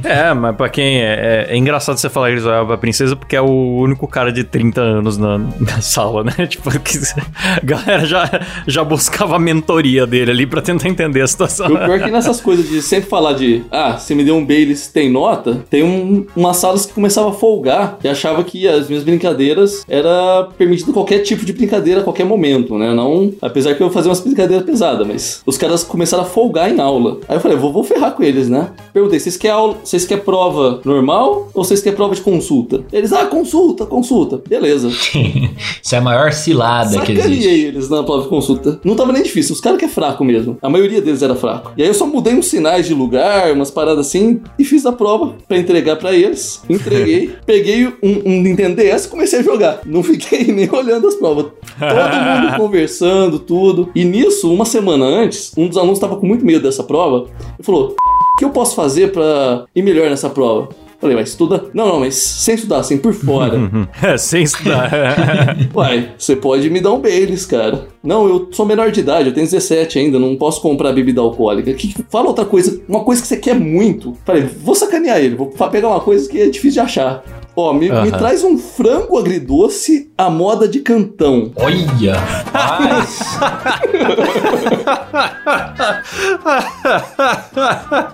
É, 0.05 0.33
mas 0.33 0.55
pra 0.57 0.69
quem 0.69 1.01
é, 1.03 1.47
é, 1.49 1.55
é 1.55 1.57
engraçado 1.57 1.99
você 1.99 2.09
falar 2.09 2.29
que 2.29 2.35
eles 2.35 2.45
olhavam 2.45 2.67
pra 2.69 2.79
princesa 2.79 3.17
porque 3.17 3.35
é 3.35 3.41
o 3.41 3.79
único 3.81 4.07
cara 4.07 4.33
de 4.33 4.45
30 4.45 4.81
anos 4.81 5.19
na, 5.19 5.37
na 5.39 5.81
sala, 5.81 6.23
né? 6.25 6.33
Tipo, 6.47 6.71
que 6.81 6.97
a 7.45 7.61
galera 7.65 8.07
já, 8.07 8.41
já 8.67 8.85
buscava 8.85 9.37
a 9.37 9.39
mentoria 9.39 10.07
dele 10.07 10.31
ali 10.31 10.47
pra 10.47 10.63
tentar 10.63 10.89
entender 10.89 11.21
a 11.23 11.27
situação. 11.27 11.67
O 11.67 11.71
pior 11.71 11.91
é 11.91 11.99
que 11.99 12.11
nessas 12.11 12.41
coisas 12.41 12.69
de 12.69 12.81
sempre 12.83 13.09
falar 13.11 13.33
de 13.33 13.63
ah, 13.71 13.80
você 13.99 14.15
me 14.15 14.25
deu 14.25 14.37
um 14.37 14.45
Baileys, 14.45 14.89
tem 14.89 15.11
nota, 15.11 15.65
tem 15.69 15.83
um, 15.83 16.27
umas 16.37 16.57
salas 16.57 16.87
que 16.87 16.93
começava 16.93 17.31
a 17.31 17.33
folgar 17.33 17.99
e 18.03 18.09
achava 18.09 18.43
que 18.45 18.67
as 18.67 18.89
minhas 18.89 19.05
brincadeiras 19.05 19.85
era 19.89 20.49
permitido 20.57 20.93
qualquer 20.93 21.21
tipo 21.21 21.45
de 21.45 21.53
brincadeira 21.53 22.01
a 22.01 22.05
qualquer 22.05 22.25
momento, 22.25 22.77
né? 22.79 22.93
Não, 22.93 23.33
apesar 23.41 23.75
que 23.75 23.83
eu 23.83 23.91
fazia 23.91 24.11
umas 24.11 24.21
brincadeiras 24.21 24.65
pesadas, 24.65 25.07
mas 25.07 25.43
os 25.47 25.57
caras 25.57 25.83
começaram 25.85 26.23
a 26.23 26.27
folgar 26.27 26.73
em 26.73 26.81
aula. 26.81 27.19
Aí 27.29 27.37
eu 27.37 27.41
falei, 27.41 27.57
vou, 27.57 27.73
vou 27.73 27.85
ferrar 27.85 28.13
com 28.13 28.23
eles, 28.23 28.49
né? 28.49 28.71
Perguntei, 28.93 29.19
vocês 29.19 29.37
querem 29.37 29.57
aula, 29.57 29.77
vocês 29.83 30.05
querem 30.05 30.25
prova 30.25 30.81
normal 30.85 31.51
ou 31.55 31.65
vocês 31.65 31.81
querem 31.81 31.97
prova 31.97 32.15
de 32.15 32.21
consulta? 32.21 32.83
Eles, 32.93 33.13
ah, 33.13 33.27
consulta, 33.27 33.87
consulta. 33.87 34.41
Beleza. 34.49 34.89
Isso 35.83 35.95
é 35.95 35.99
a 35.99 36.01
maior 36.01 36.33
cilada 36.33 37.01
que 37.01 37.13
existe. 37.13 37.23
Sacaneei 37.23 37.65
eles 37.65 37.89
na 37.89 38.03
prova 38.03 38.23
de 38.23 38.29
consulta. 38.29 38.81
Não 38.85 38.95
tava 38.95 39.13
nem 39.13 39.23
difícil, 39.23 39.55
os 39.55 39.61
caras 39.61 39.79
que 39.79 39.85
é 39.85 39.89
fraco 39.89 40.25
mesmo. 40.25 40.59
A 40.61 40.69
maioria 40.69 41.01
deles 41.01 41.23
era 41.23 41.35
fraco. 41.35 41.73
E 41.77 41.83
aí 41.83 41.89
eu 41.89 41.95
só 41.95 42.07
mudei 42.07 42.35
uns 42.35 42.47
sinais 42.47 42.87
de 42.87 42.95
lugar, 42.95 43.53
umas 43.53 43.70
paradas 43.71 44.07
assim, 44.07 44.41
e 44.59 44.65
fiz 44.65 44.85
a 44.87 44.93
prova 44.93 45.35
pra 45.47 45.59
entregar 45.59 45.97
pra 45.97 46.13
eles. 46.13 46.63
Entreguei, 46.69 47.35
peguei 47.47 47.87
um, 47.87 48.23
um 48.25 48.43
Nintendo 48.43 48.77
DS 48.77 49.05
e 49.05 49.09
comecei 49.09 49.41
a 49.41 49.43
jogar. 49.43 49.81
Não 49.85 50.03
fiquei 50.03 50.45
nem 50.53 50.69
olhando 50.71 51.09
as 51.09 51.15
provas. 51.15 51.47
Todo 51.79 52.43
mundo 52.43 52.57
conversando, 52.59 53.39
tudo. 53.39 53.91
E 53.95 54.05
nisso, 54.05 54.53
uma 54.53 54.65
semana 54.65 55.05
antes, 55.05 55.53
um 55.57 55.69
dos 55.69 55.77
alunos 55.77 55.99
tava 55.99 56.17
com 56.17 56.27
muito 56.27 56.45
medo 56.45 56.63
dessa 56.63 56.83
prova 56.83 57.29
e 57.59 57.63
falou: 57.63 57.95
O 58.35 58.39
que 58.39 58.45
eu 58.45 58.51
posso 58.51 58.75
fazer 58.75 59.13
pra 59.13 59.65
ir 59.75 59.83
melhor 59.83 60.11
nessa 60.11 60.31
prova? 60.31 60.69
Falei, 61.01 61.17
mas 61.17 61.31
estuda? 61.31 61.65
Não, 61.73 61.89
não, 61.89 62.01
mas 62.01 62.15
sem 62.15 62.55
estudar, 62.55 62.79
assim, 62.79 62.99
por 62.99 63.15
fora. 63.15 63.59
É, 64.03 64.17
sem 64.17 64.43
estudar. 64.43 64.91
Uai, 65.75 66.13
você 66.17 66.37
pode 66.37 66.69
me 66.71 66.81
dar 66.81 66.93
um 66.93 67.01
Baileys, 67.01 67.47
cara. 67.47 67.89
Não, 68.03 68.29
eu 68.29 68.49
sou 68.53 68.67
menor 68.67 68.91
de 68.91 69.01
idade, 69.01 69.29
eu 69.29 69.35
tenho 69.35 69.47
17 69.47 69.99
ainda, 69.99 70.19
não 70.19 70.37
posso 70.37 70.61
comprar 70.61 70.93
bebida 70.93 71.21
alcoólica. 71.21 71.73
Que, 71.73 71.95
fala 72.11 72.29
outra 72.29 72.45
coisa, 72.45 72.81
uma 72.89 73.05
coisa 73.05 73.23
que 73.23 73.29
você 73.29 73.37
quer 73.37 73.59
muito. 73.59 74.17
Falei, 74.25 74.43
vou 74.43 74.75
sacanear 74.75 75.19
ele, 75.19 75.35
vou 75.35 75.47
pegar 75.49 75.89
uma 75.89 76.01
coisa 76.01 76.29
que 76.29 76.41
é 76.41 76.47
difícil 76.47 76.73
de 76.73 76.81
achar. 76.81 77.25
Ó, 77.61 77.73
me, 77.75 77.91
me 77.91 78.11
traz 78.11 78.43
um 78.43 78.57
frango 78.57 79.19
agridoce 79.19 80.11
a 80.17 80.31
moda 80.31 80.67
de 80.67 80.81
cantão. 80.81 81.53
Olha! 81.57 82.15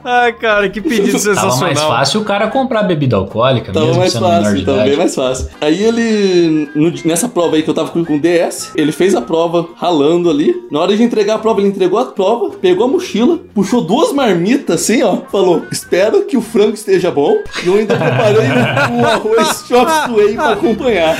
Ai, 0.04 0.32
cara, 0.34 0.68
que 0.68 0.80
pedido 0.80 1.06
Tava 1.12 1.18
sensacional. 1.18 1.58
mais 1.60 1.80
fácil 1.80 2.20
o 2.20 2.24
cara 2.24 2.48
comprar 2.48 2.82
bebida 2.84 3.16
alcoólica, 3.16 3.72
Tava 3.72 3.86
mesmo 3.86 4.00
mais 4.00 4.12
sendo 4.12 4.26
menor 4.28 4.42
fácil, 4.42 4.56
de 4.58 4.64
tava 4.64 4.76
idade. 4.78 4.88
bem 4.90 4.98
mais 4.98 5.14
fácil. 5.14 5.48
Aí 5.60 5.82
ele, 5.84 6.68
no- 6.74 6.92
nessa 7.04 7.28
prova 7.28 7.56
aí 7.56 7.62
que 7.62 7.70
eu 7.70 7.74
tava 7.74 7.90
com, 7.90 8.04
com 8.04 8.18
DS, 8.18 8.72
ele 8.74 8.92
fez 8.92 9.14
a 9.14 9.20
prova 9.20 9.66
ralando 9.76 10.30
ali. 10.30 10.54
Na 10.70 10.80
hora 10.80 10.96
de 10.96 11.02
entregar 11.02 11.34
a 11.34 11.38
prova, 11.38 11.60
ele 11.60 11.68
entregou 11.68 11.98
a 11.98 12.06
prova, 12.06 12.50
pegou 12.50 12.84
a 12.86 12.88
mochila, 12.88 13.38
puxou 13.54 13.80
duas 13.82 14.12
marmitas 14.12 14.80
assim, 14.82 15.02
ó. 15.02 15.18
Falou: 15.30 15.62
Espero 15.70 16.24
que 16.24 16.36
o 16.36 16.40
frango 16.40 16.74
esteja 16.74 17.10
bom. 17.10 17.36
E 17.62 17.66
eu 17.66 17.74
ainda 17.76 17.96
preparei 17.96 18.46
o, 19.26 19.28
o 19.28 19.35
arroz 19.40 19.64
chop 19.66 19.90
suey 20.06 20.34
pra 20.34 20.50
acompanhar. 20.52 21.16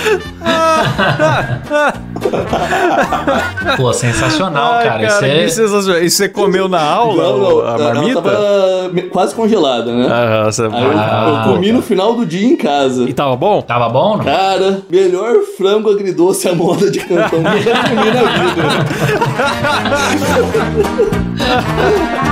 Pô, 3.77 3.93
sensacional, 3.93 4.75
Ai, 4.75 4.85
cara. 4.89 5.07
cara, 5.07 5.27
Isso 5.45 5.61
é... 5.61 5.65
sensacional. 5.67 6.03
E 6.03 6.11
você 6.11 6.29
comeu 6.29 6.69
na 6.69 6.81
aula 6.83 7.23
Não, 7.23 7.39
não, 7.39 7.61
a 7.61 7.71
ela 7.75 7.95
marmita? 7.95 8.23
tava 8.23 8.89
me- 8.93 9.03
quase 9.03 9.35
congelada, 9.35 9.93
né? 9.93 10.09
Ah, 10.11 10.45
você- 10.45 10.63
Aí 10.65 10.85
eu, 10.85 10.93
Ah, 10.97 11.43
eu 11.47 11.53
comi 11.53 11.73
no 11.73 11.83
final 11.83 12.15
do 12.15 12.25
dia 12.27 12.47
em 12.47 12.57
casa. 12.57 13.05
E 13.09 13.13
tava 13.13 13.37
bom? 13.37 13.61
Tava 13.63 13.89
bom, 13.89 14.17
não? 14.17 14.25
Cara, 14.25 14.83
melhor 14.91 15.35
frango 15.57 15.91
agridoce 15.91 16.49
à 16.49 16.55
moda 16.55 16.91
de 16.91 17.01
cantão 17.01 17.43
que 17.43 17.49
eu 17.59 17.63
já 17.63 17.83
comi 17.83 18.11
na 18.11 18.23
vida. 18.23 18.63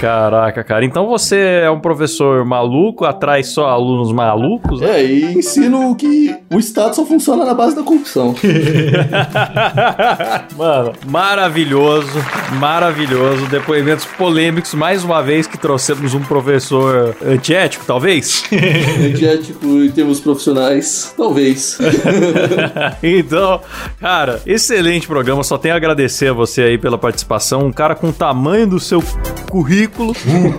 Caraca, 0.00 0.62
cara. 0.62 0.84
Então 0.84 1.06
você 1.06 1.62
é 1.64 1.70
um 1.70 1.80
professor 1.80 2.44
maluco, 2.44 3.04
atrai 3.04 3.42
só 3.42 3.66
alunos 3.66 4.12
malucos? 4.12 4.80
né? 4.80 5.00
É, 5.00 5.04
e 5.04 5.38
ensino 5.38 5.94
que 5.96 6.37
o 6.50 6.58
Estado 6.58 6.96
só 6.96 7.04
funciona 7.04 7.44
na 7.44 7.52
base 7.52 7.76
da 7.76 7.82
corrupção. 7.82 8.34
Mano, 10.56 10.92
maravilhoso, 11.06 12.18
maravilhoso. 12.58 13.46
Depoimentos 13.46 14.06
polêmicos, 14.06 14.72
mais 14.72 15.04
uma 15.04 15.22
vez 15.22 15.46
que 15.46 15.58
trouxemos 15.58 16.14
um 16.14 16.20
professor 16.20 17.14
antiético, 17.24 17.84
talvez. 17.86 18.44
Antiético 18.50 19.66
em 19.66 19.90
termos 19.90 20.20
profissionais, 20.20 21.12
talvez. 21.16 21.78
então, 23.02 23.60
cara, 24.00 24.40
excelente 24.46 25.06
programa. 25.06 25.44
Só 25.44 25.58
tenho 25.58 25.74
a 25.74 25.76
agradecer 25.76 26.28
a 26.28 26.32
você 26.32 26.62
aí 26.62 26.78
pela 26.78 26.96
participação. 26.96 27.66
Um 27.66 27.72
cara 27.72 27.94
com 27.94 28.08
o 28.08 28.12
tamanho 28.12 28.66
do 28.66 28.80
seu 28.80 29.02
currículo, 29.50 30.14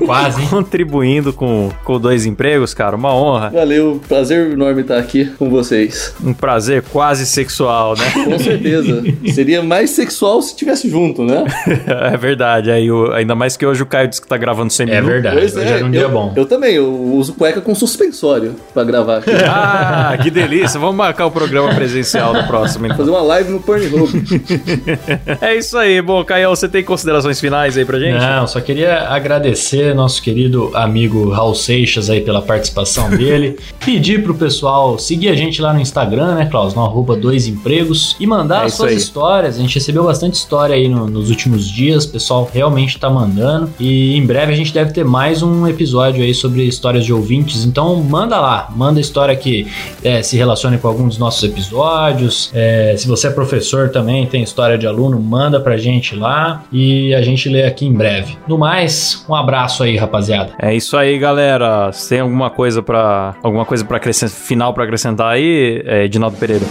Quase, 0.05 0.41
hein? 0.41 0.47
contribuindo 0.49 1.33
com, 1.33 1.71
com 1.83 1.99
dois 1.99 2.27
empregos, 2.27 2.75
cara. 2.75 2.95
Uma 2.95 3.13
honra. 3.13 3.49
Valeu, 3.49 3.99
prazer 4.07 4.51
enorme 4.51 4.81
estar 4.81 4.97
aqui 4.97 5.25
com 5.37 5.49
vocês. 5.49 5.78
Um 6.23 6.33
prazer 6.33 6.83
quase 6.91 7.25
sexual, 7.25 7.95
né? 7.97 8.23
Com 8.25 8.39
certeza. 8.39 9.03
Seria 9.33 9.61
mais 9.63 9.91
sexual 9.91 10.41
se 10.41 10.49
estivesse 10.51 10.89
junto, 10.89 11.23
né? 11.23 11.45
é 12.11 12.17
verdade. 12.17 12.71
Aí, 12.71 12.91
o- 12.91 13.11
ainda 13.13 13.35
mais 13.35 13.55
que 13.57 13.65
hoje 13.65 13.81
o 13.83 13.85
Caio 13.85 14.07
disse 14.07 14.21
que 14.21 14.27
tá 14.27 14.37
gravando 14.37 14.71
sem 14.71 14.89
É 14.89 15.01
verdade. 15.01 15.37
Hoje 15.37 15.59
era 15.59 15.85
um 15.85 15.91
dia 15.91 16.01
eu, 16.01 16.09
bom. 16.09 16.33
eu 16.35 16.45
também, 16.45 16.75
eu 16.75 16.91
uso 16.91 17.33
cueca 17.33 17.61
com 17.61 17.73
suspensório 17.75 18.55
pra 18.73 18.83
gravar 18.83 19.17
aqui. 19.17 19.29
Ah, 19.51 20.17
que 20.21 20.29
delícia. 20.29 20.79
Vamos 20.79 20.95
marcar 20.95 21.25
o 21.25 21.31
programa 21.31 21.73
presencial 21.73 22.33
no 22.33 22.43
próximo, 22.45 22.85
então. 22.85 22.97
Fazer 22.97 23.09
uma 23.09 23.21
live 23.21 23.51
no 23.51 23.59
Pornhub. 23.59 24.09
É 25.41 25.55
isso 25.55 25.77
aí. 25.77 26.01
Bom, 26.01 26.23
Caio, 26.23 26.49
você 26.49 26.67
tem 26.67 26.83
considerações 26.83 27.39
finais 27.39 27.77
aí 27.77 27.85
pra 27.85 27.99
gente? 27.99 28.19
Não, 28.19 28.47
só 28.47 28.59
queria 28.59 29.07
agradecer 29.09 29.93
nosso 29.93 30.21
querido 30.21 30.71
amigo 30.75 31.29
Raul 31.29 31.55
Seixas 31.55 32.09
aí 32.09 32.21
pela 32.21 32.41
participação 32.41 33.09
dele. 33.09 33.57
Pedir 33.83 34.23
pro 34.23 34.33
pessoal 34.33 34.97
seguir 34.99 35.29
a 35.29 35.35
gente 35.35 35.61
lá 35.61 35.68
no 35.73 35.79
Instagram, 35.81 36.35
né, 36.35 36.45
Klaus? 36.45 36.73
No 36.73 36.83
arroba 36.83 37.15
dois 37.15 37.47
empregos. 37.47 38.15
E 38.19 38.25
mandar 38.27 38.63
É 38.63 38.65
as 38.65 38.73
suas 38.75 38.91
aí. 38.91 38.97
histórias. 38.97 39.57
A 39.57 39.61
gente 39.61 39.75
recebeu 39.75 40.03
bastante 40.03 40.33
história 40.35 40.75
aí 40.75 40.87
no- 40.87 41.07
nos 41.07 41.29
últimos 41.29 41.67
dias. 41.69 42.05
O 42.05 42.09
pessoal 42.11 42.49
realmente 42.53 42.99
tá 42.99 43.09
mandando. 43.09 43.69
E 43.79 44.15
em 44.15 44.25
breve 44.25 44.53
a 44.53 44.55
gente 44.55 44.73
deve 44.73 44.91
ter 44.91 45.03
mais 45.05 45.41
um 45.43 45.67
episódio 45.67 46.23
aí 46.23 46.33
sobre 46.33 46.63
histórias 46.63 47.05
de 47.05 47.13
ouvintes. 47.13 47.63
Então 47.65 47.95
manda 48.03 48.39
lá. 48.39 48.69
Manda 48.75 48.99
história 48.99 49.35
que 49.35 49.67
é, 50.03 50.21
se 50.21 50.37
relacione 50.37 50.77
com 50.77 50.87
algum 50.87 51.07
dos 51.07 51.17
nossos 51.17 51.43
episódios. 51.43 52.51
É, 52.53 52.95
se 52.97 53.07
você 53.07 53.27
é 53.27 53.29
professor 53.31 53.89
também, 53.89 54.25
tem 54.25 54.43
história 54.43 54.77
de 54.77 54.85
aluno, 54.87 55.19
manda 55.19 55.59
pra 55.59 55.77
gente 55.77 56.15
lá. 56.15 56.63
E 56.71 57.13
a 57.13 57.21
gente 57.21 57.47
lê 57.49 57.63
aqui 57.63 57.85
em 57.85 57.93
breve. 57.93 58.37
No 58.47 58.57
mais, 58.57 59.25
um 59.29 59.35
abraço 59.35 59.83
aí, 59.83 59.97
rapaziada. 59.97 60.51
É 60.59 60.73
isso 60.75 60.95
aí, 60.97 61.17
galera. 61.17 61.91
Se 61.91 62.09
tem 62.09 62.19
alguma 62.19 62.49
coisa 62.49 62.81
para 62.81 63.35
alguma 63.43 63.65
coisa 63.65 63.83
para 63.85 63.97
acrescentar 63.97 64.29
final 64.35 64.73
pra 64.73 64.83
acrescentar 64.83 65.31
aí, 65.33 65.58
é, 65.85 66.05
Edinaldo 66.05 66.37
Pereira. 66.37 66.65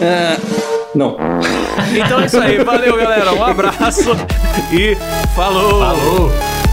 Ah, 0.00 0.36
não. 0.94 1.16
Então 1.94 2.20
é 2.20 2.26
isso 2.26 2.40
aí. 2.40 2.58
Valeu, 2.58 2.96
galera. 2.96 3.32
Um 3.32 3.44
abraço 3.44 4.10
e 4.72 4.96
falou. 5.34 5.80
Falou! 5.80 6.67